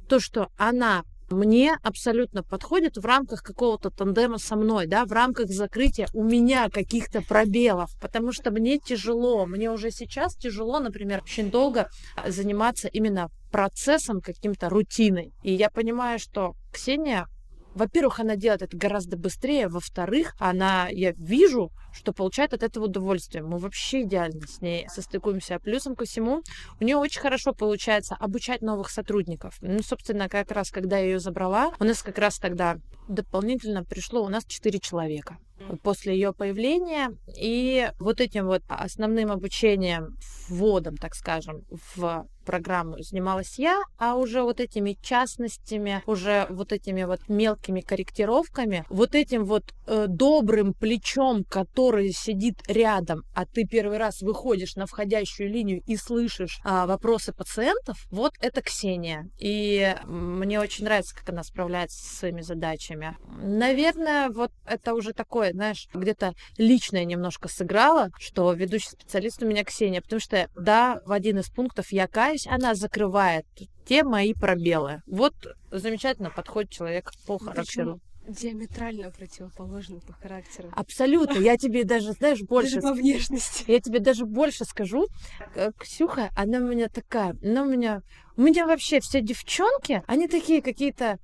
то, 0.08 0.20
что 0.20 0.50
она 0.56 1.04
мне 1.30 1.76
абсолютно 1.82 2.42
подходит 2.42 2.96
в 2.96 3.04
рамках 3.04 3.42
какого-то 3.42 3.90
тандема 3.90 4.38
со 4.38 4.56
мной, 4.56 4.86
да, 4.86 5.04
в 5.04 5.12
рамках 5.12 5.48
закрытия 5.48 6.08
у 6.12 6.22
меня 6.22 6.68
каких-то 6.68 7.22
пробелов, 7.22 7.90
потому 8.00 8.32
что 8.32 8.50
мне 8.50 8.78
тяжело, 8.78 9.46
мне 9.46 9.70
уже 9.70 9.90
сейчас 9.90 10.36
тяжело, 10.36 10.80
например, 10.80 11.22
очень 11.22 11.50
долго 11.50 11.88
заниматься 12.26 12.88
именно 12.88 13.30
процессом 13.50 14.20
каким-то 14.20 14.68
рутиной. 14.68 15.32
И 15.42 15.52
я 15.52 15.70
понимаю, 15.70 16.18
что 16.18 16.54
Ксения 16.72 17.26
во-первых, 17.76 18.20
она 18.20 18.36
делает 18.36 18.62
это 18.62 18.76
гораздо 18.76 19.18
быстрее, 19.18 19.68
во-вторых, 19.68 20.34
она, 20.38 20.88
я 20.88 21.12
вижу, 21.12 21.70
что 21.92 22.12
получает 22.12 22.54
от 22.54 22.62
этого 22.62 22.84
удовольствие. 22.84 23.44
Мы 23.44 23.58
вообще 23.58 24.02
идеально 24.02 24.46
с 24.46 24.62
ней 24.62 24.88
состыкуемся. 24.88 25.56
А 25.56 25.58
плюсом 25.58 25.94
ко 25.94 26.06
всему, 26.06 26.42
у 26.80 26.84
нее 26.84 26.96
очень 26.96 27.20
хорошо 27.20 27.52
получается 27.52 28.16
обучать 28.18 28.62
новых 28.62 28.88
сотрудников. 28.88 29.58
Ну, 29.60 29.82
собственно, 29.82 30.30
как 30.30 30.50
раз, 30.52 30.70
когда 30.70 30.96
я 30.96 31.04
ее 31.04 31.20
забрала, 31.20 31.74
у 31.78 31.84
нас 31.84 32.02
как 32.02 32.18
раз 32.18 32.38
тогда 32.38 32.78
дополнительно 33.08 33.84
пришло 33.84 34.24
у 34.24 34.28
нас 34.28 34.44
4 34.46 34.78
человека 34.80 35.36
после 35.82 36.14
ее 36.14 36.32
появления. 36.32 37.12
И 37.38 37.90
вот 37.98 38.20
этим 38.20 38.46
вот 38.46 38.62
основным 38.68 39.30
обучением, 39.30 40.16
вводом, 40.48 40.96
так 40.96 41.14
скажем, 41.14 41.64
в 41.96 42.26
программу 42.46 42.96
занималась 43.02 43.58
я, 43.58 43.82
а 43.98 44.14
уже 44.14 44.42
вот 44.42 44.60
этими 44.60 44.96
частностями, 45.02 46.02
уже 46.06 46.46
вот 46.48 46.72
этими 46.72 47.04
вот 47.04 47.20
мелкими 47.28 47.80
корректировками, 47.80 48.84
вот 48.88 49.14
этим 49.14 49.44
вот 49.44 49.64
э, 49.86 50.06
добрым 50.08 50.72
плечом, 50.72 51.44
который 51.44 52.12
сидит 52.12 52.56
рядом, 52.68 53.22
а 53.34 53.44
ты 53.44 53.64
первый 53.64 53.98
раз 53.98 54.22
выходишь 54.22 54.76
на 54.76 54.86
входящую 54.86 55.50
линию 55.50 55.82
и 55.86 55.96
слышишь 55.96 56.60
а, 56.64 56.86
вопросы 56.86 57.32
пациентов, 57.32 58.06
вот 58.10 58.34
это 58.40 58.62
Ксения. 58.62 59.28
И 59.38 59.94
мне 60.04 60.60
очень 60.60 60.84
нравится, 60.84 61.16
как 61.16 61.28
она 61.30 61.42
справляется 61.42 61.98
со 61.98 62.16
своими 62.16 62.42
задачами. 62.42 63.16
Наверное, 63.42 64.30
вот 64.30 64.52
это 64.64 64.94
уже 64.94 65.12
такое, 65.12 65.52
знаешь, 65.52 65.88
где-то 65.92 66.34
личное 66.56 67.04
немножко 67.04 67.48
сыграло, 67.48 68.10
что 68.18 68.52
ведущий 68.52 68.90
специалист 68.90 69.42
у 69.42 69.46
меня 69.46 69.64
Ксения, 69.64 70.00
потому 70.00 70.20
что, 70.20 70.48
да, 70.54 71.00
в 71.04 71.12
один 71.12 71.38
из 71.38 71.48
пунктов 71.48 71.92
я 71.92 72.06
каюсь, 72.06 72.35
она 72.46 72.74
закрывает 72.74 73.46
те 73.86 74.02
мои 74.02 74.34
пробелы. 74.34 75.02
Вот 75.06 75.34
замечательно 75.70 76.30
подходит 76.30 76.70
человек 76.70 77.12
по 77.26 77.38
характеру. 77.38 78.00
Диаметрально 78.28 79.12
противоположны 79.12 80.00
по 80.00 80.12
характеру. 80.12 80.68
Абсолютно. 80.72 81.38
Я 81.38 81.56
тебе 81.56 81.84
даже, 81.84 82.10
знаешь, 82.10 82.40
больше... 82.42 82.80
Даже 82.80 82.88
по 82.88 82.92
внешности. 82.92 83.64
Я 83.68 83.80
тебе 83.80 84.00
даже 84.00 84.26
больше 84.26 84.64
скажу. 84.64 85.06
Э, 85.54 85.70
Ксюха, 85.78 86.30
она 86.34 86.58
у 86.58 86.66
меня 86.66 86.88
такая, 86.88 87.36
она 87.40 87.62
у 87.62 87.66
меня... 87.66 88.02
У 88.36 88.42
меня 88.42 88.66
вообще 88.66 88.98
все 88.98 89.20
девчонки, 89.20 90.02
они 90.08 90.26
такие 90.26 90.60
какие-то, 90.60 91.18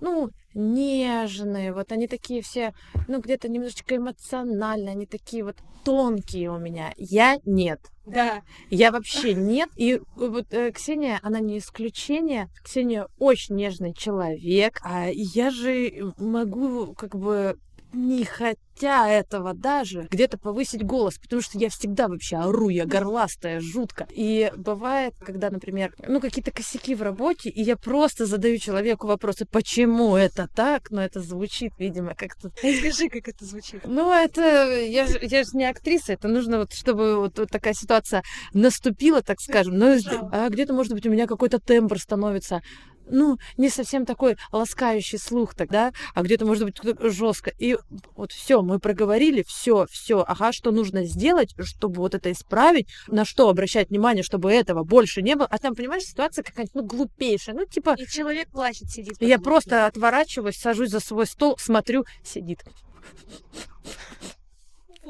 ну, 0.00 0.30
нежные, 0.54 1.72
вот 1.72 1.92
они 1.92 2.06
такие 2.06 2.42
все, 2.42 2.74
ну, 3.08 3.20
где-то 3.20 3.48
немножечко 3.48 3.96
эмоциональные, 3.96 4.92
они 4.92 5.06
такие 5.06 5.44
вот 5.44 5.56
тонкие 5.84 6.50
у 6.50 6.58
меня. 6.58 6.92
Я 6.96 7.38
нет. 7.44 7.80
Да. 8.06 8.42
Я 8.70 8.90
вообще 8.90 9.34
нет. 9.34 9.68
И 9.76 10.00
вот 10.16 10.52
э, 10.52 10.72
Ксения, 10.72 11.20
она 11.22 11.40
не 11.40 11.58
исключение. 11.58 12.48
Ксения 12.62 13.06
очень 13.18 13.54
нежный 13.54 13.94
человек. 13.94 14.80
А 14.82 15.08
я 15.08 15.50
же 15.50 16.12
могу 16.18 16.94
как 16.94 17.14
бы 17.14 17.56
не 17.92 18.24
хотя 18.24 19.08
этого 19.08 19.54
даже 19.54 20.06
где-то 20.10 20.38
повысить 20.38 20.84
голос, 20.84 21.18
потому 21.18 21.42
что 21.42 21.58
я 21.58 21.68
всегда 21.68 22.08
вообще 22.08 22.36
ору, 22.36 22.68
я 22.68 22.86
горластая, 22.86 23.60
жутко. 23.60 24.06
И 24.10 24.52
бывает, 24.56 25.14
когда, 25.20 25.50
например, 25.50 25.94
ну 26.06 26.20
какие-то 26.20 26.50
косяки 26.50 26.94
в 26.94 27.02
работе, 27.02 27.50
и 27.50 27.62
я 27.62 27.76
просто 27.76 28.26
задаю 28.26 28.58
человеку 28.58 29.06
вопросы, 29.06 29.46
почему 29.46 30.16
это 30.16 30.48
так, 30.54 30.90
но 30.90 31.02
это 31.02 31.20
звучит, 31.20 31.72
видимо, 31.78 32.14
как-то... 32.14 32.50
Скажи, 32.58 33.08
как 33.08 33.28
это 33.28 33.44
звучит. 33.44 33.82
Ну, 33.84 34.10
это... 34.12 34.80
Я, 34.80 35.06
же- 35.06 35.18
я 35.22 35.44
же 35.44 35.50
не 35.54 35.64
актриса, 35.64 36.14
это 36.14 36.28
нужно 36.28 36.58
вот, 36.58 36.72
чтобы 36.72 37.16
вот, 37.16 37.38
вот 37.38 37.50
такая 37.50 37.74
ситуация 37.74 38.22
наступила, 38.52 39.22
так 39.22 39.40
скажем. 39.40 39.76
Ну, 39.76 39.96
а 40.32 40.48
где-то, 40.48 40.72
может 40.72 40.92
быть, 40.92 41.06
у 41.06 41.10
меня 41.10 41.26
какой-то 41.26 41.58
тембр 41.58 41.98
становится 41.98 42.62
ну, 43.10 43.38
не 43.56 43.68
совсем 43.68 44.06
такой 44.06 44.36
ласкающий 44.52 45.18
слух 45.18 45.54
тогда, 45.54 45.92
а 46.14 46.22
где-то, 46.22 46.46
может 46.46 46.64
быть, 46.64 46.80
жестко. 47.12 47.52
И 47.58 47.76
вот 48.16 48.32
все, 48.32 48.62
мы 48.62 48.78
проговорили, 48.78 49.42
все, 49.46 49.86
все, 49.90 50.24
ага, 50.26 50.52
что 50.52 50.70
нужно 50.70 51.04
сделать, 51.04 51.54
чтобы 51.60 51.96
вот 51.96 52.14
это 52.14 52.32
исправить, 52.32 52.88
на 53.08 53.24
что 53.24 53.48
обращать 53.48 53.90
внимание, 53.90 54.22
чтобы 54.22 54.52
этого 54.52 54.84
больше 54.84 55.22
не 55.22 55.36
было. 55.36 55.46
А 55.50 55.58
там, 55.58 55.74
понимаешь, 55.74 56.04
ситуация 56.04 56.42
какая-нибудь, 56.42 56.74
ну, 56.74 56.84
глупейшая, 56.84 57.54
ну, 57.54 57.66
типа, 57.66 57.94
И 57.98 58.06
человек 58.06 58.48
плачет, 58.50 58.90
сидит. 58.90 59.20
я 59.20 59.38
просто 59.38 59.86
отворачиваюсь, 59.86 60.56
сажусь 60.56 60.90
за 60.90 61.00
свой 61.00 61.26
стол, 61.26 61.56
смотрю, 61.58 62.04
сидит. 62.24 62.60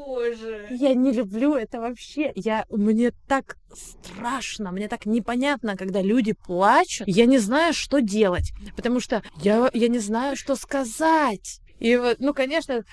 Боже. 0.05 0.67
Я 0.71 0.93
не 0.93 1.11
люблю 1.11 1.55
это 1.55 1.79
вообще. 1.79 2.31
Я, 2.35 2.65
мне 2.69 3.11
так 3.27 3.57
страшно, 3.73 4.71
мне 4.71 4.87
так 4.87 5.05
непонятно, 5.05 5.77
когда 5.77 6.01
люди 6.01 6.33
плачут. 6.33 7.07
Я 7.07 7.25
не 7.25 7.37
знаю, 7.37 7.73
что 7.73 8.01
делать, 8.01 8.51
потому 8.75 8.99
что 8.99 9.23
я, 9.41 9.69
я 9.73 9.87
не 9.87 9.99
знаю, 9.99 10.35
что 10.35 10.55
сказать. 10.55 11.61
И 11.79 11.95
вот, 11.97 12.17
ну, 12.19 12.33
конечно. 12.33 12.83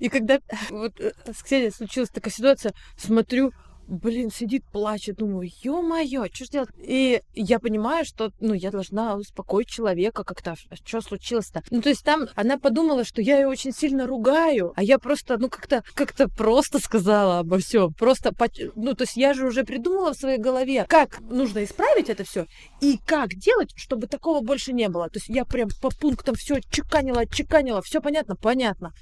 И 0.00 0.08
когда 0.08 0.38
вот 0.70 1.00
э, 1.00 1.12
с 1.32 1.42
Ксенией 1.42 1.72
случилась 1.72 2.10
такая 2.10 2.32
ситуация, 2.32 2.72
смотрю, 2.96 3.52
блин, 3.86 4.30
сидит, 4.30 4.64
плачет, 4.72 5.16
думаю, 5.16 5.50
ё-моё, 5.62 6.26
что 6.32 6.44
ж 6.44 6.48
делать? 6.48 6.70
И 6.78 7.22
я 7.34 7.58
понимаю, 7.58 8.04
что, 8.04 8.30
ну, 8.40 8.54
я 8.54 8.70
должна 8.70 9.16
успокоить 9.16 9.68
человека 9.68 10.24
как-то, 10.24 10.54
что 10.84 11.00
случилось-то? 11.00 11.62
Ну, 11.70 11.80
то 11.80 11.88
есть 11.88 12.04
там 12.04 12.28
она 12.34 12.58
подумала, 12.58 13.04
что 13.04 13.22
я 13.22 13.38
ее 13.38 13.46
очень 13.46 13.72
сильно 13.72 14.06
ругаю, 14.06 14.72
а 14.76 14.82
я 14.82 14.98
просто, 14.98 15.38
ну, 15.38 15.48
как-то, 15.48 15.82
как-то 15.94 16.28
просто 16.28 16.78
сказала 16.78 17.40
обо 17.40 17.58
всем, 17.58 17.92
просто, 17.94 18.32
ну, 18.74 18.94
то 18.94 19.02
есть 19.02 19.16
я 19.16 19.34
же 19.34 19.46
уже 19.46 19.64
придумала 19.64 20.12
в 20.12 20.18
своей 20.18 20.38
голове, 20.38 20.84
как 20.88 21.20
нужно 21.20 21.64
исправить 21.64 22.10
это 22.10 22.24
все 22.24 22.46
и 22.80 22.98
как 23.06 23.34
делать, 23.34 23.72
чтобы 23.76 24.06
такого 24.06 24.40
больше 24.40 24.72
не 24.72 24.88
было. 24.88 25.08
То 25.08 25.18
есть 25.18 25.28
я 25.28 25.44
прям 25.44 25.68
по 25.80 25.90
пунктам 25.90 26.34
все 26.34 26.60
чеканила, 26.70 27.26
чеканила, 27.26 27.82
все 27.82 28.00
понятно, 28.00 28.36
понятно 28.36 28.92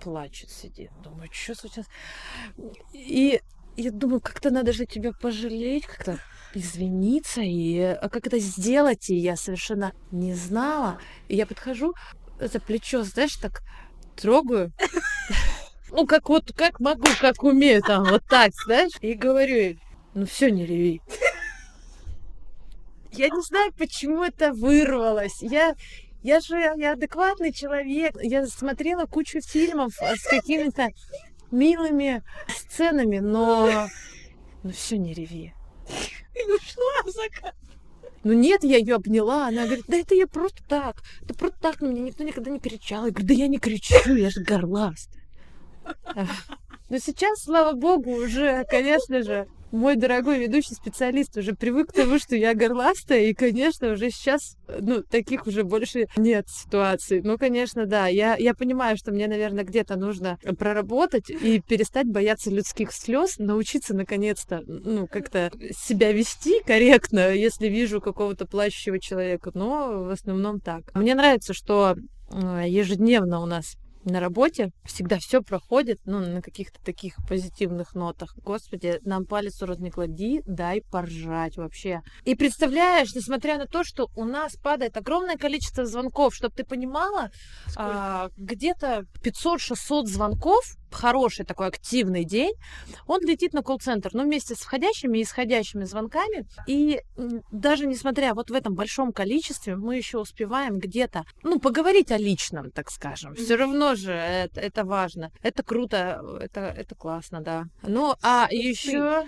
плачет, 0.00 0.50
сидит. 0.50 0.90
Думаю, 1.02 1.28
что 1.30 1.54
случилось? 1.54 1.88
И 2.92 3.40
я 3.80 3.90
думаю, 3.90 4.20
как-то 4.20 4.50
надо 4.50 4.72
же 4.72 4.86
тебя 4.86 5.12
пожалеть, 5.12 5.86
как-то 5.86 6.18
извиниться, 6.54 7.40
и 7.40 7.78
а 7.78 8.08
как 8.08 8.26
это 8.26 8.38
сделать, 8.38 9.10
и 9.10 9.16
я 9.16 9.36
совершенно 9.36 9.92
не 10.10 10.34
знала. 10.34 10.98
И 11.28 11.36
я 11.36 11.46
подхожу 11.46 11.94
за 12.38 12.60
плечо, 12.60 13.02
знаешь, 13.02 13.36
так 13.36 13.62
трогаю. 14.16 14.72
Ну, 15.92 16.06
как 16.06 16.28
вот, 16.28 16.52
как 16.54 16.78
могу, 16.78 17.08
как 17.20 17.42
умею, 17.42 17.82
там, 17.82 18.04
вот 18.04 18.22
так, 18.28 18.52
знаешь, 18.64 18.92
и 19.00 19.14
говорю 19.14 19.56
ей, 19.56 19.80
ну 20.14 20.24
все, 20.24 20.48
не 20.48 20.64
реви. 20.64 21.02
Я 23.10 23.28
не 23.28 23.42
знаю, 23.42 23.72
почему 23.76 24.22
это 24.22 24.52
вырвалось. 24.52 25.42
Я, 25.42 25.74
я 26.22 26.38
же 26.38 26.56
я 26.56 26.92
адекватный 26.92 27.52
человек. 27.52 28.16
Я 28.22 28.46
смотрела 28.46 29.06
кучу 29.06 29.40
фильмов 29.40 29.92
с 30.00 30.28
какими-то 30.28 30.90
милыми 31.50 32.22
сценами, 32.48 33.18
но... 33.18 33.88
Ну 34.62 34.70
все, 34.72 34.98
не 34.98 35.14
реви. 35.14 35.54
И 36.34 36.42
ушла 36.44 37.12
закат. 37.12 37.54
Ну 38.22 38.34
нет, 38.34 38.64
я 38.64 38.76
ее 38.76 38.96
обняла, 38.96 39.48
она 39.48 39.64
говорит, 39.64 39.86
да 39.88 39.96
это 39.96 40.14
я 40.14 40.26
просто 40.26 40.62
так, 40.68 41.02
это 41.22 41.32
просто 41.32 41.58
так, 41.58 41.80
на 41.80 41.86
меня 41.86 42.02
никто 42.02 42.22
никогда 42.22 42.50
не 42.50 42.60
кричал. 42.60 43.06
Я 43.06 43.12
говорю, 43.12 43.26
да 43.26 43.34
я 43.34 43.48
не 43.48 43.58
кричу, 43.58 44.14
я 44.14 44.28
же 44.28 44.42
горласт. 44.42 45.10
Но 46.90 46.98
сейчас, 46.98 47.44
слава 47.44 47.72
богу, 47.72 48.12
уже, 48.12 48.64
конечно 48.64 49.22
же, 49.22 49.48
мой 49.72 49.96
дорогой 49.96 50.38
ведущий 50.38 50.74
специалист 50.74 51.36
уже 51.36 51.54
привык 51.54 51.90
к 51.90 51.92
тому, 51.92 52.18
что 52.18 52.36
я 52.36 52.54
горластая, 52.54 53.26
и, 53.26 53.34
конечно, 53.34 53.92
уже 53.92 54.10
сейчас, 54.10 54.56
ну, 54.80 55.02
таких 55.02 55.46
уже 55.46 55.64
больше 55.64 56.08
нет 56.16 56.48
ситуаций. 56.48 57.20
Ну, 57.22 57.38
конечно, 57.38 57.86
да, 57.86 58.06
я, 58.06 58.36
я 58.36 58.54
понимаю, 58.54 58.96
что 58.96 59.12
мне, 59.12 59.28
наверное, 59.28 59.64
где-то 59.64 59.96
нужно 59.96 60.38
проработать 60.58 61.30
и 61.30 61.60
перестать 61.60 62.06
бояться 62.06 62.50
людских 62.50 62.92
слез, 62.92 63.38
научиться, 63.38 63.94
наконец-то, 63.94 64.62
ну, 64.66 65.06
как-то 65.06 65.50
себя 65.76 66.12
вести 66.12 66.62
корректно, 66.64 67.32
если 67.32 67.68
вижу 67.68 68.00
какого-то 68.00 68.46
плачущего 68.46 68.98
человека, 68.98 69.50
но 69.54 70.04
в 70.04 70.10
основном 70.10 70.60
так. 70.60 70.94
Мне 70.94 71.14
нравится, 71.14 71.54
что 71.54 71.96
э, 72.32 72.64
ежедневно 72.66 73.40
у 73.40 73.46
нас 73.46 73.76
на 74.04 74.20
работе 74.20 74.72
всегда 74.84 75.18
все 75.18 75.42
проходит, 75.42 76.00
ну, 76.04 76.18
на 76.20 76.42
каких-то 76.42 76.82
таких 76.84 77.16
позитивных 77.28 77.94
нотах. 77.94 78.34
Господи, 78.36 78.98
нам 79.04 79.26
палец 79.26 79.62
у 79.62 79.66
рот 79.66 79.78
не 79.78 79.90
клади, 79.90 80.42
дай 80.46 80.82
поржать 80.82 81.56
вообще. 81.56 82.02
И 82.24 82.34
представляешь, 82.34 83.14
несмотря 83.14 83.58
на 83.58 83.66
то, 83.66 83.84
что 83.84 84.10
у 84.16 84.24
нас 84.24 84.56
падает 84.56 84.96
огромное 84.96 85.36
количество 85.36 85.84
звонков, 85.84 86.34
чтобы 86.34 86.54
ты 86.54 86.64
понимала, 86.64 87.30
а, 87.76 88.30
где-то 88.36 89.04
500-600 89.22 90.06
звонков 90.06 90.76
хороший 90.94 91.44
такой 91.44 91.68
активный 91.68 92.24
день, 92.24 92.54
он 93.06 93.20
летит 93.22 93.52
на 93.52 93.62
колл-центр, 93.62 94.10
ну, 94.12 94.24
вместе 94.24 94.54
с 94.54 94.58
входящими 94.58 95.18
и 95.18 95.22
исходящими 95.22 95.84
звонками. 95.84 96.46
И 96.66 97.00
даже 97.50 97.86
несмотря 97.86 98.34
вот 98.34 98.50
в 98.50 98.54
этом 98.54 98.74
большом 98.74 99.12
количестве, 99.12 99.76
мы 99.76 99.96
еще 99.96 100.18
успеваем 100.18 100.78
где-то, 100.78 101.24
ну, 101.42 101.58
поговорить 101.58 102.10
о 102.10 102.18
личном, 102.18 102.70
так 102.70 102.90
скажем. 102.90 103.34
Все 103.34 103.56
равно 103.56 103.94
же 103.94 104.12
это, 104.12 104.60
это 104.60 104.84
важно. 104.84 105.30
Это 105.42 105.62
круто, 105.62 106.22
это, 106.40 106.60
это 106.60 106.94
классно, 106.94 107.40
да. 107.40 107.64
Ну, 107.82 108.14
а 108.22 108.48
еще 108.50 109.26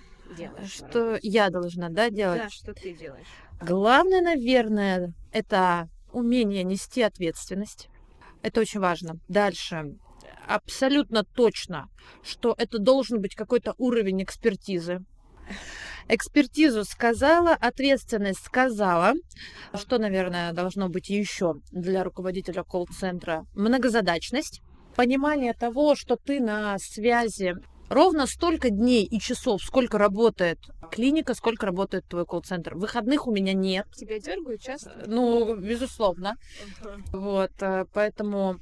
что 0.66 1.18
я 1.22 1.50
должна, 1.50 1.88
да, 1.88 2.10
делать? 2.10 2.42
Да, 2.42 2.50
что 2.50 2.72
ты 2.72 2.94
делаешь. 2.94 3.26
Главное, 3.60 4.22
наверное, 4.22 5.12
это 5.30 5.88
умение 6.12 6.62
нести 6.62 7.02
ответственность. 7.02 7.88
Это 8.42 8.60
очень 8.60 8.80
важно. 8.80 9.18
Дальше 9.28 9.96
абсолютно 10.47 11.24
точно, 11.24 11.88
что 12.22 12.55
это 12.59 12.78
должен 12.78 13.20
быть 13.20 13.34
какой-то 13.34 13.74
уровень 13.78 14.22
экспертизы. 14.22 15.01
Экспертизу 16.09 16.84
сказала, 16.84 17.53
ответственность 17.53 18.45
сказала. 18.45 19.14
Что, 19.74 19.99
наверное, 19.99 20.53
должно 20.53 20.88
быть 20.88 21.09
еще 21.09 21.55
для 21.70 22.05
руководителя 22.05 22.64
колл-центра? 22.64 23.47
Многозадачность, 23.55 24.62
понимание 24.97 25.55
того, 25.55 25.95
что 25.95 26.16
ты 26.16 26.40
на 26.40 26.78
связи 26.78 27.55
ровно 27.88 28.26
столько 28.26 28.70
дней 28.70 29.05
и 29.05 29.20
часов, 29.20 29.62
сколько 29.62 29.99
работает 29.99 30.59
клиника, 30.90 31.34
сколько 31.34 31.66
работает 31.66 32.07
твой 32.07 32.26
колл-центр. 32.26 32.74
Выходных 32.74 33.26
у 33.26 33.32
меня 33.32 33.53
нет. 33.53 33.86
Тебя 33.95 34.18
дергают 34.18 34.61
часто? 34.61 35.05
Ну, 35.07 35.57
безусловно. 35.57 36.36
Uh-huh. 36.82 37.03
Вот, 37.12 37.53
э, 37.61 37.84
поэтому 37.93 38.59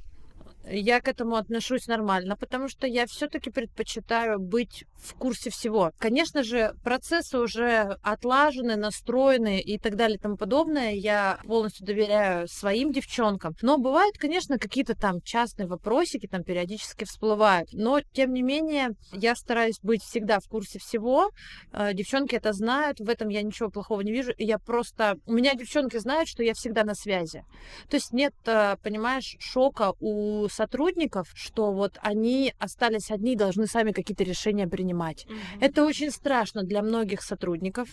я 0.65 1.01
к 1.01 1.07
этому 1.07 1.35
отношусь 1.35 1.87
нормально, 1.87 2.37
потому 2.37 2.67
что 2.67 2.87
я 2.87 3.05
все-таки 3.07 3.49
предпочитаю 3.49 4.39
быть 4.39 4.85
в 4.95 5.15
курсе 5.15 5.49
всего. 5.49 5.91
Конечно 5.97 6.43
же, 6.43 6.75
процессы 6.83 7.37
уже 7.37 7.97
отлажены, 8.03 8.75
настроены 8.75 9.59
и 9.59 9.79
так 9.79 9.95
далее 9.95 10.17
и 10.17 10.21
тому 10.21 10.37
подобное. 10.37 10.93
Я 10.93 11.39
полностью 11.45 11.85
доверяю 11.85 12.47
своим 12.47 12.91
девчонкам. 12.91 13.55
Но 13.61 13.77
бывают, 13.77 14.17
конечно, 14.17 14.59
какие-то 14.59 14.95
там 14.95 15.21
частные 15.21 15.67
вопросики, 15.67 16.27
там 16.27 16.43
периодически 16.43 17.05
всплывают. 17.05 17.69
Но, 17.73 18.01
тем 18.13 18.33
не 18.33 18.43
менее, 18.43 18.91
я 19.11 19.35
стараюсь 19.35 19.79
быть 19.81 20.03
всегда 20.03 20.39
в 20.39 20.47
курсе 20.47 20.79
всего. 20.79 21.31
Э, 21.73 21.93
девчонки 21.93 22.35
это 22.35 22.53
знают, 22.53 22.99
в 22.99 23.09
этом 23.09 23.29
я 23.29 23.41
ничего 23.41 23.69
плохого 23.69 24.01
не 24.01 24.11
вижу. 24.11 24.33
Я 24.37 24.59
просто... 24.59 25.17
У 25.25 25.33
меня 25.33 25.55
девчонки 25.55 25.97
знают, 25.97 26.29
что 26.29 26.43
я 26.43 26.53
всегда 26.53 26.83
на 26.83 26.93
связи. 26.93 27.43
То 27.89 27.95
есть 27.95 28.13
нет, 28.13 28.33
э, 28.45 28.75
понимаешь, 28.83 29.35
шока 29.39 29.93
у 29.99 30.47
сотрудников, 30.51 31.29
что 31.33 31.71
вот 31.71 31.97
они 32.01 32.53
остались 32.59 33.11
одни, 33.11 33.35
должны 33.35 33.67
сами 33.67 33.91
какие-то 33.91 34.23
решения 34.23 34.67
принимать. 34.67 35.25
Угу. 35.25 35.35
Это 35.61 35.85
очень 35.85 36.11
страшно 36.11 36.63
для 36.63 36.81
многих 36.81 37.21
сотрудников. 37.21 37.89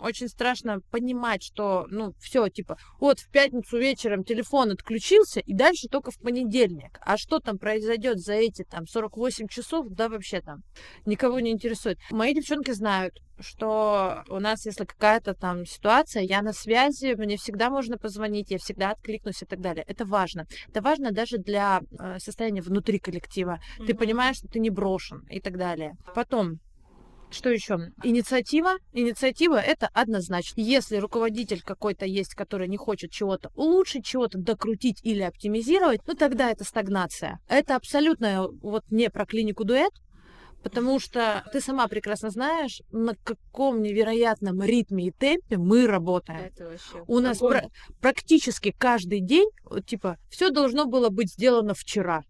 Очень 0.00 0.28
страшно 0.28 0.80
понимать, 0.90 1.42
что, 1.42 1.86
ну, 1.90 2.12
все, 2.18 2.48
типа, 2.48 2.76
вот 3.00 3.20
в 3.20 3.30
пятницу 3.30 3.78
вечером 3.78 4.24
телефон 4.24 4.70
отключился, 4.72 5.40
и 5.40 5.54
дальше 5.54 5.88
только 5.88 6.10
в 6.10 6.18
понедельник. 6.18 6.98
А 7.00 7.16
что 7.16 7.38
там 7.38 7.58
произойдет 7.58 8.18
за 8.18 8.34
эти, 8.34 8.64
там, 8.64 8.86
48 8.86 9.48
часов, 9.48 9.86
да, 9.90 10.08
вообще 10.08 10.40
там 10.40 10.62
никого 11.06 11.40
не 11.40 11.50
интересует. 11.50 11.98
Мои 12.10 12.34
девчонки 12.34 12.72
знают, 12.72 13.14
что 13.40 14.24
у 14.28 14.38
нас, 14.38 14.66
если 14.66 14.84
какая-то 14.84 15.34
там 15.34 15.64
ситуация, 15.66 16.22
я 16.22 16.42
на 16.42 16.52
связи, 16.52 17.14
мне 17.16 17.36
всегда 17.36 17.70
можно 17.70 17.98
позвонить, 17.98 18.50
я 18.50 18.58
всегда 18.58 18.90
откликнусь 18.90 19.42
и 19.42 19.46
так 19.46 19.60
далее. 19.60 19.84
Это 19.86 20.04
важно. 20.04 20.46
Это 20.68 20.80
важно 20.80 21.12
даже 21.12 21.38
для 21.38 21.80
э, 21.98 22.18
состояния 22.18 22.62
внутри 22.62 22.98
коллектива. 22.98 23.58
Mm-hmm. 23.78 23.86
Ты 23.86 23.94
понимаешь, 23.94 24.36
что 24.36 24.48
ты 24.48 24.60
не 24.60 24.70
брошен 24.70 25.22
и 25.30 25.40
так 25.40 25.56
далее. 25.56 25.94
Потом, 26.14 26.60
что 27.32 27.50
еще? 27.50 27.92
Инициатива. 28.02 28.74
Инициатива 28.92 29.56
это 29.56 29.88
однозначно. 29.92 30.60
Если 30.60 30.96
руководитель 30.96 31.62
какой-то 31.62 32.06
есть, 32.06 32.34
который 32.34 32.68
не 32.68 32.76
хочет 32.76 33.10
чего-то 33.10 33.50
улучшить, 33.54 34.04
чего-то 34.04 34.38
докрутить 34.38 35.00
или 35.02 35.22
оптимизировать, 35.22 36.00
ну 36.06 36.14
тогда 36.14 36.50
это 36.50 36.64
стагнация. 36.64 37.40
Это 37.48 37.76
абсолютно 37.76 38.48
вот 38.62 38.84
не 38.90 39.10
про 39.10 39.26
клинику 39.26 39.64
дуэт, 39.64 39.92
Потому 40.62 41.00
что 41.00 41.44
ты 41.52 41.60
сама 41.60 41.88
прекрасно 41.88 42.30
знаешь, 42.30 42.82
на 42.92 43.14
каком 43.16 43.82
невероятном 43.82 44.62
ритме 44.62 45.08
и 45.08 45.10
темпе 45.10 45.56
мы 45.56 45.86
работаем. 45.86 46.40
Это 46.40 46.66
вообще 46.66 47.04
У 47.08 47.18
нас 47.18 47.38
пр- 47.38 47.68
практически 48.00 48.70
каждый 48.70 49.20
день, 49.20 49.48
типа, 49.86 50.18
все 50.30 50.50
должно 50.50 50.86
было 50.86 51.08
быть 51.08 51.32
сделано 51.32 51.74
вчера. 51.74 52.22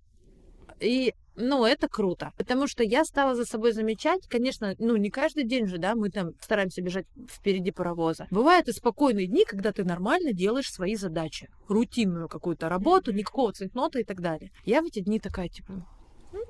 И 0.80 1.14
ну, 1.34 1.64
это 1.64 1.88
круто, 1.88 2.32
потому 2.36 2.66
что 2.66 2.82
я 2.82 3.04
стала 3.04 3.34
за 3.34 3.44
собой 3.44 3.72
замечать, 3.72 4.26
конечно, 4.28 4.74
ну, 4.78 4.96
не 4.96 5.10
каждый 5.10 5.44
день 5.44 5.66
же, 5.66 5.78
да, 5.78 5.94
мы 5.94 6.10
там 6.10 6.32
стараемся 6.40 6.82
бежать 6.82 7.06
впереди 7.30 7.70
паровоза. 7.70 8.26
Бывают 8.30 8.68
и 8.68 8.72
спокойные 8.72 9.26
дни, 9.26 9.44
когда 9.44 9.72
ты 9.72 9.84
нормально 9.84 10.32
делаешь 10.32 10.70
свои 10.70 10.94
задачи, 10.94 11.48
рутинную 11.68 12.28
какую-то 12.28 12.68
работу, 12.68 13.12
никакого 13.12 13.52
центнота 13.52 13.98
и 13.98 14.04
так 14.04 14.20
далее. 14.20 14.50
Я 14.64 14.82
в 14.82 14.86
эти 14.86 15.00
дни 15.00 15.18
такая, 15.18 15.48
типа, 15.48 15.86
ну, 16.32 16.40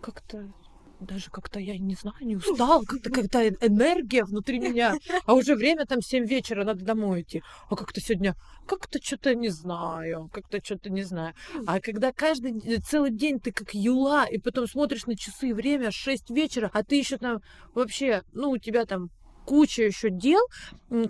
как-то 0.00 0.52
даже 1.00 1.30
как-то, 1.30 1.60
я 1.60 1.78
не 1.78 1.94
знаю, 1.94 2.16
не 2.20 2.36
устал, 2.36 2.84
как-то 2.84 3.10
какая-то 3.10 3.66
энергия 3.66 4.24
внутри 4.24 4.58
меня, 4.60 4.96
а 5.24 5.34
уже 5.34 5.54
время 5.54 5.86
там 5.86 6.00
7 6.00 6.26
вечера, 6.26 6.64
надо 6.64 6.84
домой 6.84 7.22
идти. 7.22 7.42
А 7.70 7.76
как-то 7.76 8.00
сегодня, 8.00 8.34
как-то 8.66 8.98
что-то 9.02 9.34
не 9.34 9.48
знаю, 9.48 10.28
как-то 10.32 10.60
что-то 10.62 10.90
не 10.90 11.02
знаю. 11.02 11.34
А 11.66 11.80
когда 11.80 12.12
каждый 12.12 12.58
э, 12.58 12.80
целый 12.80 13.10
день 13.10 13.38
ты 13.40 13.52
как 13.52 13.74
юла, 13.74 14.26
и 14.26 14.38
потом 14.38 14.66
смотришь 14.66 15.06
на 15.06 15.16
часы, 15.16 15.54
время 15.54 15.90
6 15.90 16.30
вечера, 16.30 16.70
а 16.72 16.82
ты 16.82 16.96
еще 16.96 17.18
там 17.18 17.40
вообще, 17.74 18.22
ну, 18.32 18.50
у 18.50 18.58
тебя 18.58 18.84
там 18.84 19.10
куча 19.46 19.82
еще 19.82 20.10
дел, 20.10 20.42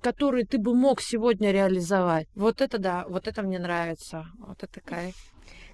которые 0.00 0.44
ты 0.44 0.58
бы 0.58 0.72
мог 0.72 1.00
сегодня 1.00 1.50
реализовать. 1.50 2.28
Вот 2.36 2.60
это 2.60 2.78
да, 2.78 3.04
вот 3.08 3.26
это 3.26 3.42
мне 3.42 3.58
нравится. 3.58 4.26
Вот 4.38 4.62
это 4.62 4.80
кайф. 4.80 5.16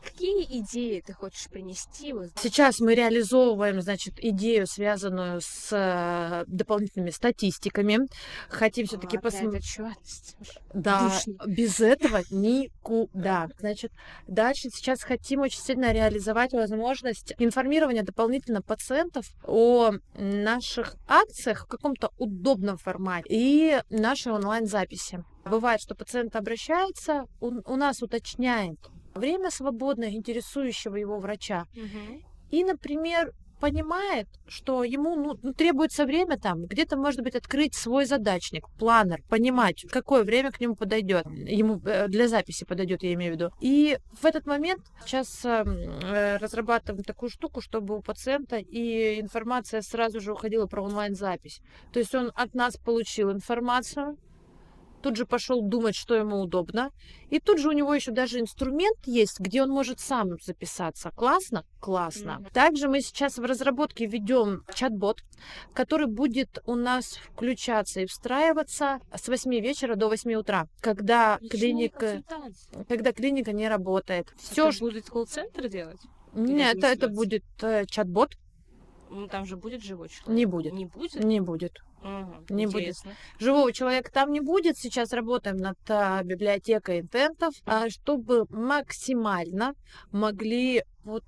Какие 0.05 0.61
идеи 0.61 1.03
ты 1.05 1.13
хочешь 1.13 1.49
принести? 1.49 2.15
Сейчас 2.41 2.81
мы 2.81 2.95
реализовываем, 2.95 3.81
значит, 3.81 4.15
идею, 4.19 4.67
связанную 4.67 5.41
с 5.41 5.69
э, 5.73 6.45
дополнительными 6.47 7.11
статистиками. 7.11 8.01
Хотим 8.49 8.87
все-таки 8.87 9.19
посмотреть. 9.19 9.79
Да, 10.73 11.13
без 11.47 11.81
этого 11.81 12.23
никуда. 12.31 13.49
Значит, 13.59 13.93
дальше 14.27 14.69
сейчас 14.71 15.03
хотим 15.03 15.41
очень 15.41 15.61
сильно 15.61 15.93
реализовать 15.93 16.53
возможность 16.53 17.35
информирования 17.39 18.03
дополнительно 18.03 18.63
пациентов 18.63 19.27
о 19.45 19.93
наших 20.15 20.97
акциях 21.09 21.65
в 21.65 21.69
каком-то 21.69 22.11
удобном 22.19 22.77
формате 22.77 23.27
и 23.31 23.81
нашей 23.91 24.33
онлайн-записи. 24.33 25.25
Бывает, 25.45 25.81
что 25.81 25.95
пациент 25.95 26.37
обращается, 26.37 27.27
у, 27.41 27.49
у 27.49 27.77
нас 27.77 28.03
уточняет 28.03 28.79
время 29.15 29.51
свободное 29.51 30.11
интересующего 30.11 30.97
его 30.97 31.19
врача. 31.19 31.67
Угу. 31.75 32.23
И, 32.51 32.65
например, 32.65 33.33
понимает, 33.61 34.29
что 34.47 34.85
ему 34.85 35.17
ну, 35.17 35.39
ну, 35.43 35.55
требуется 35.55 36.05
время 36.05 36.39
там, 36.39 36.67
где-то, 36.67 36.97
может 36.97 37.23
быть, 37.23 37.35
открыть 37.35 37.75
свой 37.75 38.05
задачник, 38.05 38.69
планер, 38.79 39.23
понимать, 39.31 39.87
какое 39.91 40.23
время 40.23 40.51
к 40.51 40.61
нему 40.61 40.75
подойдет, 40.75 41.25
ему 41.27 41.81
э, 41.85 42.09
для 42.09 42.29
записи 42.29 42.65
подойдет, 42.65 43.03
я 43.03 43.15
имею 43.15 43.33
в 43.33 43.37
виду. 43.37 43.51
И 43.61 43.99
в 44.21 44.27
этот 44.27 44.47
момент 44.47 44.83
сейчас 45.07 45.45
эм, 45.45 45.67
э, 45.69 46.37
разрабатываем 46.37 47.05
такую 47.05 47.31
штуку, 47.31 47.63
чтобы 47.63 47.97
у 47.97 48.03
пациента 48.03 48.57
и 48.57 49.19
информация 49.21 49.81
сразу 49.81 50.21
же 50.21 50.33
уходила 50.33 50.67
про 50.67 50.83
онлайн-запись. 50.83 51.61
То 51.93 52.01
есть 52.01 52.15
он 52.15 52.33
от 52.35 52.55
нас 52.55 52.77
получил 52.77 53.33
информацию, 53.33 54.19
тут 55.05 55.17
же 55.17 55.27
пошел 55.27 55.61
думать, 55.61 55.95
что 55.95 56.15
ему 56.15 56.41
удобно. 56.41 56.91
И 57.29 57.39
тут 57.39 57.59
же 57.59 57.69
у 57.69 57.73
него 57.73 57.95
еще 57.95 58.11
даже 58.11 58.41
инструмент 58.41 58.97
есть, 59.05 59.39
где 59.39 59.63
он 59.63 59.69
может 59.69 60.01
сам 60.01 60.41
записаться. 60.41 61.11
Классно? 61.11 61.67
Классно. 61.79 62.41
Mm-hmm. 62.41 62.53
Также 62.55 62.89
мы 62.89 63.03
сейчас 63.03 63.37
в 63.37 63.45
разработке 63.45 64.07
ведем 64.07 64.65
чат-бот, 64.75 65.21
который 65.75 66.07
будет 66.07 66.59
у 66.65 66.75
нас 66.75 67.19
включаться 67.35 68.01
и 68.01 68.07
встраиваться 68.07 68.99
с 69.15 69.29
8 69.29 69.53
вечера 69.61 69.95
до 69.95 70.09
8 70.09 70.33
утра, 70.37 70.69
когда 70.81 71.37
Еще 71.39 71.51
клиника, 71.51 72.23
когда 72.89 73.13
клиника 73.13 73.53
не 73.53 73.69
работает. 73.69 74.33
Все, 74.39 74.73
что 74.73 74.87
будет 74.87 75.11
колл-центр 75.11 75.69
делать? 75.69 76.01
Нет, 76.33 76.79
это, 76.79 76.87
это 76.87 77.09
будет 77.09 77.45
э, 77.61 77.85
чат-бот. 77.85 78.37
Ну, 79.11 79.29
там 79.29 79.45
же 79.45 79.59
будет 79.59 79.83
живой 79.83 80.09
человек? 80.09 80.35
Не 80.35 80.47
будет. 80.47 80.73
Не 80.73 80.87
будет? 80.87 81.23
Не 81.23 81.41
будет. 81.41 81.83
Угу, 82.05 82.55
не 82.55 82.65
интересно. 82.65 83.11
будет. 83.11 83.41
Живого 83.41 83.73
человека 83.73 84.13
там 84.13 84.31
не 84.31 84.41
будет. 84.41 84.77
Сейчас 84.77 85.13
работаем 85.13 85.57
над 85.57 85.79
а, 85.89 86.23
библиотекой 86.23 87.01
интентов, 87.01 87.55
а, 87.65 87.89
чтобы 87.89 88.45
максимально 88.51 89.75
могли 90.13 90.85
вот 91.03 91.25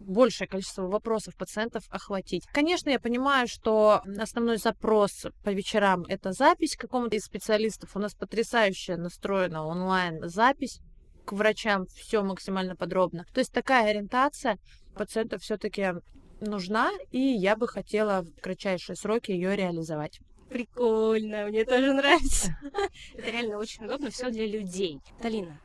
большее 0.00 0.46
количество 0.46 0.86
вопросов 0.86 1.36
пациентов 1.36 1.84
охватить. 1.88 2.46
Конечно, 2.52 2.90
я 2.90 3.00
понимаю, 3.00 3.48
что 3.48 4.02
основной 4.18 4.58
запрос 4.58 5.26
по 5.42 5.50
вечерам 5.50 6.04
это 6.08 6.32
запись 6.32 6.76
какому-то 6.76 7.16
из 7.16 7.24
специалистов. 7.24 7.96
У 7.96 7.98
нас 7.98 8.14
потрясающая 8.14 8.96
настроена 8.96 9.64
онлайн-запись 9.64 10.80
к 11.24 11.32
врачам, 11.32 11.86
все 11.86 12.22
максимально 12.22 12.76
подробно. 12.76 13.24
То 13.32 13.40
есть 13.40 13.52
такая 13.52 13.90
ориентация 13.90 14.58
пациентов 14.94 15.42
все-таки 15.42 15.92
нужна, 16.40 16.90
и 17.10 17.18
я 17.18 17.56
бы 17.56 17.68
хотела 17.68 18.22
в 18.22 18.40
кратчайшие 18.40 18.96
сроки 18.96 19.30
ее 19.30 19.56
реализовать. 19.56 20.20
Прикольно, 20.48 21.46
мне 21.46 21.64
тоже 21.64 21.92
нравится. 21.92 22.56
Это 23.14 23.30
реально 23.30 23.58
очень 23.58 23.84
удобно, 23.84 24.10
все 24.10 24.30
для 24.30 24.46
людей. 24.46 25.00
Талина, 25.22 25.60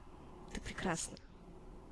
ты 0.54 0.62
прекрасна. 0.62 1.18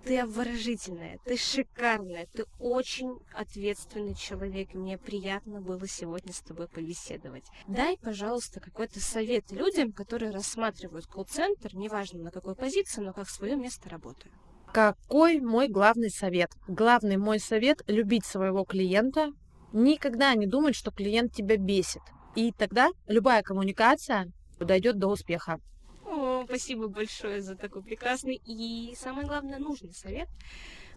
Ты 0.05 0.19
обворожительная, 0.19 1.17
ты 1.23 1.37
шикарная, 1.37 2.27
ты 2.33 2.45
очень 2.59 3.19
ответственный 3.33 4.15
человек. 4.15 4.73
Мне 4.73 4.97
приятно 4.97 5.61
было 5.61 5.87
сегодня 5.87 6.33
с 6.33 6.41
тобой 6.41 6.67
побеседовать. 6.67 7.45
Дай, 7.67 7.97
пожалуйста, 7.97 8.59
какой-то 8.59 8.99
совет 8.99 9.49
людям, 9.51 9.93
которые 9.93 10.31
рассматривают 10.31 11.07
колл-центр, 11.07 11.73
неважно 11.73 12.21
на 12.21 12.31
какой 12.31 12.53
позиции, 12.53 12.99
но 12.99 13.13
как 13.13 13.29
свое 13.29 13.55
место 13.55 13.89
работы. 13.89 14.29
Какой 14.73 15.39
мой 15.39 15.67
главный 15.67 16.09
совет? 16.09 16.49
Главный 16.67 17.17
мой 17.17 17.39
совет– 17.39 17.83
любить 17.87 18.25
своего 18.25 18.63
клиента, 18.63 19.31
никогда 19.71 20.33
не 20.33 20.47
думать, 20.47 20.75
что 20.75 20.89
клиент 20.89 21.31
тебя 21.31 21.57
бесит. 21.57 22.01
И 22.35 22.51
тогда 22.51 22.89
любая 23.05 23.43
коммуникация 23.43 24.31
дойдет 24.59 24.97
до 24.97 25.09
успеха. 25.09 25.59
О, 26.07 26.43
спасибо 26.45 26.87
большое 26.87 27.43
за 27.43 27.55
такой 27.55 27.83
прекрасный 27.83 28.41
и, 28.43 28.95
самое 28.97 29.27
главное, 29.27 29.59
нужный 29.59 29.93
совет. 29.93 30.27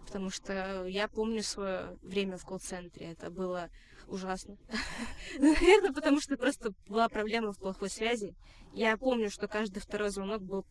Потому 0.07 0.31
что 0.31 0.87
я 0.87 1.07
помню 1.07 1.43
свое 1.43 1.99
время 2.01 2.37
в 2.37 2.45
колл-центре. 2.45 3.11
Это 3.11 3.29
было 3.29 3.69
ужасно. 4.07 4.57
Наверное, 5.37 5.93
потому 5.93 6.19
что 6.19 6.35
просто 6.35 6.73
была 6.87 7.09
проблема 7.09 7.53
в 7.53 7.59
плохой 7.59 7.91
связи. 7.91 8.33
Я 8.73 8.97
помню, 8.97 9.29
что 9.29 9.47
каждый 9.47 9.81
второй 9.81 10.09
звонок 10.09 10.41
был 10.41 10.65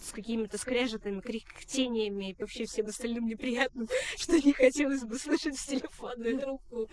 с 0.00 0.12
какими-то 0.12 0.58
скрежетами, 0.58 1.20
кряхтениями 1.20 2.30
и 2.30 2.36
вообще 2.38 2.64
всем 2.64 2.86
остальным 2.86 3.26
неприятным, 3.26 3.88
что 4.16 4.38
не 4.38 4.52
хотелось 4.52 5.02
бы 5.02 5.18
слышать 5.18 5.56
в 5.56 5.66
телефонную 5.66 6.38
трубку. 6.38 6.88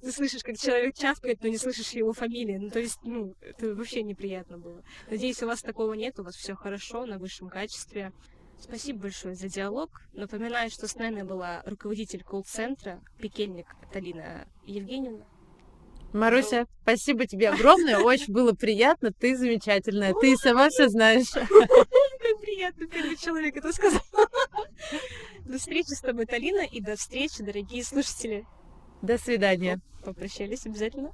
Ты 0.00 0.12
слышишь, 0.12 0.42
как 0.42 0.58
человек 0.58 0.96
чавкает, 0.96 1.42
но 1.42 1.48
не 1.48 1.58
слышишь 1.58 1.90
его 1.90 2.12
фамилии. 2.12 2.56
Ну, 2.56 2.70
то 2.70 2.80
есть, 2.80 2.98
ну, 3.04 3.34
это 3.40 3.74
вообще 3.74 4.02
неприятно 4.02 4.58
было. 4.58 4.82
Надеюсь, 5.08 5.42
у 5.42 5.46
вас 5.46 5.62
такого 5.62 5.94
нет, 5.94 6.18
у 6.18 6.24
вас 6.24 6.36
все 6.36 6.54
хорошо, 6.54 7.06
на 7.06 7.18
высшем 7.18 7.48
качестве. 7.48 8.12
Спасибо 8.60 9.00
большое 9.00 9.34
за 9.34 9.48
диалог. 9.48 9.90
Напоминаю, 10.12 10.70
что 10.70 10.86
с 10.86 10.94
нами 10.94 11.22
была 11.22 11.62
руководитель 11.66 12.22
колл-центра, 12.22 13.00
пекельник 13.18 13.66
Талина 13.92 14.46
Евгеньевна. 14.64 15.26
Маруся, 16.12 16.66
спасибо 16.82 17.26
тебе 17.26 17.48
огромное, 17.48 17.98
очень 17.98 18.34
было 18.34 18.52
приятно, 18.52 19.12
ты 19.12 19.34
замечательная, 19.34 20.12
ты 20.12 20.36
сама 20.36 20.68
все 20.68 20.88
знаешь. 20.88 21.32
Приятно, 22.40 22.86
первый 22.86 23.16
человек 23.16 23.56
это 23.56 23.72
сказал. 23.72 24.02
До 25.44 25.58
встречи 25.58 25.92
с 25.94 26.00
тобой, 26.00 26.26
Талина, 26.26 26.64
и 26.64 26.80
до 26.80 26.96
встречи, 26.96 27.42
дорогие 27.42 27.84
слушатели. 27.84 28.46
До 29.02 29.18
свидания. 29.18 29.80
Попрощались 30.04 30.66
обязательно. 30.66 31.12